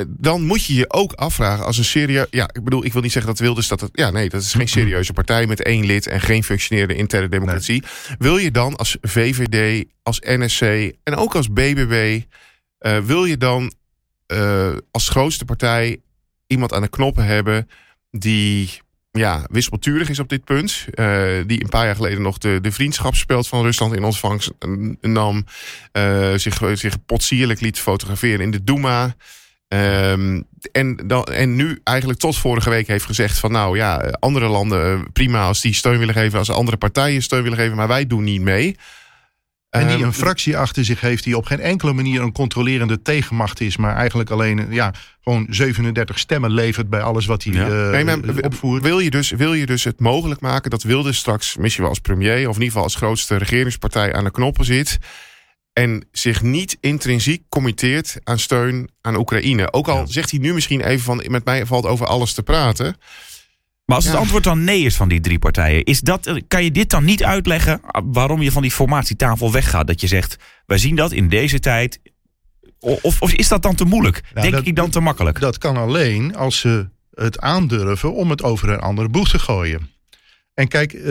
Dan 0.07 0.45
moet 0.45 0.65
je 0.65 0.73
je 0.73 0.91
ook 0.93 1.13
afvragen 1.13 1.65
als 1.65 1.77
een 1.77 1.83
serieus. 1.83 2.27
Ja, 2.29 2.49
ik 2.53 2.63
bedoel, 2.63 2.85
ik 2.85 2.93
wil 2.93 3.01
niet 3.01 3.11
zeggen 3.11 3.31
dat 3.31 3.41
Wilders 3.41 3.67
dat. 3.67 3.81
Het, 3.81 3.89
ja, 3.93 4.09
nee, 4.09 4.29
dat 4.29 4.41
is 4.41 4.53
geen 4.53 4.67
serieuze 4.67 5.13
partij 5.13 5.47
met 5.47 5.63
één 5.63 5.85
lid 5.85 6.07
en 6.07 6.21
geen 6.21 6.43
functionerende 6.43 6.95
interne 6.95 7.29
democratie. 7.29 7.83
Wil 8.17 8.37
je 8.37 8.51
dan 8.51 8.75
als 8.75 8.97
VVD, 9.01 9.85
als 10.03 10.19
NSC 10.19 10.61
en 11.03 11.15
ook 11.15 11.35
als 11.35 11.47
BBB. 11.51 12.21
eh, 12.79 12.97
wil 12.97 13.25
je 13.25 13.37
dan 13.37 13.73
eh, 14.25 14.75
als 14.91 15.09
grootste 15.09 15.45
partij 15.45 15.97
iemand 16.47 16.73
aan 16.73 16.81
de 16.81 16.89
knoppen 16.89 17.25
hebben 17.25 17.69
die 18.11 18.69
ja, 19.11 19.45
wispelturig 19.51 20.09
is 20.09 20.19
op 20.19 20.29
dit 20.29 20.43
punt. 20.43 20.85
eh, 20.93 21.37
die 21.45 21.63
een 21.63 21.69
paar 21.69 21.85
jaar 21.85 21.95
geleden 21.95 22.21
nog 22.21 22.37
de, 22.37 22.59
de 22.61 22.71
vriendschapsspeld 22.71 23.47
van 23.47 23.61
Rusland 23.63 23.95
in 23.95 24.03
ontvangst 24.03 24.51
eh, 24.59 24.69
nam. 25.01 25.45
eh, 25.91 26.33
zich, 26.35 26.61
zich 26.73 27.05
potsierlijk 27.05 27.59
liet 27.61 27.79
fotograferen 27.79 28.39
in 28.39 28.51
de 28.51 28.63
Duma. 28.63 29.15
Ehm, 29.69 30.41
en, 30.71 30.95
dan, 31.05 31.23
en 31.23 31.55
nu 31.55 31.79
eigenlijk 31.83 32.19
tot 32.19 32.37
vorige 32.37 32.69
week 32.69 32.87
heeft 32.87 33.05
gezegd 33.05 33.39
van 33.39 33.51
nou 33.51 33.77
ja, 33.77 34.01
eh, 34.01 34.11
andere 34.19 34.47
landen 34.47 34.93
eh, 34.93 34.99
prima 35.13 35.43
als 35.45 35.61
die 35.61 35.73
steun 35.73 35.99
willen 35.99 36.13
geven, 36.13 36.39
als 36.39 36.49
andere 36.51 36.77
partijen 36.77 37.21
steun 37.21 37.43
willen 37.43 37.57
geven, 37.57 37.75
maar 37.75 37.87
wij 37.87 38.07
doen 38.07 38.23
niet 38.23 38.41
mee. 38.41 38.75
En 39.69 39.87
die 39.87 39.95
Ehm, 39.95 40.03
een 40.05 40.13
fractie 40.13 40.57
achter 40.57 40.85
zich 40.85 41.01
heeft 41.01 41.23
die 41.23 41.37
op 41.37 41.45
geen 41.45 41.59
enkele 41.59 41.93
manier 41.93 42.21
een 42.21 42.31
controlerende 42.31 43.01
tegenmacht 43.01 43.61
is, 43.61 43.77
maar 43.77 43.95
eigenlijk 43.95 44.29
alleen 44.29 44.67
ja, 44.69 44.93
gewoon 45.23 45.47
37 45.49 46.19
stemmen 46.19 46.51
levert 46.51 46.89
bij 46.89 47.01
alles 47.01 47.25
wat 47.25 47.43
hij 47.43 47.53
Ja. 47.53 47.67
eh, 47.67 47.89
Nee, 47.89 48.03
maar 48.03 48.21
w- 48.21 48.45
opvoert. 48.45 48.83
Wil 48.83 48.99
je, 48.99 49.09
dus, 49.09 49.29
wil 49.31 49.53
je 49.53 49.65
dus 49.65 49.83
het 49.83 49.99
mogelijk 49.99 50.41
maken 50.41 50.69
dat 50.69 50.83
Wilders 50.83 51.17
straks 51.17 51.57
misschien 51.57 51.81
wel 51.83 51.91
als 51.91 52.01
premier... 52.01 52.35
of 52.35 52.55
in 52.55 52.61
ieder 52.61 52.65
geval 52.67 52.83
als 52.83 52.95
grootste 52.95 53.35
regeringspartij 53.35 54.13
aan 54.13 54.23
de 54.23 54.31
knoppen 54.31 54.65
zit... 54.65 54.97
en 55.81 56.07
zich 56.11 56.41
niet 56.41 56.77
intrinsiek 56.79 57.43
committeert 57.49 58.17
aan 58.23 58.39
steun 58.39 58.89
aan 59.01 59.15
Oekraïne? 59.17 59.73
Ook 59.73 59.87
al 59.87 59.97
Ja. 59.99 60.05
zegt 60.05 60.31
hij 60.31 60.39
nu 60.39 60.53
misschien 60.53 60.81
even 60.81 61.03
van... 61.03 61.23
met 61.27 61.45
mij 61.45 61.65
valt 61.65 61.85
over 61.85 62.05
alles 62.05 62.33
te 62.33 62.43
praten. 62.43 62.95
Maar 63.85 63.95
als 63.95 64.05
het 64.05 64.13
Ja. 64.13 64.19
antwoord 64.19 64.43
dan 64.43 64.63
nee 64.63 64.81
is 64.81 64.95
van 64.95 65.09
die 65.09 65.19
drie 65.19 65.39
partijen, 65.39 65.83
is 65.83 65.99
dat, 66.01 66.41
kan 66.47 66.63
je 66.63 66.71
dit 66.71 66.89
dan 66.89 67.03
niet 67.05 67.23
uitleggen 67.23 67.81
waarom 68.03 68.41
je 68.41 68.51
van 68.51 68.61
die 68.61 68.71
formatietafel 68.71 69.51
weggaat? 69.51 69.87
Dat 69.87 70.01
je 70.01 70.07
zegt, 70.07 70.35
wij 70.65 70.77
zien 70.77 70.95
dat 70.95 71.11
in 71.11 71.29
deze 71.29 71.59
tijd. 71.59 71.99
Of, 72.79 73.21
of 73.21 73.33
is 73.33 73.47
dat 73.47 73.61
dan 73.61 73.75
te 73.75 73.85
moeilijk? 73.85 74.21
Nou, 74.21 74.41
Denk 74.41 74.53
dat- 74.53 74.65
ik 74.67 74.75
dan 74.75 74.89
te 74.89 74.99
makkelijk? 74.99 75.39
Dat 75.39 75.57
kan 75.57 75.77
alleen 75.77 76.35
als 76.35 76.59
ze 76.59 76.89
het 77.13 77.39
aandurven 77.39 78.13
om 78.13 78.29
het 78.29 78.43
over 78.43 78.69
een 78.69 78.79
andere 78.79 79.09
boeg 79.09 79.29
te 79.29 79.39
gooien. 79.39 79.89
En 80.59 80.67
kijk, 80.67 80.93
eh, 80.93 81.03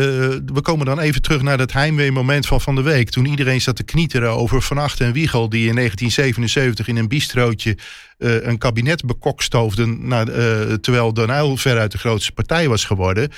we 0.44 0.60
komen 0.62 0.86
dan 0.86 0.98
even 0.98 1.22
terug 1.22 1.42
naar 1.42 1.56
dat 1.56 1.72
heimwee-moment 1.72 2.46
van 2.46 2.60
van 2.60 2.74
de 2.74 2.82
week. 2.82 3.10
Toen 3.10 3.26
iedereen 3.26 3.60
zat 3.60 3.76
te 3.76 3.82
knieteren 3.82 4.30
over 4.30 4.62
Van 4.62 4.78
Acht 4.78 5.00
en 5.00 5.12
Wiegel... 5.12 5.48
die 5.48 5.68
in 5.68 5.74
1977 5.74 6.88
in 6.88 6.96
een 6.96 7.08
bistrootje 7.08 7.76
eh, 8.18 8.42
een 8.42 8.58
kabinet 8.58 9.04
bekokstoofden... 9.04 10.08
naar, 10.08 10.28
eh, 10.28 10.74
terwijl 10.74 11.14
Den 11.14 11.30
Uyl 11.30 11.56
veruit 11.56 11.92
de 11.92 11.98
grootste 11.98 12.32
partij 12.32 12.68
was 12.68 12.84
geworden. 12.84 13.30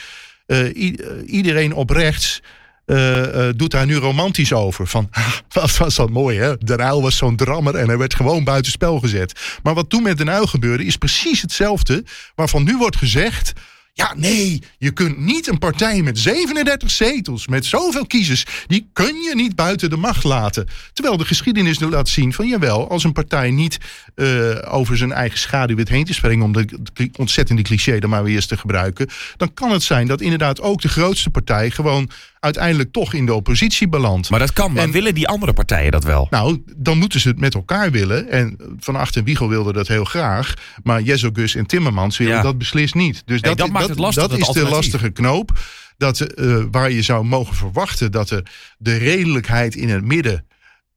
Iedereen 1.27 1.75
op 1.75 1.91
rechts 1.91 2.43
doet 3.57 3.71
daar 3.71 3.87
nu 3.87 3.95
romantisch 3.95 4.53
over. 4.53 4.87
Van, 4.87 5.09
"Ah, 5.11 5.33
wat 5.53 5.77
was 5.77 5.95
dat 5.95 6.11
mooi 6.11 6.39
hè. 6.39 6.59
Den 6.59 7.01
was 7.01 7.17
zo'n 7.17 7.37
drammer 7.37 7.75
en 7.75 7.87
hij 7.87 7.99
werd 7.99 8.15
gewoon 8.15 8.45
buitenspel 8.45 8.99
gezet. 8.99 9.59
Maar 9.63 9.75
wat 9.75 9.91
toen 9.91 10.03
met 10.03 10.19
Den 10.19 10.29
Uyl 10.29 10.47
gebeurde 10.47 10.85
is 10.85 10.97
precies 10.97 11.43
hetzelfde... 11.43 12.05
waarvan 12.35 12.65
nu 12.65 12.77
wordt 12.77 12.97
gezegd... 12.97 13.53
Ja, 13.93 14.15
nee, 14.17 14.63
je 14.79 14.91
kunt 14.91 15.19
niet 15.19 15.47
een 15.47 15.59
partij 15.59 16.03
met 16.03 16.19
37 16.19 16.91
zetels, 16.91 17.49
met 17.49 17.65
zoveel 17.65 18.07
kiezers, 18.07 18.47
die 18.67 18.89
kun 18.93 19.15
je 19.15 19.33
niet 19.35 19.55
buiten 19.55 19.91
de 19.91 19.97
macht 19.97 20.25
laten. 20.25 20.69
Terwijl 20.93 21.17
de 21.17 21.25
geschiedenis 21.25 21.81
laat 21.81 22.09
zien 22.09 22.33
van 22.33 22.49
jawel, 22.49 22.91
als 22.91 23.05
een 23.05 23.13
partij 23.13 23.51
niet 23.51 23.79
eh, 24.15 24.75
over 24.75 24.97
zijn 24.97 25.13
eigen 25.13 25.39
schaduw 25.39 25.77
weet 25.77 25.89
heen 25.89 26.05
te 26.05 26.15
springen, 26.15 26.45
om 26.45 26.53
de 26.53 26.65
de 26.93 27.11
ontzettende 27.17 27.63
cliché 27.63 27.99
er 27.99 28.09
maar 28.09 28.25
weer 28.25 28.35
eens 28.35 28.47
te 28.47 28.57
gebruiken, 28.57 29.09
dan 29.37 29.55
kan 29.55 29.73
het 29.73 29.83
zijn 29.83 30.07
dat 30.07 30.21
inderdaad 30.21 30.61
ook 30.61 30.81
de 30.81 30.89
grootste 30.89 31.31
partij 31.31 31.71
gewoon 31.71 32.11
uiteindelijk 32.41 32.93
toch 32.93 33.15
in 33.15 33.27
de 33.27 33.35
oppositie 33.35 33.89
belandt. 33.89 34.31
Maar 34.31 34.39
dat 34.39 34.53
kan, 34.53 34.73
maar 34.73 34.83
En- 34.83 34.91
willen 34.91 35.15
die 35.15 35.29
andere 35.29 35.53
partijen 35.53 35.91
dat 35.93 36.05
wel? 36.05 36.27
Nou, 36.31 36.63
dan 36.77 36.99
moeten 36.99 37.21
ze 37.21 37.29
het 37.29 37.41
met 37.41 37.55
elkaar 37.55 37.91
willen. 37.91 38.29
En 38.29 38.57
Van 38.79 38.97
Acht 38.97 39.17
en 39.17 39.25
Wiegel 39.25 39.49
wilden 39.49 39.75
dat 39.75 39.89
heel 39.89 40.05
graag. 40.05 40.55
Maar 40.83 41.03
Jezogus 41.03 41.55
en 41.55 41.67
Timmermans 41.67 42.19
willen 42.19 42.35
Ja. 42.35 42.43
dat 42.43 42.59
beslist 42.59 42.95
niet. 42.95 43.23
Dus 43.25 43.41
dat, 43.41 43.59
dat 43.59 43.71
maakt 43.71 43.89
het 43.89 43.99
lastig, 43.99 44.29
dat 44.29 44.39
is 44.39 44.49
de 44.49 44.69
lastige 44.69 45.11
knoop. 45.11 45.59
Dat, 45.97 46.21
eh, 46.21 46.63
waar 46.71 46.91
je 46.91 47.03
zou 47.03 47.25
mogen 47.25 47.55
verwachten 47.55 48.13
dat 48.13 48.31
er 48.31 48.43
de 48.79 48.97
redelijkheid 48.97 49.75
in 49.75 49.89
het 49.89 50.05
midden 50.05 50.47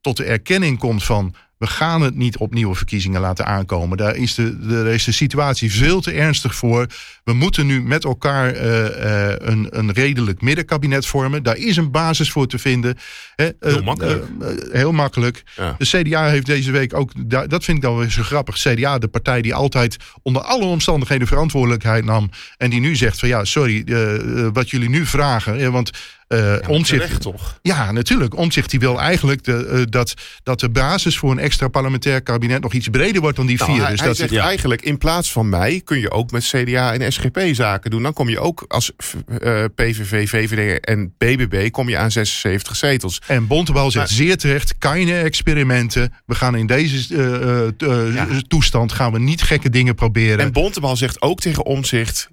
tot 0.01 0.17
de 0.17 0.23
erkenning 0.23 0.79
komt 0.79 1.03
van 1.03 1.36
we 1.63 1.69
gaan 1.69 2.02
het 2.02 2.15
niet 2.15 2.38
op 2.38 2.54
nieuwe 2.54 2.76
verkiezingen 2.76 3.21
laten 3.21 3.45
aankomen. 3.45 3.97
Daar 3.97 4.15
is 4.15 4.36
de, 4.36 4.60
de, 4.60 4.67
daar 4.84 4.93
is 4.93 5.04
de 5.04 5.12
situatie 5.12 5.71
veel 5.71 6.02
te 6.02 6.12
ernstig 6.12 6.56
voor. 6.56 6.88
We 7.23 7.34
moeten 7.34 7.65
nu 7.65 7.82
met 7.82 8.04
elkaar 8.04 8.49
eh, 8.54 9.30
eh, 9.32 9.36
een, 9.39 9.67
een 9.69 9.91
redelijk 9.91 10.41
middenkabinet 10.41 11.06
vormen. 11.06 11.43
Daar 11.43 11.58
is 11.58 11.78
een 11.78 11.91
basis 11.91 12.32
voor 12.32 12.47
te 12.47 12.60
vinden. 12.60 12.97
Eh, 13.36 13.47
Heel 13.60 13.84
makkelijk. 13.84 14.26
heel 14.71 14.91
makkelijk. 14.91 15.43
Ja. 15.56 15.76
De 15.78 15.86
CDA 15.86 16.26
heeft 16.28 16.45
deze 16.45 16.71
week 16.71 16.93
ook, 16.93 17.12
da- 17.30 17.47
dat 17.47 17.63
vind 17.63 17.78
ik 17.78 17.84
dan 17.84 17.97
weer 17.97 18.10
zo 18.12 18.23
grappig. 18.23 18.56
CDA, 18.56 18.97
de 18.97 19.08
partij 19.08 19.41
die 19.41 19.54
altijd 19.56 19.97
onder 20.21 20.41
alle 20.41 20.65
omstandigheden 20.65 21.28
verantwoordelijkheid 21.28 22.06
nam. 22.06 22.30
En 22.58 22.69
die 22.69 22.80
nu 22.80 22.95
zegt 22.95 23.19
van 23.19 23.30
ja, 23.30 23.43
sorry, 23.45 23.84
wat 24.54 24.69
jullie 24.69 24.89
nu 24.89 25.06
vragen. 25.06 25.71
Want 25.71 25.91
Uh, 26.33 26.55
Omtzigt, 26.67 27.01
terecht, 27.01 27.21
toch? 27.21 27.59
Ja, 27.61 27.91
natuurlijk. 27.91 28.37
Omtzigt 28.37 28.69
die 28.69 28.79
wil 28.79 28.99
eigenlijk 28.99 29.43
de, 29.43 29.69
uh, 29.71 29.81
dat, 29.89 30.13
dat 30.43 30.59
de 30.59 30.69
basis 30.69 31.17
voor 31.17 31.31
een 31.31 31.39
extra 31.39 31.67
parlementair 31.67 32.21
kabinet 32.21 32.61
nog 32.61 32.73
iets 32.73 32.87
breder 32.87 33.21
wordt 33.21 33.37
dan 33.37 33.45
die 33.45 33.57
Nou, 33.57 33.71
vier. 33.71 33.81
hij, 33.81 33.89
dus 33.91 33.99
hij 33.99 34.07
dat 34.07 34.17
zegt 34.17 34.31
ja. 34.31 34.43
eigenlijk, 34.43 34.81
in 34.81 34.97
plaats 34.97 35.31
van 35.31 35.49
mij 35.49 35.81
kun 35.83 35.99
je 35.99 36.11
ook 36.11 36.31
met 36.31 36.43
CDA 36.43 36.93
en 36.93 37.11
SGP 37.13 37.39
zaken 37.51 37.91
doen. 37.91 38.03
Dan 38.03 38.13
kom 38.13 38.29
je 38.29 38.39
ook 38.39 38.65
als 38.67 38.91
eh, 39.39 39.63
PVV, 39.75 40.29
VVD 40.29 40.86
en 40.86 41.13
BBB 41.17 41.69
kom 41.71 41.89
je 41.89 41.97
aan 41.97 42.11
76 42.11 42.75
zetels. 42.75 43.21
En 43.27 43.47
Bontebal 43.47 43.91
zegt 43.91 44.07
Maar- 44.09 44.17
zeer 44.17 44.38
terecht, 44.38 44.77
keine 44.77 45.19
experimenten. 45.19 46.13
We 46.25 46.36
gaan 46.36 46.55
in 46.55 46.67
deze 46.67 47.15
eh, 47.15 47.36
eh, 47.65 47.67
t- 47.77 47.84
eh, 47.84 48.13
Ja. 48.15 48.27
toestand 48.47 48.91
gaan 48.91 49.11
we 49.11 49.19
niet 49.19 49.41
gekke 49.41 49.69
dingen 49.69 49.95
proberen. 49.95 50.39
En 50.39 50.51
Bontebal 50.51 50.95
zegt 50.97 51.21
ook 51.21 51.39
tegen 51.39 51.65
Omzicht, 51.65 52.29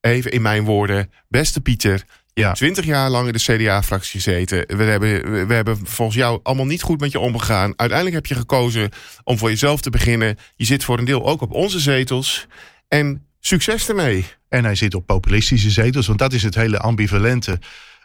even 0.00 0.30
in 0.32 0.42
mijn 0.42 0.64
woorden, 0.64 1.10
beste 1.28 1.60
Pieter, 1.60 2.04
Ja. 2.34 2.44
hebt 2.46 2.56
twintig 2.56 2.84
jaar 2.84 3.10
lang 3.10 3.26
in 3.26 3.32
de 3.32 3.38
CDA-fractie 3.38 4.20
gezeten. 4.20 4.76
We 4.76 4.82
hebben, 4.84 5.46
we- 5.46 5.54
hebben 5.54 5.78
volgens 5.86 6.16
jou 6.18 6.40
allemaal 6.42 6.66
niet 6.66 6.82
goed 6.82 7.00
met 7.00 7.12
je 7.12 7.18
omgegaan. 7.18 7.72
Uiteindelijk 7.76 8.14
heb 8.14 8.26
je 8.26 8.34
gekozen 8.34 8.90
om 9.24 9.38
voor 9.38 9.48
jezelf 9.48 9.80
te 9.80 9.90
beginnen. 9.90 10.36
Je 10.56 10.64
zit 10.64 10.84
voor 10.84 10.98
een 10.98 11.04
deel 11.04 11.26
ook 11.26 11.40
op 11.40 11.52
onze 11.52 11.78
zetels. 11.80 12.46
En 12.88 13.26
succes 13.40 13.88
ermee. 13.88 14.24
En 14.48 14.64
hij 14.64 14.74
zit 14.74 14.94
op 14.94 15.06
populistische 15.06 15.70
zetels, 15.70 16.06
want 16.06 16.18
dat 16.18 16.32
is 16.32 16.42
het 16.42 16.54
hele 16.54 16.78
ambivalente 16.78 17.58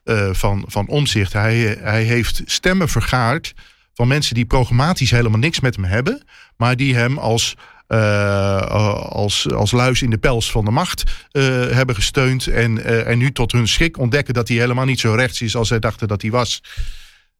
eh, 0.03 0.29
van, 0.33 0.63
van 0.67 0.87
omzicht. 0.87 1.33
Hij, 1.33 1.77
hij 1.81 2.03
heeft 2.03 2.41
stemmen 2.45 2.89
vergaard 2.89 3.53
van 3.93 4.07
mensen 4.07 4.35
die 4.35 4.45
programmatisch 4.45 5.11
helemaal 5.11 5.39
niks 5.39 5.59
met 5.59 5.75
hem 5.75 5.85
hebben, 5.85 6.23
maar 6.57 6.75
die 6.75 6.95
hem 6.95 7.17
als, 7.17 7.55
als, 7.97 9.51
als 9.51 9.71
luis 9.71 10.01
in 10.01 10.09
de 10.09 10.17
pels 10.17 10.51
van 10.51 10.65
de 10.65 10.71
macht 10.71 11.03
eh, 11.31 11.43
hebben 11.69 11.95
gesteund. 11.95 12.47
En, 12.47 12.83
eh, 12.83 13.07
en 13.07 13.17
nu 13.17 13.31
tot 13.31 13.51
hun 13.51 13.67
schrik 13.67 13.97
ontdekken 13.97 14.33
dat 14.33 14.47
hij 14.47 14.57
helemaal 14.57 14.85
niet 14.85 14.99
zo 14.99 15.13
rechts 15.13 15.41
is 15.41 15.55
als 15.55 15.67
zij 15.67 15.79
dachten 15.79 16.07
dat 16.07 16.21
hij 16.21 16.31
was. 16.31 16.61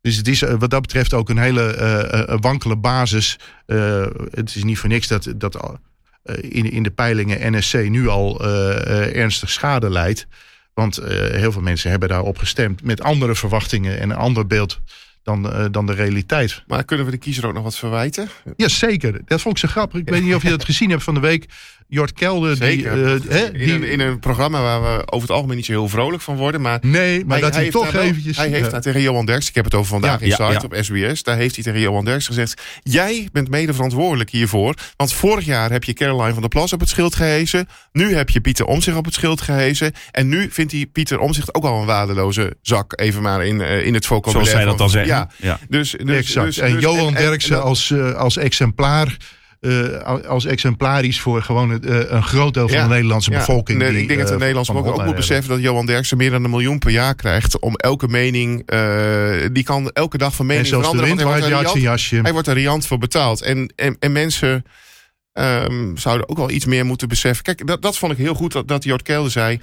Dus 0.02 0.16
het 0.16 0.28
is 0.28 0.42
eh, 0.42 0.54
wat 0.60 0.70
dat 0.70 0.82
betreft 0.82 1.14
ook 1.14 1.30
een 1.30 1.38
hele 1.38 1.74
eh, 1.76 2.30
eh, 2.30 2.38
wankele 2.40 2.76
basis. 2.76 3.38
Eh, 3.66 4.06
het 4.32 4.56
is 4.56 4.64
niet 4.64 4.78
voor 4.78 4.90
niks 4.90 5.08
dat, 5.08 5.34
dat 5.36 5.56
eh, 6.24 6.36
in, 6.42 6.72
in 6.72 6.84
de 6.84 6.92
peilingen 6.92 7.58
NSC 7.58 7.74
nu 7.90 8.08
al 8.08 8.42
eh, 8.42 8.72
eh, 8.72 9.16
ernstig 9.16 9.50
schade 9.50 9.90
leidt. 9.90 10.28
Want 10.74 10.98
eh, 10.98 11.18
heel 11.18 11.52
veel 11.52 11.62
mensen 11.62 11.90
hebben 11.90 12.10
daarop 12.10 12.38
gestemd 12.38 12.84
met 12.84 13.02
andere 13.02 13.36
verwachtingen 13.36 14.00
en 14.00 14.10
een 14.10 14.18
ander 14.18 14.48
beeld 14.48 14.80
dan, 15.24 15.52
eh, 15.52 15.66
dan 15.72 15.86
de 15.86 15.94
realiteit. 15.94 16.64
Maar 16.68 16.84
kunnen 16.84 17.06
we 17.06 17.12
de 17.12 17.18
kiezer 17.18 17.48
ook 17.48 17.54
nog 17.54 17.64
wat 17.64 17.78
verwijten? 17.78 18.30
Jazeker, 18.56 19.22
dat 19.26 19.42
vond 19.42 19.56
ik 19.56 19.62
zo 19.62 19.68
grappig. 19.72 20.00
Ik 20.00 20.10
weet 20.10 20.24
niet 20.24 20.36
of 20.36 20.44
je 20.44 20.50
dat 20.50 20.66
gezien 20.66 20.90
hebt 20.90 21.04
van 21.04 21.14
de 21.14 21.20
week. 21.20 21.46
Jort 21.92 22.14
Kelder, 22.14 22.56
Zeker. 22.56 22.96
die, 22.96 23.30
eh, 23.30 23.36
hè, 23.40 23.46
in, 23.46 23.54
die- 23.54 23.74
een, 23.74 23.84
in 23.84 24.00
een 24.00 24.20
programma 24.20 24.62
waar 24.62 24.82
we 24.82 25.02
over 25.12 25.28
het 25.28 25.32
algemeen 25.38 25.56
niet 25.56 25.66
zo 25.66 25.72
heel 25.72 25.90
vrolijk 25.90 26.22
van 26.22 26.36
worden. 26.38 26.62
Maar 26.62 26.78
nee, 26.82 27.26
maar 27.26 27.40
dat 27.40 27.54
hij, 27.54 27.62
heeft 27.62 27.74
toch 27.74 27.94
eventjes... 27.94 28.38
Hij 28.38 28.48
heeft 28.50 28.72
daar 28.72 28.82
tegen 28.82 29.02
Johan 29.02 29.26
Derks, 29.26 29.48
ik 29.50 29.56
heb 29.56 29.64
het 29.66 29.74
over 29.74 29.90
vandaag 29.90 30.20
Ja, 30.20 30.24
in 30.26 30.28
ja, 30.28 30.36
Site 30.36 30.68
ja. 30.70 30.78
op 30.78 30.84
SBS. 30.84 31.24
Daar 31.24 31.38
heeft 31.38 31.56
hij 31.56 31.64
tegen 31.64 31.80
Johan 31.80 32.06
Derks 32.06 32.26
gezegd: 32.28 32.62
Jij 32.84 33.30
bent 33.32 33.50
mede 33.50 33.74
verantwoordelijk 33.74 34.30
hiervoor. 34.30 34.74
Want 34.96 35.14
vorig 35.14 35.46
jaar 35.46 35.72
heb 35.72 35.84
je 35.84 35.94
Caroline 35.94 36.32
van 36.32 36.40
der 36.42 36.50
Plas 36.50 36.74
op 36.74 36.80
het 36.80 36.90
schild 36.90 37.16
gehezen. 37.16 37.68
Nu 37.92 38.16
heb 38.16 38.30
je 38.30 38.42
Pieter 38.42 38.66
Omzicht 38.66 38.98
op 38.98 39.06
het 39.06 39.14
schild 39.14 39.42
gehezen. 39.42 39.92
En 40.12 40.28
nu 40.28 40.48
vindt 40.52 40.72
hij 40.72 40.86
Pieter 40.86 41.20
Omzicht 41.20 41.56
ook 41.56 41.64
al 41.64 41.80
een 41.80 41.86
waardeloze 41.86 42.56
zak. 42.62 43.00
Even 43.02 43.22
maar 43.22 43.46
in, 43.46 43.62
eh, 43.62 43.86
in 43.86 43.94
het 43.94 44.06
vocabulaire. 44.06 44.50
Zoals 44.50 44.50
zij 44.50 44.66
dat 44.66 44.78
dan 44.78 44.90
zeggen. 44.90 45.14
Ja, 45.14 45.30
Ja. 45.38 45.60
dus, 45.70 45.92
dus, 46.04 46.18
exact. 46.18 46.46
dus- 46.46 46.58
en 46.58 46.74
dus- 46.74 46.82
Johan 46.82 47.16
en- 47.16 47.24
Derksen 47.24 47.56
en- 47.56 47.62
als, 47.62 47.92
eh, 47.92 48.14
als 48.14 48.38
exemplaar... 48.38 49.18
eh, 49.60 50.02
als 50.28 50.46
exemplarisch 50.46 51.20
voor 51.22 51.42
gewoon 51.42 51.70
het, 51.70 51.86
eh, 51.86 51.98
een 52.12 52.24
groot 52.24 52.54
deel 52.54 52.68
van 52.68 52.78
Ja, 52.78 52.84
de 52.84 52.90
Nederlandse 52.94 53.32
Ja, 53.32 53.38
bevolking. 53.38 53.80
nee, 53.80 53.92
die, 53.92 54.02
ik 54.02 54.08
denk 54.08 54.20
dat 54.20 54.28
de 54.28 54.34
eh, 54.34 54.40
Nederlandse 54.40 54.72
van 54.72 54.82
bevolking 54.82 55.08
ook 55.10 55.16
moet 55.16 55.28
beseffen 55.28 55.50
dat 55.54 55.62
Johan 55.62 55.86
Derksen 55.86 56.18
meer 56.18 56.32
dan 56.32 56.44
een 56.44 56.50
miljoen 56.50 56.80
per 56.80 56.92
jaar 56.92 57.16
krijgt. 57.16 57.60
Om 57.60 57.76
elke 57.76 58.08
mening, 58.08 58.58
die 59.54 59.64
kan 59.64 59.90
elke 59.92 60.18
dag 60.18 60.36
van 60.36 60.46
En 60.46 60.52
mening 60.52 60.68
zelfs 60.68 60.92
de 60.92 60.98
wind 60.98 61.18
hij 61.20 61.26
wordt 61.26 61.46
riant- 61.46 61.74
jasje. 61.74 62.20
Hij 62.22 62.32
wordt 62.34 62.48
er 62.48 62.54
riant 62.54 62.88
voor 62.88 62.98
betaald. 62.98 63.42
En, 63.42 63.74
en, 63.76 63.96
en 64.00 64.12
mensen 64.12 64.64
ehm, 65.34 65.96
zouden 65.96 66.30
ook 66.30 66.38
wel 66.38 66.50
iets 66.50 66.66
meer 66.66 66.86
moeten 66.86 67.08
beseffen. 67.08 67.44
Kijk, 67.44 67.68
dat, 67.68 67.82
dat 67.82 67.98
vond 67.98 68.12
ik 68.12 68.18
heel 68.18 68.34
goed 68.34 68.52
dat, 68.52 68.68
dat 68.68 68.84
Jort 68.84 69.02
Kelder 69.02 69.32
zei. 69.32 69.60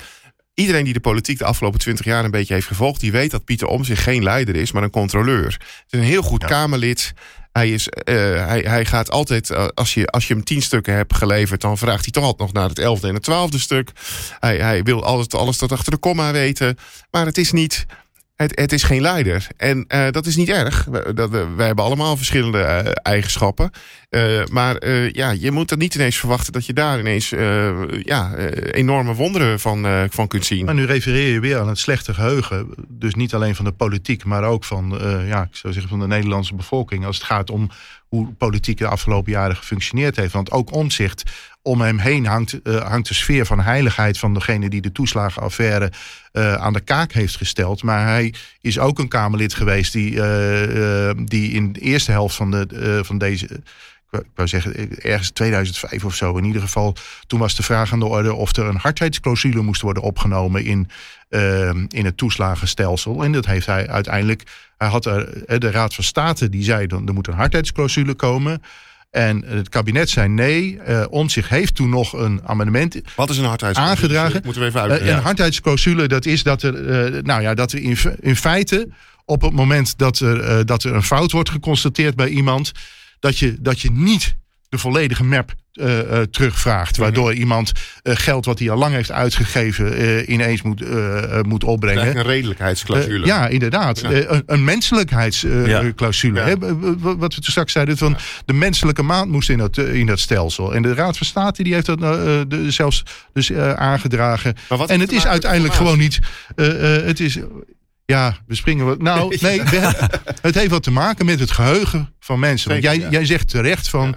Iedereen 0.56 0.84
die 0.84 0.92
de 0.92 1.00
politiek 1.00 1.38
de 1.38 1.44
afgelopen 1.44 1.80
twintig 1.80 2.04
jaar 2.04 2.24
een 2.24 2.30
beetje 2.30 2.54
heeft 2.54 2.66
gevolgd... 2.66 3.00
die 3.00 3.12
weet 3.12 3.30
dat 3.30 3.44
Pieter 3.44 3.66
Omtzigt 3.66 4.02
geen 4.02 4.22
leider 4.22 4.56
is, 4.56 4.72
maar 4.72 4.82
een 4.82 4.90
controleur. 4.90 5.44
Het 5.44 5.84
is 5.90 5.98
een 5.98 6.04
heel 6.04 6.22
goed 6.22 6.42
Ja. 6.42 6.48
Kamerlid. 6.48 7.12
Hij, 7.52 7.70
is, 7.70 7.88
eh, 7.88 8.14
hij, 8.46 8.60
hij 8.60 8.84
gaat 8.84 9.10
altijd, 9.10 9.50
eh, 9.50 9.66
als 9.74 9.94
je, 9.94 10.06
als 10.06 10.28
je 10.28 10.34
hem 10.34 10.44
tien 10.44 10.62
stukken 10.62 10.94
hebt 10.94 11.14
geleverd... 11.14 11.60
dan 11.60 11.78
vraagt 11.78 12.02
hij 12.02 12.12
toch 12.12 12.24
altijd 12.24 12.40
nog 12.40 12.52
naar 12.52 12.68
het 12.68 12.78
elfde 12.78 13.08
en 13.08 13.14
het 13.14 13.22
twaalfde 13.22 13.58
stuk. 13.58 13.90
Hij, 14.40 14.56
hij 14.56 14.82
wil 14.82 15.04
alles, 15.04 15.28
alles 15.28 15.56
tot 15.56 15.72
achter 15.72 15.92
de 15.92 15.98
komma 15.98 16.32
weten. 16.32 16.76
Maar 17.10 17.26
het 17.26 17.38
is 17.38 17.52
niet... 17.52 17.86
Het, 18.36 18.58
het 18.58 18.72
is 18.72 18.82
geen 18.82 19.00
leider. 19.00 19.46
En 19.56 19.84
eh, 19.88 20.10
dat 20.10 20.26
is 20.26 20.36
niet 20.36 20.48
erg. 20.48 20.84
Dat, 21.14 21.30
wij 21.30 21.66
hebben 21.66 21.84
allemaal 21.84 22.16
verschillende 22.16 22.58
eh, 22.58 22.92
eigenschappen. 23.02 23.70
Eh, 24.08 24.44
maar 24.50 24.88
ja, 25.12 25.30
je 25.30 25.50
moet 25.50 25.70
er 25.70 25.76
niet 25.76 25.94
ineens 25.94 26.16
verwachten 26.16 26.52
dat 26.52 26.66
je 26.66 26.72
daar 26.72 26.98
ineens 26.98 27.28
ja, 28.02 28.34
enorme 28.70 29.14
wonderen 29.14 29.60
van, 29.60 30.08
van 30.10 30.28
kunt 30.28 30.44
zien. 30.44 30.64
Maar 30.64 30.74
nu 30.74 30.84
refereer 30.84 31.32
je 31.32 31.40
weer 31.40 31.58
aan 31.58 31.68
het 31.68 31.78
slechte 31.78 32.14
geheugen. 32.14 32.74
Dus 32.88 33.14
niet 33.14 33.34
alleen 33.34 33.54
van 33.54 33.64
de 33.64 33.72
politiek, 33.72 34.24
maar 34.24 34.44
ook 34.44 34.64
van, 34.64 35.00
ja, 35.26 35.48
zou 35.50 35.72
zeggen 35.72 35.90
van 35.90 36.00
de 36.00 36.06
Nederlandse 36.06 36.54
bevolking. 36.54 37.06
Als 37.06 37.16
het 37.16 37.26
gaat 37.26 37.50
om 37.50 37.70
hoe 38.08 38.32
politiek 38.32 38.78
de 38.78 38.86
afgelopen 38.86 39.32
jaren 39.32 39.56
gefunctioneerd 39.56 40.16
heeft. 40.16 40.32
Want 40.32 40.50
ook 40.50 40.72
omzicht 40.72 41.22
om 41.66 41.80
hem 41.80 41.98
heen 41.98 42.26
hangt, 42.26 42.62
eh, 42.62 42.88
hangt 42.88 43.08
de 43.08 43.14
sfeer 43.14 43.46
van 43.46 43.60
heiligheid 43.60 44.18
van 44.18 44.34
degene 44.34 44.68
die 44.68 44.80
de 44.80 44.92
toeslagenaffaire 44.92 45.92
eh, 46.32 46.54
aan 46.54 46.72
de 46.72 46.80
kaak 46.80 47.12
heeft 47.12 47.36
gesteld. 47.36 47.82
Maar 47.82 48.06
hij 48.06 48.34
is 48.60 48.78
ook 48.78 48.98
een 48.98 49.08
Kamerlid 49.08 49.54
geweest 49.54 49.92
die, 49.92 50.22
eh, 50.22 51.10
die 51.24 51.50
in 51.52 51.72
de 51.72 51.80
eerste 51.80 52.10
helft 52.10 52.36
van, 52.36 52.50
de, 52.50 53.00
van 53.04 53.18
deze. 53.18 53.44
Ik 54.10 54.22
wou- 54.34 54.48
zeggen, 54.48 55.00
ergens 55.02 55.30
2005 55.30 56.04
of 56.04 56.14
zo. 56.14 56.36
In 56.36 56.44
ieder 56.44 56.62
geval, 56.62 56.96
toen 57.26 57.40
was 57.40 57.54
de 57.56 57.62
vraag 57.62 57.92
aan 57.92 57.98
de 57.98 58.04
orde 58.04 58.34
of 58.34 58.56
er 58.56 58.64
een 58.64 58.76
hardheidsclausule 58.76 59.62
moest 59.62 59.80
worden 59.80 60.02
opgenomen 60.02 60.64
in, 60.64 60.88
in 61.88 62.04
het 62.04 62.16
toeslagenstelsel. 62.16 63.24
En 63.24 63.32
dat 63.32 63.46
heeft 63.46 63.66
hij 63.66 63.88
uiteindelijk. 63.88 64.42
Hij 64.78 64.88
had 64.88 65.02
de 65.02 65.70
Raad 65.70 65.94
van 65.94 66.04
State 66.04 66.48
die 66.48 66.64
zei 66.64 66.86
dan 66.86 67.08
er 67.08 67.14
moet 67.14 67.26
een 67.26 67.34
hardheidsclausule 67.34 68.14
komen. 68.14 68.62
En 69.16 69.42
het 69.46 69.68
kabinet 69.68 70.10
zei 70.10 70.28
nee. 70.28 70.78
Uh, 70.88 71.04
Omtzigt 71.10 71.48
heeft 71.48 71.74
toen 71.74 71.88
nog 71.88 72.12
een 72.12 72.40
amendement 72.44 73.00
Wat 73.14 73.30
is 73.30 73.38
een 73.38 73.44
hardheidsclausule? 73.44 73.96
aangedragen. 73.96 74.40
Moeten 74.44 74.62
we 74.62 74.68
even 74.68 74.80
Uh, 74.80 74.86
uitleggen. 74.86 75.16
Een 75.16 75.22
hardheidsclausule, 75.22 76.08
dat 76.08 76.26
is 76.26 76.42
dat 76.42 76.62
er, 76.62 77.14
uh, 77.14 77.22
nou 77.22 77.42
ja, 77.42 77.54
dat 77.54 77.72
er 77.72 77.82
in, 77.82 77.96
in 78.20 78.36
feite 78.36 78.88
op 79.24 79.42
het 79.42 79.52
moment 79.52 79.98
dat 79.98 80.18
er, 80.18 80.66
dat 80.66 80.84
er 80.84 80.94
een 80.94 81.02
fout 81.02 81.32
wordt 81.32 81.50
geconstateerd 81.50 82.14
bij 82.14 82.28
iemand, 82.28 82.72
dat 83.20 83.38
je, 83.38 83.56
dat 83.60 83.80
je 83.80 83.90
niet 83.90 84.36
de 84.68 84.78
volledige 84.78 85.24
map 85.24 85.54
uh, 85.80 85.98
uh, 85.98 86.20
terugvraagt. 86.20 86.96
Waardoor 86.96 87.34
iemand 87.34 87.72
uh, 88.02 88.14
geld 88.16 88.44
wat 88.44 88.58
hij 88.58 88.70
al 88.70 88.78
lang 88.78 88.94
heeft 88.94 89.10
uitgegeven 89.10 90.32
ineens 90.32 90.62
moet, 90.62 90.82
moet 91.46 91.64
opbrengen. 91.64 92.16
Een 92.16 92.22
redelijkheidsclausule. 92.22 93.26
ja, 93.26 93.46
inderdaad. 93.48 94.00
Ja. 94.00 94.10
een, 94.10 94.42
een 94.46 94.64
menselijkheidsclausule. 94.64 96.40
Ja. 96.40 96.56
Wat 97.16 97.34
we 97.34 97.42
straks 97.42 97.72
zeiden, 97.72 97.96
van 97.96 98.16
de 98.44 98.52
menselijke 98.52 99.02
maand 99.02 99.30
moest 99.30 99.50
in 99.50 99.58
dat, 99.58 99.78
in 99.78 100.06
dat 100.06 100.18
stelsel. 100.18 100.74
En 100.74 100.82
de 100.82 100.94
Raad 100.94 101.16
van 101.16 101.26
State 101.26 101.62
die 101.62 101.74
heeft 101.74 101.86
dat 101.86 101.98
de, 101.98 102.64
zelfs 102.68 103.02
dus, 103.32 103.52
aangedragen. 103.52 104.54
En 104.86 105.00
het 105.00 105.12
is 105.12 105.26
uiteindelijk 105.26 105.74
gewoon 105.74 105.98
niet... 105.98 106.18
het 106.56 107.20
is... 107.20 107.38
Ja, 108.06 108.36
we 108.46 108.54
springen 108.54 108.86
wat. 108.86 109.02
Nou, 109.02 109.36
nee, 109.40 109.62
we, 109.62 110.08
het 110.40 110.54
heeft 110.54 110.70
wat 110.70 110.82
te 110.82 110.90
maken 110.90 111.26
met 111.26 111.40
het 111.40 111.50
geheugen 111.50 112.12
van 112.20 112.38
mensen. 112.38 112.70
Want 112.70 112.82
jij, 112.82 113.06
jij 113.10 113.24
zegt 113.24 113.48
terecht 113.48 113.88
van. 113.88 114.14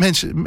Mensen, 0.00 0.46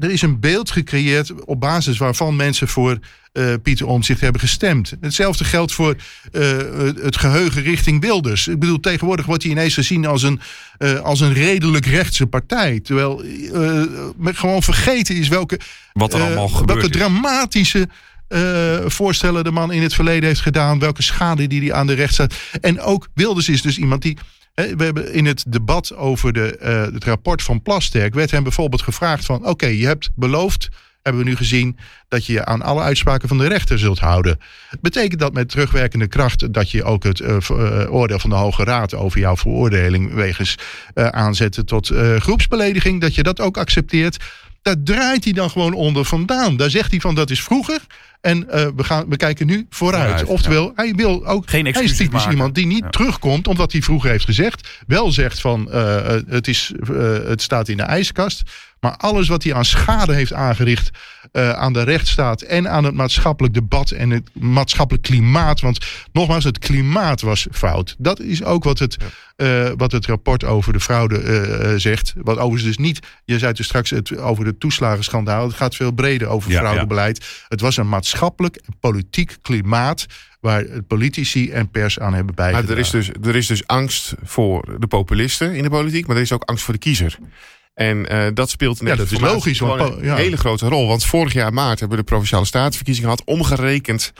er 0.00 0.10
is 0.10 0.22
een 0.22 0.40
beeld 0.40 0.70
gecreëerd 0.70 1.44
op 1.44 1.60
basis 1.60 1.98
waarvan 1.98 2.36
mensen 2.36 2.68
voor 2.68 2.98
uh, 3.32 3.54
Pieter 3.62 3.86
Omtzigt 3.86 4.20
hebben 4.20 4.40
gestemd. 4.40 4.92
Hetzelfde 5.00 5.44
geldt 5.44 5.72
voor 5.72 5.96
uh, 6.32 6.56
het 7.02 7.16
geheugen 7.16 7.62
richting 7.62 8.00
Wilders. 8.00 8.48
Ik 8.48 8.58
bedoel, 8.58 8.80
tegenwoordig 8.80 9.26
wordt 9.26 9.42
hij 9.42 9.52
ineens 9.52 9.74
gezien 9.74 10.06
als 10.06 10.22
een, 10.22 10.40
uh, 10.78 11.00
als 11.00 11.20
een 11.20 11.32
redelijk 11.32 11.86
rechtse 11.86 12.26
partij. 12.26 12.80
Terwijl 12.80 13.22
gewoon 14.24 14.62
vergeten 14.62 15.16
is 15.16 15.28
welke, 15.28 15.60
Wat 15.92 16.14
er 16.14 16.20
allemaal 16.20 16.48
gebeurt. 16.48 16.80
welke 16.80 16.98
dramatische 16.98 17.88
uh, 18.28 18.78
voorstellen 18.86 19.44
de 19.44 19.50
man 19.50 19.72
in 19.72 19.82
het 19.82 19.94
verleden 19.94 20.28
heeft 20.28 20.40
gedaan. 20.40 20.78
Welke 20.78 21.02
schade 21.02 21.46
die 21.46 21.60
hij 21.60 21.72
aan 21.72 21.86
de 21.86 21.94
rechtsstaat. 21.94 22.34
En 22.60 22.80
ook 22.80 23.08
Wilders 23.14 23.48
is 23.48 23.62
dus 23.62 23.78
iemand 23.78 24.02
die. 24.02 24.18
We 24.58 24.84
hebben 24.84 25.12
in 25.12 25.26
het 25.26 25.44
debat 25.48 25.96
over 25.96 26.32
de, 26.32 26.58
uh, 26.62 26.94
het 26.94 27.04
rapport 27.04 27.42
van 27.42 27.62
Plasterk. 27.62 28.14
werd 28.14 28.30
hem 28.30 28.42
bijvoorbeeld 28.42 28.82
gevraagd: 28.82 29.24
van 29.24 29.46
oké, 29.46 29.66
je 29.66 29.86
hebt 29.86 30.10
beloofd. 30.14 30.68
Hebben 31.02 31.22
we 31.22 31.28
nu 31.30 31.36
gezien 31.36 31.78
dat 32.08 32.26
je 32.26 32.32
je 32.32 32.44
aan 32.44 32.62
alle 32.62 32.82
uitspraken 32.82 33.28
van 33.28 33.38
de 33.38 33.46
rechter 33.46 33.78
zult 33.78 33.98
houden. 33.98 34.38
Betekent 34.80 35.20
dat 35.20 35.32
met 35.32 35.48
terugwerkende 35.48 36.06
kracht 36.06 36.52
dat 36.52 36.70
je 36.70 36.84
ook 36.84 37.02
het 37.02 37.20
uh, 37.20 37.36
oordeel 37.90 38.18
van 38.18 38.30
de 38.30 38.36
Hoge 38.36 38.64
Raad 38.64 38.94
over 38.94 39.20
jouw 39.20 39.36
veroordeling 39.36 40.14
wegens 40.14 40.58
aanzetten 40.94 41.66
tot 41.66 41.92
groepsbelediging, 42.18 43.00
dat 43.00 43.14
je 43.14 43.22
dat 43.22 43.40
ook 43.40 43.56
accepteert? 43.56 44.16
daar 44.62 44.82
draait 44.96 45.24
hij 45.24 45.32
dan 45.32 45.50
gewoon 45.50 45.72
onder 45.72 46.04
vandaan. 46.04 46.56
Daar 46.56 46.70
zegt 46.70 46.90
hij 46.90 47.00
van 47.00 47.14
dat 47.14 47.30
is 47.30 47.42
vroeger 47.42 47.80
En 48.20 48.50
eh, 48.50 48.66
we, 48.76 48.84
gaan, 48.84 49.08
we 49.08 49.16
kijken 49.16 49.46
nu 49.46 49.66
vooruit. 49.70 50.04
Vooruit, 50.04 50.26
Oftewel, 50.26 50.72
hij 50.74 50.92
wil 50.94 51.26
ook. 51.26 51.50
Geen 51.50 51.66
hij 51.66 51.82
is 51.82 51.96
typisch 51.96 52.12
maken. 52.12 52.30
iemand 52.30 52.54
die 52.54 52.66
niet 52.66 52.84
Ja. 52.84 52.90
terugkomt, 52.90 53.46
omdat 53.48 53.72
hij 53.72 53.82
vroeger 53.82 54.10
heeft 54.10 54.24
gezegd. 54.24 54.68
Wel 54.86 55.12
zegt 55.12 55.40
van 55.40 55.70
eh, 55.70 56.14
eh, 56.16 56.22
het, 56.28 56.48
is, 56.48 56.72
het 57.26 57.42
staat 57.42 57.68
in 57.68 57.76
de 57.76 57.82
ijskast. 57.82 58.42
Maar 58.80 58.96
alles 58.96 59.28
wat 59.28 59.42
hij 59.42 59.54
aan 59.54 59.64
schade 59.64 60.14
heeft 60.14 60.32
aangericht 60.32 60.90
eh, 61.32 61.50
aan 61.50 61.72
de 61.72 61.82
rechtsstaat 61.82 62.42
en 62.42 62.70
aan 62.70 62.84
het 62.84 62.94
maatschappelijk 62.94 63.54
debat 63.54 63.90
en 63.90 64.10
het 64.10 64.30
maatschappelijk 64.32 65.04
klimaat. 65.04 65.60
Want 65.60 65.86
nogmaals, 66.12 66.44
het 66.44 66.58
klimaat 66.58 67.20
was 67.20 67.46
fout. 67.50 67.94
Dat 67.98 68.20
is 68.20 68.44
ook 68.44 68.64
wat 68.64 68.78
het, 68.78 68.96
eh, 69.36 69.70
wat 69.76 69.92
het 69.92 70.06
rapport 70.06 70.44
over 70.44 70.72
de 70.72 70.80
fraude 70.80 71.18
eh, 71.18 71.72
zegt. 71.76 72.14
Wat 72.16 72.38
overigens 72.38 72.76
dus 72.76 72.86
niet, 72.86 73.06
je 73.24 73.38
zei 73.38 73.52
dus 73.52 73.66
straks 73.66 73.90
het, 73.90 74.18
over 74.18 74.44
de 74.44 74.58
toeslagenschandaal. 74.58 75.46
Het 75.46 75.56
gaat 75.56 75.76
veel 75.76 75.92
breder 75.92 76.28
over 76.28 76.50
Ja, 76.50 76.58
fraudebeleid. 76.58 77.44
Het 77.48 77.60
was 77.60 77.76
een 77.76 77.88
maatschappelijk 77.88 78.56
en 78.56 78.74
politiek 78.80 79.36
klimaat 79.42 80.06
waar 80.40 80.64
politici 80.86 81.50
en 81.50 81.70
pers 81.70 81.98
aan 81.98 82.14
hebben 82.14 82.34
Maar 82.36 82.52
bijgedragen. 82.52 82.74
er 82.74 82.78
is, 82.78 82.90
dus, 82.90 83.28
er 83.28 83.36
is 83.36 83.46
dus 83.46 83.66
angst 83.66 84.14
voor 84.22 84.76
de 84.80 84.86
populisten 84.86 85.54
in 85.54 85.62
de 85.62 85.70
politiek, 85.70 86.06
maar 86.06 86.16
er 86.16 86.22
is 86.22 86.32
ook 86.32 86.44
angst 86.44 86.64
voor 86.64 86.74
de 86.74 86.80
kiezer. 86.80 87.18
En 87.78 88.08
eh, 88.08 88.26
dat 88.34 88.50
speelt 88.50 88.80
Ja, 88.84 88.96
dat 88.96 89.10
is 89.10 89.20
logisch, 89.20 89.58
want, 89.58 89.80
een 89.80 90.04
ja. 90.04 90.16
hele 90.16 90.36
grote 90.36 90.68
rol. 90.68 90.86
Want 90.86 91.04
vorig 91.04 91.32
jaar 91.32 91.52
maart 91.52 91.80
hebben 91.80 91.98
we 91.98 92.04
de 92.04 92.10
Provinciale 92.10 92.44
Statenverkiezingen 92.44 93.10
gehad. 93.10 93.26
Omgerekend 93.26 94.12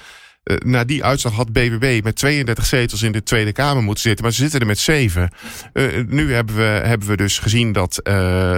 eh, 0.42 0.56
naar 0.56 0.86
die 0.86 1.04
uitslag 1.04 1.32
had 1.32 1.52
BBB 1.52 2.00
met 2.04 2.16
32 2.16 2.66
zetels 2.66 3.02
in 3.02 3.12
de 3.12 3.22
Tweede 3.22 3.52
Kamer 3.52 3.82
moeten 3.82 4.02
zitten. 4.02 4.24
Maar 4.24 4.34
ze 4.34 4.40
zitten 4.40 4.60
er 4.60 4.66
met 4.66 4.78
zeven. 4.78 5.30
Eh, 5.72 5.84
nu 6.06 6.32
hebben 6.32 6.56
we, 6.56 6.62
hebben 6.62 7.08
we 7.08 7.16
dus 7.16 7.38
gezien 7.38 7.72
dat, 7.72 8.00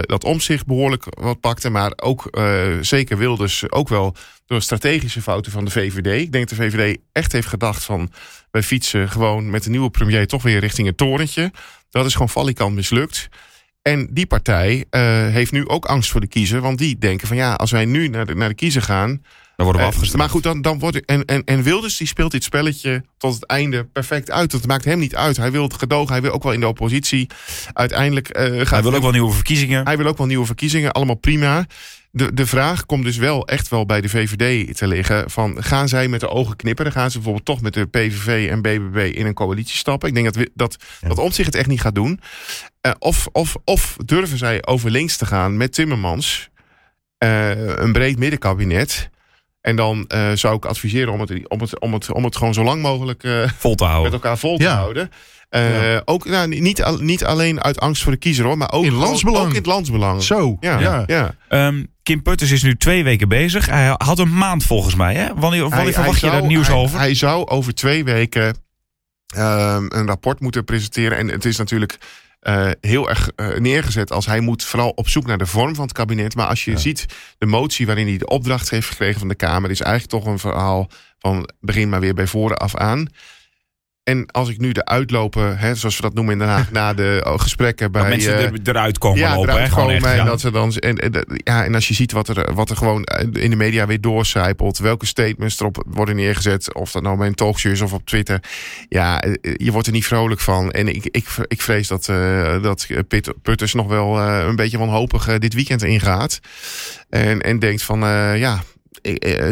dat 0.01 0.23
Omzicht 0.23 0.65
behoorlijk 0.65 1.05
wat 1.09 1.39
pakte. 1.39 1.69
Maar 1.69 1.93
ook 1.95 2.29
zeker 2.81 3.17
Wilders 3.17 3.71
ook 3.71 3.89
wel 3.89 4.15
door 4.45 4.61
strategische 4.61 5.21
fouten 5.21 5.51
van 5.51 5.65
de 5.65 5.71
VVD. 5.71 6.21
Ik 6.21 6.31
denk 6.31 6.49
dat 6.49 6.57
de 6.57 6.63
VVD 6.63 6.97
echt 7.11 7.31
heeft 7.31 7.47
gedacht 7.47 7.83
van... 7.83 8.11
wij 8.51 8.63
fietsen 8.63 9.09
gewoon 9.09 9.49
met 9.49 9.63
de 9.63 9.69
nieuwe 9.69 9.89
premier 9.89 10.27
toch 10.27 10.43
weer 10.43 10.59
richting 10.59 10.87
het 10.87 10.97
torentje. 10.97 11.51
Dat 11.89 12.05
is 12.05 12.13
gewoon 12.13 12.29
valikant 12.29 12.75
mislukt. 12.75 13.29
En 13.81 14.07
die 14.11 14.25
partij 14.25 14.85
eh, 14.89 15.01
heeft 15.27 15.51
nu 15.51 15.67
ook 15.67 15.85
angst 15.85 16.11
voor 16.11 16.21
de 16.21 16.27
kiezer. 16.27 16.61
Want 16.61 16.77
die 16.77 16.97
denken 16.97 17.27
van 17.27 17.37
ja, 17.37 17.53
als 17.53 17.71
wij 17.71 17.85
nu 17.85 18.07
naar 18.07 18.25
de, 18.25 18.35
naar 18.35 18.49
de 18.49 18.55
kiezer 18.55 18.81
gaan... 18.81 19.21
Dan 19.55 19.65
worden 19.65 19.99
we 19.99 20.05
eh, 20.05 20.13
maar 20.13 20.29
goed, 20.29 20.43
dan, 20.43 20.61
dan 20.61 20.79
wordt... 20.79 21.05
En, 21.05 21.25
en, 21.25 21.43
en 21.43 21.63
Wilders 21.63 21.97
die 21.97 22.07
speelt 22.07 22.31
dit 22.31 22.43
spelletje 22.43 23.03
tot 23.17 23.33
het 23.33 23.45
einde 23.45 23.83
perfect 23.83 24.31
uit. 24.31 24.51
Dat 24.51 24.67
maakt 24.67 24.85
hem 24.85 24.99
niet 24.99 25.15
uit. 25.15 25.37
Hij 25.37 25.51
wil 25.51 25.63
het 25.63 25.73
gedogen. 25.73 26.11
Hij 26.11 26.21
wil 26.21 26.31
ook 26.31 26.43
wel 26.43 26.53
in 26.53 26.59
de 26.59 26.67
oppositie. 26.67 27.27
Uiteindelijk 27.73 28.29
eh, 28.29 28.57
gaat 28.57 28.69
Hij 28.69 28.81
wil 28.81 28.93
ook 28.93 29.01
wel 29.01 29.11
nieuwe 29.11 29.33
verkiezingen. 29.33 29.85
hij 29.85 29.97
wil 29.97 30.05
ook 30.05 30.17
wel 30.17 30.27
nieuwe 30.27 30.45
verkiezingen, 30.45 30.91
allemaal 30.91 31.15
prima. 31.15 31.65
De, 32.11 32.33
de 32.33 32.45
vraag 32.45 32.85
komt 32.85 33.03
dus 33.03 33.17
wel 33.17 33.47
echt 33.47 33.69
wel 33.69 33.85
bij 33.85 34.01
de 34.01 34.09
VVD 34.09 34.77
te 34.77 34.87
liggen. 34.87 35.29
Van, 35.29 35.63
gaan 35.63 35.87
zij 35.87 36.07
met 36.07 36.19
de 36.19 36.29
ogen 36.29 36.55
knipperen? 36.55 36.91
Gaan 36.91 37.11
ze 37.11 37.15
bijvoorbeeld 37.15 37.45
toch 37.45 37.61
met 37.61 37.73
de 37.73 37.85
PVV 37.85 38.49
en 38.49 38.61
BBB 38.61 39.15
in 39.15 39.25
een 39.25 39.33
coalitie 39.33 39.77
stappen? 39.77 40.07
Ik 40.07 40.13
denk 40.13 40.25
dat, 40.25 40.35
we, 40.35 40.51
dat, 40.53 40.77
dat 41.01 41.17
Omtzigt 41.17 41.47
het 41.47 41.55
echt 41.55 41.67
niet 41.67 41.81
gaat 41.81 41.95
doen. 41.95 42.19
Eh, 42.81 42.91
of, 42.99 43.27
of, 43.31 43.55
of 43.63 43.95
durven 44.05 44.37
zij 44.37 44.65
over 44.65 44.91
links 44.91 45.17
te 45.17 45.25
gaan 45.25 45.57
met 45.57 45.73
Timmermans? 45.73 46.49
een 47.17 47.91
breed 47.91 48.17
middenkabinet. 48.17 49.09
En 49.61 49.75
dan 49.75 50.05
eh, 50.07 50.31
zou 50.33 50.55
ik 50.55 50.65
adviseren 50.65 51.13
om 51.13 51.19
het, 51.19 51.47
om, 51.49 51.59
het, 51.61 51.79
om, 51.79 51.93
het, 51.93 52.11
om 52.13 52.23
het 52.23 52.35
gewoon 52.35 52.53
zo 52.53 52.63
lang 52.63 52.81
mogelijk 52.81 53.23
eh, 53.23 53.49
Vol 53.57 53.75
te 53.75 53.83
met 53.83 53.91
houden. 53.93 54.13
elkaar 54.13 54.37
vol 54.37 54.57
te 54.57 54.63
Ja. 54.63 54.75
houden. 54.75 55.11
Eh, 55.49 55.91
Ja. 55.93 56.01
Ook 56.05 56.25
nou, 56.25 56.47
niet, 56.59 56.83
al- 56.83 56.97
niet 56.97 57.25
alleen 57.25 57.61
uit 57.61 57.79
angst 57.79 58.03
voor 58.03 58.11
de 58.11 58.17
kiezer 58.17 58.45
hoor, 58.45 58.57
maar 58.57 58.71
ook, 58.71 58.83
In 58.85 58.93
landsbelang. 58.93 59.43
ook 59.43 59.49
in 59.49 59.55
het 59.55 59.65
landsbelang. 59.65 60.23
Zo, 60.23 60.57
Ja, 60.59 60.79
ja. 60.79 61.03
ja. 61.07 61.35
Ehm, 61.47 61.83
Kim 62.03 62.21
Putters 62.21 62.51
is 62.51 62.63
nu 62.63 62.75
twee 62.77 63.03
weken 63.03 63.27
bezig. 63.27 63.65
Hij 63.65 63.95
had 63.97 64.19
een 64.19 64.37
maand 64.37 64.63
volgens 64.63 64.95
mij. 64.95 65.15
Hè? 65.15 65.27
Wanneer, 65.35 65.69
wanneer 65.69 65.93
verwacht 65.93 66.19
je 66.19 66.29
daar 66.29 66.45
nieuws 66.45 66.67
hij- 66.67 66.75
over? 66.75 66.99
Hij 66.99 67.13
zou 67.15 67.47
over 67.47 67.73
twee 67.75 68.03
weken 68.03 68.55
ehm, 69.35 69.85
een 69.87 70.07
rapport 70.07 70.39
moeten 70.39 70.63
presenteren. 70.63 71.17
En 71.17 71.27
het 71.27 71.45
is 71.45 71.57
natuurlijk 71.57 71.97
eh, 72.41 72.69
heel 72.81 73.09
erg 73.09 73.29
eh, 73.35 73.57
neergezet 73.57 74.11
als 74.11 74.25
hij 74.25 74.39
moet 74.39 74.63
vooral 74.63 74.89
op 74.89 75.09
zoek 75.09 75.25
naar 75.25 75.37
de 75.37 75.45
vorm 75.45 75.75
van 75.75 75.83
het 75.83 75.93
kabinet. 75.93 76.35
Maar 76.35 76.47
als 76.47 76.65
je 76.65 76.77
ziet 76.77 77.05
de 77.37 77.45
motie 77.45 77.85
waarin 77.85 78.07
hij 78.07 78.17
de 78.17 78.27
opdracht 78.27 78.69
heeft 78.69 78.87
gekregen 78.87 79.19
van 79.19 79.27
de 79.27 79.35
Kamer, 79.35 79.69
is 79.69 79.81
eigenlijk 79.81 80.23
toch 80.23 80.33
een 80.33 80.39
verhaal 80.39 80.89
van 81.19 81.49
begin 81.59 81.89
maar 81.89 81.99
weer 81.99 82.13
bij 82.13 82.27
voren 82.27 82.57
af 82.57 82.75
aan. 82.75 83.07
En 84.03 84.31
als 84.31 84.49
ik 84.49 84.57
nu 84.57 84.71
de 84.71 84.85
uitlopen, 84.85 85.57
hè, 85.57 85.75
zoals 85.75 85.95
we 85.95 86.01
dat 86.01 86.13
noemen 86.13 86.33
in 86.33 86.39
Den 86.39 86.47
Haag, 86.47 86.71
na 86.81 86.93
de 86.93 87.21
oh, 87.27 87.39
gesprekken 87.39 87.91
bij... 87.91 88.01
dat 88.01 88.09
mensen 88.09 88.37
eh, 88.37 88.43
er, 88.43 88.59
eruit 88.63 88.97
komen 88.97 89.19
ja, 89.19 89.35
lopen. 89.35 89.49
eruit 89.49 89.67
hè? 89.67 89.73
Gewoon 89.73 89.89
echt, 89.89 90.05
en 90.05 90.15
ja. 90.15 90.23
dat 90.23 90.41
ze 90.41 90.51
dan 90.51 90.73
en, 90.73 90.95
en, 90.95 91.25
ja, 91.43 91.65
en 91.65 91.75
als 91.75 91.87
je 91.87 91.93
ziet 91.93 92.11
wat 92.11 92.27
er, 92.27 92.53
wat 92.53 92.69
er 92.69 92.75
gewoon 92.75 93.03
in 93.31 93.49
de 93.49 93.55
media 93.55 93.85
weer 93.85 94.01
doorcijpelt, 94.01 94.77
welke 94.77 95.05
statements 95.05 95.59
erop 95.59 95.83
worden 95.87 96.15
neergezet, 96.15 96.73
of 96.73 96.91
dat 96.91 97.03
nou 97.03 97.17
bij 97.17 97.27
een 97.27 97.35
talkshow 97.35 97.71
is 97.71 97.81
of 97.81 97.93
op 97.93 98.05
Twitter, 98.05 98.39
ja, 98.89 99.21
eh, 99.21 99.53
je 99.55 99.71
wordt 99.71 99.87
er 99.87 99.93
niet 99.93 100.05
vrolijk 100.05 100.39
van. 100.39 100.71
En 100.71 100.87
ik, 100.87 101.05
ik, 101.05 101.27
ik 101.47 101.61
vrees 101.61 101.87
dat, 101.87 102.09
eh, 102.09 102.61
dat 102.61 102.87
Pit, 103.07 103.33
Putters 103.41 103.73
nog 103.73 103.87
wel 103.87 104.19
eh, 104.19 104.45
een 104.47 104.55
beetje 104.55 104.77
wanhopig 104.77 105.27
eh, 105.27 105.35
dit 105.37 105.53
weekend 105.53 105.83
ingaat. 105.83 106.39
En, 107.09 107.41
en 107.41 107.59
denkt 107.59 107.83
van, 107.83 108.03
eh, 108.03 108.37
ja, 108.37 108.53
eh, 108.53 108.59
eh, 108.59 108.80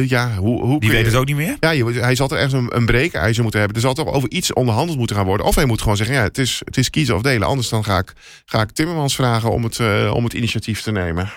ja, 0.08 0.36
hoe, 0.36 0.62
hoe 0.64 0.80
Die 0.80 0.90
weet 0.90 1.06
het 1.06 1.16
ook 1.16 1.26
niet 1.26 1.36
meer. 1.36 1.58
ja, 1.60 1.70
je, 1.70 1.86
hij 1.86 2.16
zal 2.16 2.30
er 2.30 2.36
ergens 2.38 2.54
een, 2.54 2.76
een 2.76 2.86
breekijzer 2.86 3.42
moeten 3.42 3.60
hebben. 3.60 3.78
Er 3.78 3.84
zal 3.84 3.94
toch 3.94 4.14
over 4.14 4.32
iets 4.32 4.54
onderhandeld 4.54 4.98
moeten 4.98 5.16
gaan 5.16 5.26
worden. 5.26 5.46
Of 5.46 5.56
hij 5.56 5.66
moet 5.66 5.82
gewoon 5.82 5.98
zeggen, 5.98 6.16
ja, 6.16 6.24
het 6.24 6.38
is, 6.38 6.62
het 6.66 6.78
is 6.78 6.90
kiezen 6.90 7.16
of 7.16 7.22
delen. 7.22 7.48
Anders 7.48 7.70
dan 7.70 7.84
ga 7.84 7.98
ik, 7.98 8.14
ga 8.46 8.62
ik 8.62 8.72
Timmermans 8.72 9.16
vragen 9.16 9.52
om 9.52 9.64
het, 9.64 9.80
eh, 9.80 10.12
om 10.16 10.24
het 10.24 10.34
initiatief 10.34 10.82
te 10.82 10.92
nemen. 10.92 11.30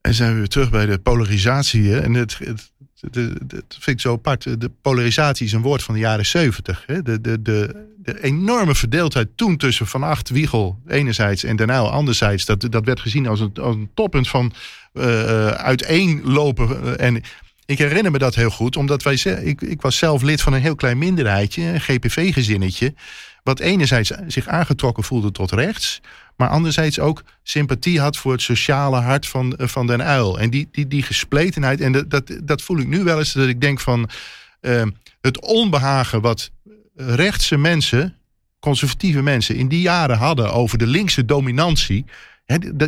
En 0.00 0.14
zijn 0.14 0.32
we 0.32 0.38
weer 0.38 0.48
terug 0.48 0.70
bij 0.70 0.86
de 0.86 0.98
polarisatie. 0.98 1.88
Hè? 1.90 2.00
En 2.00 2.14
het, 2.14 2.38
het, 2.38 2.70
het- 3.00 3.24
het 3.48 3.64
vind 3.68 3.86
ik 3.96 4.00
zo 4.00 4.12
apart. 4.12 4.60
De 4.60 4.70
polarisatie 4.82 5.46
is 5.46 5.52
een 5.52 5.62
woord 5.62 5.82
van 5.82 5.94
de 5.94 6.00
jaren 6.00 6.26
zeventig. 6.26 6.84
De, 7.02 7.20
de, 7.20 7.42
de, 7.42 7.86
enorme 8.16 8.74
verdeeldheid 8.74 9.28
toen 9.34 9.56
tussen 9.56 9.86
Van 9.86 10.02
Acht, 10.02 10.28
Wiegel 10.28 10.78
enerzijds 10.86 11.44
en 11.44 11.56
Den 11.56 11.70
Uyl 11.70 11.90
anderzijds. 11.90 12.44
Dat, 12.44 12.66
dat 12.70 12.84
werd 12.84 13.00
gezien 13.00 13.26
als 13.26 13.40
een, 13.40 13.52
als 13.60 13.74
een 13.74 13.90
toppunt 13.94 14.28
van 14.28 14.52
eh, 14.92 15.48
uiteenlopen. 15.48 16.98
En 16.98 17.22
ik 17.66 17.78
herinner 17.78 18.12
me 18.12 18.18
dat 18.18 18.34
heel 18.34 18.50
goed. 18.50 18.76
Omdat 18.76 19.02
wij, 19.02 19.14
ik, 19.42 19.60
ik 19.60 19.82
was 19.82 19.96
zelf 19.96 20.22
lid 20.22 20.40
van 20.40 20.52
een 20.52 20.60
heel 20.60 20.74
klein 20.74 20.98
minderheidje. 20.98 21.62
Een 21.62 21.80
GPV-gezinnetje. 21.80 22.94
Wat 23.42 23.60
enerzijds 23.60 24.10
zich 24.26 24.46
aangetrokken 24.46 25.04
voelde 25.04 25.30
tot 25.30 25.52
rechts. 25.52 26.00
Maar 26.36 26.48
anderzijds 26.48 26.98
ook 26.98 27.22
sympathie 27.42 28.00
had 28.00 28.16
voor 28.16 28.32
het 28.32 28.42
sociale 28.42 29.00
hart 29.00 29.26
van, 29.26 29.56
eh, 29.56 29.66
van 29.66 29.86
Den 29.86 30.02
Uil. 30.02 30.38
En 30.38 30.50
die, 30.50 30.68
die, 30.72 30.88
die 30.88 31.02
gespletenheid. 31.02 31.80
En 31.80 31.92
dat, 31.92 32.10
dat, 32.10 32.38
dat 32.44 32.62
voel 32.62 32.78
ik 32.78 32.86
nu 32.86 33.04
wel 33.04 33.18
eens. 33.18 33.32
Dat 33.32 33.48
ik 33.48 33.60
denk 33.60 33.80
van 33.80 34.08
het 35.20 35.40
onbehagen 35.40 36.20
wat 36.20 36.50
rechtse 36.98 37.56
mensen, 37.56 38.14
conservatieve 38.60 39.22
mensen, 39.22 39.56
in 39.56 39.68
die 39.68 39.80
jaren 39.80 40.16
hadden 40.16 40.52
over 40.52 40.78
de 40.78 40.86
linkse 40.86 41.24
dominantie. 41.24 42.04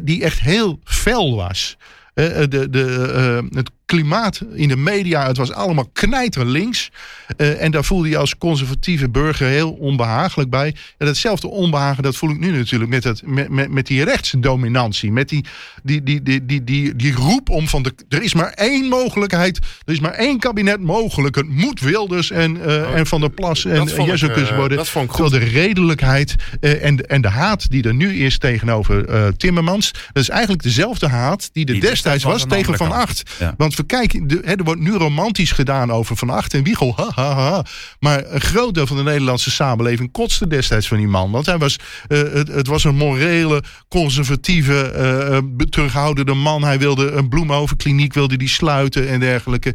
Die 0.03 0.23
echt 0.25 0.41
heel 0.41 0.81
fel 0.85 1.37
was. 1.37 1.77
Eh, 2.15 2.43
eh, 2.43 2.51
de, 2.51 2.71
de, 2.71 3.13
eh, 3.15 3.57
het 3.57 3.71
klimaat 3.91 4.41
in 4.55 4.68
de 4.68 4.76
media, 4.76 5.26
het 5.26 5.36
was 5.36 5.53
allemaal 5.53 5.88
knijter 5.93 6.47
links. 6.47 6.91
Eh, 7.36 7.62
en 7.62 7.70
daar 7.70 7.84
voelde 7.84 8.09
je 8.09 8.16
als 8.16 8.38
conservatieve 8.38 9.09
burger 9.09 9.47
heel 9.47 9.70
onbehagelijk 9.70 10.51
bij. 10.51 10.74
En 10.99 11.07
datzelfde 11.07 11.49
onbehagen, 11.49 12.03
dat 12.03 12.16
voel 12.16 12.30
ik 12.30 12.38
nu 12.38 12.51
natuurlijk 12.51 12.91
met, 12.91 13.05
het, 13.05 13.22
met, 13.24 13.49
met, 13.49 13.70
met 13.70 13.86
die 13.86 14.05
rechtsdominantie. 14.05 15.12
Met 15.12 15.28
die, 15.28 15.45
die, 15.82 16.03
die, 16.03 16.22
die, 16.22 16.47
die, 16.47 16.64
die, 16.64 16.97
die 16.97 17.12
roep 17.12 17.49
om 17.51 17.68
van, 17.68 17.82
de, 17.82 17.93
er 18.09 18.22
is 18.22 18.34
maar 18.34 18.51
één 18.53 18.88
mogelijkheid. 18.88 19.59
Er 19.84 19.93
is 19.93 20.01
maar 20.01 20.12
één 20.12 20.38
kabinet 20.38 20.80
mogelijk. 20.80 21.34
Het 21.34 21.49
moet 21.49 21.80
Wilders 21.80 22.30
en, 22.30 22.64
eh, 22.64 22.95
en 22.95 23.07
Van 23.07 23.20
der 23.20 23.30
Plas 23.30 23.64
en 23.64 23.84
Jezus 23.84 24.22
eh, 24.51 24.57
worden. 24.57 24.76
dat 24.76 24.88
vond 24.88 25.05
ik 25.05 25.11
goed. 25.11 25.30
Terwijl 25.30 25.45
de 25.45 25.59
redelijkheid 25.61 26.34
en, 26.61 26.97
de- 26.97 27.07
en 27.07 27.20
de 27.20 27.28
haat 27.28 27.70
die 27.70 27.82
er 27.82 27.95
nu 27.95 28.14
is 28.14 28.38
tegenover 28.38 29.36
Timmermans. 29.36 29.93
Dat 30.12 30.22
is 30.22 30.28
eigenlijk 30.28 30.62
dezelfde 30.62 31.09
haat 31.09 31.51
die 31.53 31.66
er 31.66 31.72
Die 31.72 31.80
destijds 31.80 32.24
was 32.24 32.45
tegen 32.49 32.76
Van. 32.76 32.93
Acht. 32.93 33.22
Ja. 33.38 33.55
Want 33.57 33.74
we 33.81 33.87
kijken, 33.87 34.26
de, 34.26 34.41
hè, 34.45 34.55
er 34.55 34.64
wordt 34.64 34.81
nu 34.81 34.93
romantisch 34.93 35.53
gedaan 35.53 35.93
over 35.93 36.16
Van 36.16 36.31
Acht 36.31 36.55
en 36.55 36.62
Wiegel. 36.62 36.93
Ha, 36.97 37.11
ha, 37.14 37.35
ha. 37.35 37.64
Maar 38.01 38.24
een 38.26 38.41
groot 38.41 38.74
deel 38.74 38.87
van 38.87 38.97
de 38.97 39.03
Nederlandse 39.03 39.51
samenleving 39.51 40.12
kotste 40.12 40.47
destijds 40.47 40.89
van 40.89 40.97
die 40.97 41.09
man. 41.09 41.31
Want 41.31 41.47
hij 41.47 41.59
was, 41.59 41.76
eh, 42.09 42.18
het, 42.18 42.49
het 42.49 42.66
was 42.66 42.85
een 42.85 42.97
morele, 42.97 43.62
conservatieve, 43.89 44.91
eh, 44.91 45.37
eh, 45.37 45.45
terughoudende 45.70 46.35
man. 46.35 46.64
Hij 46.64 46.78
wilde 46.78 47.11
een 47.11 47.28
bloemhovenkliniek 47.28 48.12
wilde 48.12 48.37
die 48.37 48.49
sluiten 48.49 49.09
en 49.09 49.20
dergelijke. 49.20 49.74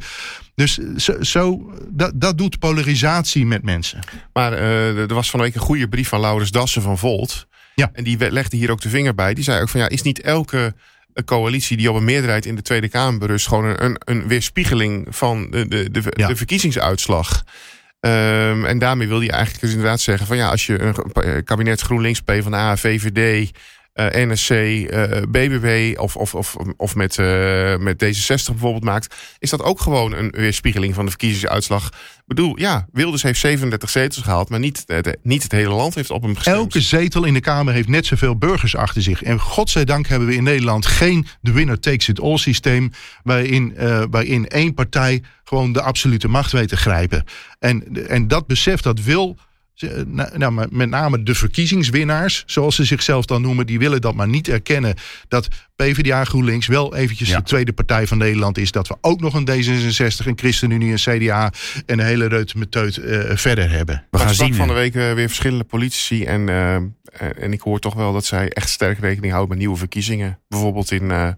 Dus 0.56 0.78
zo, 0.96 1.24
zo 1.24 1.74
dat, 1.90 2.12
dat 2.16 2.38
doet 2.38 2.60
polarisatie 2.60 3.46
met 3.46 3.64
mensen. 3.64 4.00
Maar 4.34 4.54
er 4.54 5.14
was 5.14 5.30
van 5.30 5.40
de 5.40 5.46
week 5.46 5.56
een 5.56 5.62
goede 5.62 5.88
brief 5.88 6.08
van 6.08 6.20
Laurens 6.20 6.52
Dassen 6.52 6.82
van 6.82 6.98
Volt. 6.98 7.48
Ja. 7.76 7.90
En 7.94 8.04
die 8.04 8.32
legde 8.32 8.58
hier 8.58 8.72
ook 8.72 8.82
de 8.82 8.90
vinger 8.90 9.16
bij. 9.16 9.34
Die 9.34 9.44
zei 9.44 9.62
ook 9.62 9.70
van 9.70 9.80
ja, 9.80 9.90
is 9.90 10.02
niet 10.02 10.22
elke 10.22 10.74
eh, 11.16 11.24
coalitie 11.24 11.78
die 11.78 11.90
op 11.90 11.96
een 11.96 12.04
meerderheid 12.04 12.46
in 12.46 12.56
de 12.56 12.62
Tweede 12.62 12.90
Kamer 12.90 13.20
berust... 13.20 13.48
gewoon 13.48 13.66
een, 13.66 13.84
een, 13.84 13.98
een 14.06 14.28
weerspiegeling 14.28 15.08
van 15.10 15.48
de, 15.50 15.68
de, 15.68 15.92
de, 15.92 16.02
Ja. 16.16 16.28
de 16.28 16.36
verkiezingsuitslag... 16.36 17.44
Ehm, 18.00 18.66
en 18.66 18.80
daarmee 18.80 19.08
wil 19.08 19.20
hij 19.20 19.30
eigenlijk 19.30 19.62
dus 19.62 19.74
inderdaad 19.74 20.00
zeggen 20.00 20.28
van 20.28 20.38
ja, 20.38 20.50
als 20.50 20.66
je 20.66 20.82
een 20.82 20.96
eh, 21.14 21.44
kabinet 21.44 21.82
GroenLinks, 21.82 22.22
PvdA, 22.22 22.78
VVD 22.78 23.52
eh, 23.94 24.28
NSC, 24.28 24.50
eh, 24.50 25.22
BBW 25.28 26.00
of, 26.02 26.16
of, 26.16 26.36
of, 26.36 26.56
of 26.78 26.96
met, 26.96 27.18
met 27.80 28.04
D66 28.04 28.46
bijvoorbeeld 28.46 28.84
maakt, 28.84 29.16
is 29.40 29.50
dat 29.50 29.62
ook 29.62 29.80
gewoon 29.82 30.14
een 30.14 30.30
weerspiegeling 30.30 30.94
van 30.94 31.04
de 31.06 31.12
verkiezingsuitslag. 31.12 31.90
Bedoel, 32.26 32.60
ja, 32.60 32.88
Wilders 32.92 33.24
heeft 33.24 33.40
37 33.40 33.90
zetels 33.90 34.24
gehaald, 34.24 34.50
maar 34.50 34.60
niet, 34.60 34.88
de, 34.88 35.18
niet 35.22 35.44
het 35.44 35.52
hele 35.52 35.74
land 35.74 35.96
heeft 35.96 36.10
op 36.10 36.22
hem 36.22 36.36
gestemd. 36.36 36.58
Elke 36.58 36.82
zetel 36.82 37.24
in 37.24 37.34
de 37.34 37.40
Kamer 37.40 37.74
heeft 37.74 37.88
net 37.88 38.06
zoveel 38.06 38.38
burgers 38.38 38.76
achter 38.76 39.02
zich. 39.02 39.24
En 39.24 39.40
godzijdank 39.40 40.08
hebben 40.08 40.28
we 40.28 40.36
in 40.36 40.44
Nederland 40.44 40.86
geen 40.86 41.28
de 41.42 41.52
winner 41.52 41.80
takes 41.80 42.10
it 42.10 42.20
all 42.20 42.38
systeem, 42.38 42.92
waarin, 43.24 43.74
uh, 43.80 44.04
waarin 44.10 44.48
één 44.48 44.74
partij 44.74 45.24
gewoon 45.44 45.74
de 45.74 45.82
absolute 45.82 46.28
macht 46.28 46.52
weet 46.52 46.68
te 46.68 46.78
grijpen. 46.78 47.24
En, 47.60 48.08
en 48.08 48.28
dat 48.28 48.48
besef 48.48 48.82
dat 48.82 49.00
wil 49.00 49.38
nou, 50.36 50.68
met 50.70 50.90
name 50.90 51.24
de 51.24 51.36
verkiezingswinnaars, 51.36 52.44
zoals 52.46 52.76
ze 52.76 52.84
zichzelf 52.84 53.26
dan 53.26 53.42
noemen, 53.42 53.66
die 53.66 53.80
willen 53.80 54.02
dat 54.02 54.16
maar 54.16 54.28
niet 54.28 54.48
erkennen 54.48 54.96
dat 55.28 55.48
PvdA 55.76 56.24
GroenLinks 56.24 56.68
wel 56.68 56.96
eventjes 56.96 57.30
de 57.30 57.44
tweede 57.44 57.74
partij 57.74 58.08
van 58.08 58.18
Nederland 58.18 58.58
is. 58.58 58.72
Dat 58.72 58.88
we 58.88 58.98
ook 59.02 59.22
nog 59.22 59.34
een 59.34 59.50
D66, 59.50 60.26
een 60.26 60.38
ChristenUnie, 60.38 60.92
een 60.92 61.20
CDA 61.20 61.52
en 61.86 62.00
een 62.00 62.06
hele 62.06 62.28
reut 62.28 62.56
met 62.56 62.76
uh, 62.76 62.92
verder 63.36 63.72
hebben. 63.72 64.06
We 64.12 64.20
gaan 64.20 64.34
zien 64.34 64.54
van 64.54 64.68
de 64.68 64.74
week 64.74 64.96
uh, 64.96 65.14
weer 65.14 65.28
verschillende 65.28 65.64
politici 65.64 66.26
en, 66.26 66.48
uh, 66.48 66.76
en 67.44 67.54
ik 67.54 67.62
hoor 67.62 67.80
toch 67.80 67.94
wel 67.94 68.14
dat 68.14 68.26
zij 68.26 68.50
echt 68.50 68.70
sterk 68.70 69.00
rekening 69.00 69.32
houden 69.32 69.50
met 69.50 69.60
nieuwe 69.60 69.78
verkiezingen. 69.78 70.40
Bijvoorbeeld 70.48 70.92
in 70.92 71.36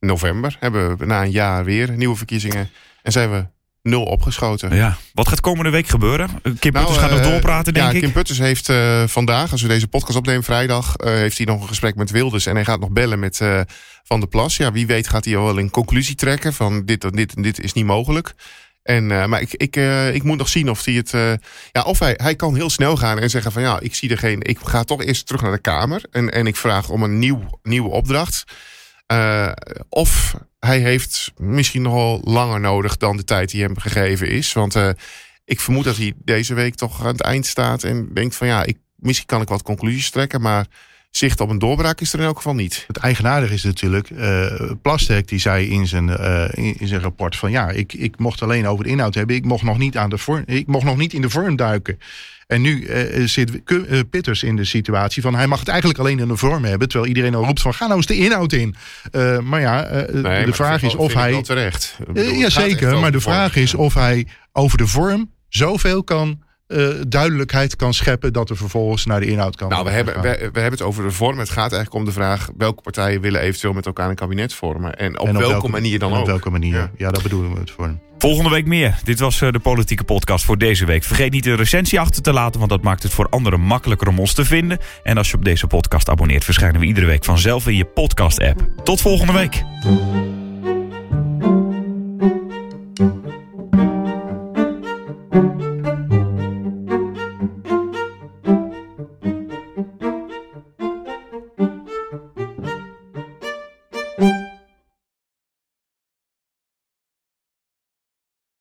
november 0.00 0.56
hebben 0.60 0.98
we 0.98 1.06
na 1.06 1.22
een 1.22 1.30
jaar 1.30 1.64
weer 1.64 1.90
nieuwe 1.90 2.16
verkiezingen 2.16 2.70
en 3.02 3.12
zijn 3.12 3.30
we 3.30 3.46
nul 3.84 4.04
opgeschoten. 4.04 4.76
Ja. 4.76 4.96
Wat 5.12 5.28
gaat 5.28 5.40
komende 5.40 5.70
week 5.70 5.86
gebeuren? 5.86 6.28
Kim 6.58 6.72
nou, 6.72 6.86
Putters 6.86 7.06
gaat 7.06 7.10
nog 7.10 7.30
doorpraten, 7.30 7.74
denk 7.74 7.86
ja, 7.86 7.92
ik. 7.92 8.00
Kim 8.00 8.12
Putters 8.12 8.38
heeft 8.38 8.68
uh, 8.68 9.02
vandaag, 9.06 9.52
als 9.52 9.62
we 9.62 9.68
deze 9.68 9.88
podcast 9.88 10.18
opnemen 10.18 10.42
vrijdag... 10.42 10.94
Heeft 11.04 11.36
hij 11.36 11.46
nog 11.46 11.60
een 11.60 11.68
gesprek 11.68 11.94
met 11.94 12.10
Wilders. 12.10 12.46
En 12.46 12.54
hij 12.54 12.64
gaat 12.64 12.80
nog 12.80 12.90
bellen 12.90 13.18
met 13.18 13.40
Van 14.02 14.20
der 14.20 14.28
Plas. 14.28 14.56
Ja, 14.56 14.72
wie 14.72 14.86
weet 14.86 15.08
gaat 15.08 15.24
hij 15.24 15.36
al 15.36 15.44
wel 15.44 15.58
een 15.58 15.70
conclusie 15.70 16.14
trekken 16.14 16.52
van 16.54 16.84
dit, 16.84 17.12
dit, 17.12 17.42
dit 17.42 17.60
is 17.60 17.72
niet 17.72 17.84
mogelijk. 17.84 18.34
En, 18.82 19.06
maar 19.06 19.40
ik, 19.40 19.54
ik, 19.54 19.76
ik 20.14 20.22
moet 20.22 20.38
nog 20.38 20.48
zien 20.48 20.70
of 20.70 20.84
hij 20.84 20.94
het. 20.94 21.10
ja, 21.72 21.82
of 21.82 21.98
hij, 21.98 22.14
hij 22.16 22.34
kan 22.34 22.54
heel 22.54 22.70
snel 22.70 22.96
gaan 22.96 23.18
en 23.18 23.30
zeggen: 23.30 23.52
van 23.52 23.62
ja, 23.62 23.80
ik 23.80 23.94
zie 23.94 24.10
er 24.10 24.18
geen. 24.18 24.42
Ik 24.42 24.58
ga 24.62 24.84
toch 24.84 25.02
eerst 25.02 25.26
terug 25.26 25.42
naar 25.42 25.52
de 25.52 25.58
Kamer. 25.58 26.02
En, 26.10 26.32
en 26.32 26.46
ik 26.46 26.56
vraag 26.56 26.88
om 26.88 27.02
een 27.02 27.18
nieuw, 27.18 27.58
nieuwe 27.62 27.90
opdracht. 27.90 28.44
Of 29.88 30.34
hij 30.58 30.78
heeft 30.78 31.32
misschien 31.36 31.82
nogal 31.82 32.20
langer 32.24 32.60
nodig 32.60 32.96
dan 32.96 33.16
de 33.16 33.24
tijd 33.24 33.50
die 33.50 33.62
hem 33.62 33.78
gegeven 33.78 34.28
is. 34.28 34.52
Want 34.52 34.76
uh, 34.76 34.90
ik 35.44 35.60
vermoed 35.60 35.84
dat 35.84 35.96
hij 35.96 36.12
deze 36.16 36.54
week 36.54 36.74
toch 36.74 37.00
aan 37.00 37.06
het 37.06 37.20
eind 37.20 37.46
staat 37.46 37.82
en 37.82 38.14
denkt 38.14 38.36
van 38.36 38.46
ja, 38.46 38.64
ik, 38.64 38.78
misschien 38.96 39.26
kan 39.26 39.40
ik 39.40 39.48
wat 39.48 39.62
conclusies 39.62 40.10
trekken, 40.10 40.40
maar 40.40 40.66
zicht 41.16 41.40
op 41.40 41.50
een 41.50 41.58
doorbraak 41.58 42.00
is 42.00 42.12
er 42.12 42.18
in 42.18 42.24
elk 42.24 42.36
geval 42.36 42.54
niet. 42.54 42.84
Het 42.86 42.96
eigenaardige 42.96 43.54
is 43.54 43.62
natuurlijk, 43.62 44.10
uh, 44.10 44.46
Plastek 44.82 45.28
die 45.28 45.38
zei 45.38 45.70
in 45.70 45.86
zijn, 45.86 46.08
uh, 46.08 46.44
in, 46.52 46.76
in, 46.78 46.88
zijn 46.88 47.00
rapport 47.00 47.36
van 47.36 47.50
ja, 47.50 47.70
ik, 47.70 47.92
ik 47.92 48.18
mocht 48.18 48.42
alleen 48.42 48.66
over 48.66 48.84
de 48.84 48.90
inhoud 48.90 49.14
hebben, 49.14 49.36
ik 49.36 49.44
mocht 49.44 49.62
nog 49.62 49.78
niet, 49.78 49.96
aan 49.96 50.10
de 50.10 50.18
vorm, 50.18 50.42
ik 50.46 50.66
mocht 50.66 50.84
nog 50.84 50.96
niet 50.96 51.12
in 51.12 51.20
de 51.20 51.30
vorm 51.30 51.56
duiken. 51.56 51.98
En 52.46 52.60
nu 52.60 52.86
uh, 52.86 53.26
zit 53.26 53.64
Pitters 54.10 54.42
in 54.42 54.56
de 54.56 54.64
situatie 54.64 55.22
van 55.22 55.34
hij 55.34 55.46
mag 55.46 55.58
het 55.58 55.68
eigenlijk 55.68 55.98
alleen 55.98 56.18
in 56.18 56.28
de 56.28 56.36
vorm 56.36 56.64
hebben. 56.64 56.88
Terwijl 56.88 57.08
iedereen 57.08 57.34
al 57.34 57.44
roept 57.44 57.60
van 57.60 57.74
ga 57.74 57.84
nou 57.84 57.96
eens 57.96 58.06
de 58.06 58.16
inhoud 58.16 58.52
in. 58.52 58.74
Maar 59.42 59.60
ja, 59.60 60.06
nee, 60.12 60.44
de 60.44 60.52
vraag 60.52 60.82
is 60.82 60.94
of 60.94 61.14
hij. 61.14 61.42
terecht. 61.42 61.98
ja, 62.14 62.50
zeker. 62.50 62.98
Maar 62.98 63.12
de 63.12 63.20
vraag 63.20 63.56
is 63.56 63.74
of 63.74 63.94
hij 63.94 64.26
over 64.52 64.78
de 64.78 64.86
vorm 64.86 65.30
zoveel 65.48 66.04
kan 66.04 66.43
uh, 66.68 66.88
duidelijkheid 67.08 67.76
kan 67.76 67.94
scheppen 67.94 68.32
dat 68.32 68.50
er 68.50 68.56
vervolgens 68.56 69.06
naar 69.06 69.20
de 69.20 69.26
inhoud 69.26 69.56
kan. 69.56 69.68
Nou, 69.68 69.84
we 69.84 69.90
hebben, 69.90 70.14
we, 70.14 70.20
we, 70.20 70.60
hebben 70.60 70.70
het 70.70 70.82
over 70.82 71.04
de 71.04 71.10
vorm. 71.10 71.38
Het 71.38 71.50
gaat 71.50 71.72
eigenlijk 71.72 71.94
om 71.94 72.04
de 72.04 72.12
vraag 72.12 72.50
welke 72.56 72.82
partijen 72.82 73.20
willen 73.20 73.40
eventueel 73.40 73.72
met 73.72 73.86
elkaar 73.86 74.08
een 74.08 74.14
kabinet 74.14 74.54
vormen. 74.54 74.96
En 74.96 75.18
op, 75.18 75.30
welke, 75.30 75.68
manier 75.68 75.98
dan 75.98 76.12
ook. 76.12 76.20
Op 76.20 76.26
welke 76.26 76.50
manier, 76.50 76.74
ja. 76.74 76.90
ja, 76.96 77.10
dat 77.10 77.22
bedoelen 77.22 77.54
we 77.54 77.60
het 77.60 77.70
voor. 77.70 77.94
Volgende 78.18 78.50
week 78.50 78.66
meer. 78.66 78.98
Dit 79.02 79.18
was 79.18 79.40
eh, 79.40 79.52
de 79.52 79.58
politieke 79.58 80.04
podcast 80.04 80.44
voor 80.44 80.58
deze 80.58 80.84
week. 80.84 81.04
Vergeet 81.04 81.32
niet 81.32 81.44
de 81.44 81.54
recensie 81.54 82.00
achter 82.00 82.22
te 82.22 82.32
laten, 82.32 82.58
want 82.58 82.70
dat 82.70 82.82
maakt 82.82 83.02
het 83.02 83.12
voor 83.12 83.28
anderen 83.28 83.60
makkelijker 83.60 84.08
om 84.08 84.18
ons 84.18 84.32
te 84.32 84.44
vinden. 84.44 84.78
En 85.02 85.16
als 85.16 85.30
je 85.30 85.36
op 85.36 85.44
deze 85.44 85.66
podcast 85.66 86.08
abonneert, 86.08 86.44
verschijnen 86.44 86.80
we 86.80 86.86
iedere 86.86 87.06
week 87.06 87.24
vanzelf 87.24 87.66
in 87.66 87.76
je 87.76 87.84
podcast-app. 87.84 88.66
Tot 88.84 89.00
volgende 89.00 89.32
week. 89.32 89.62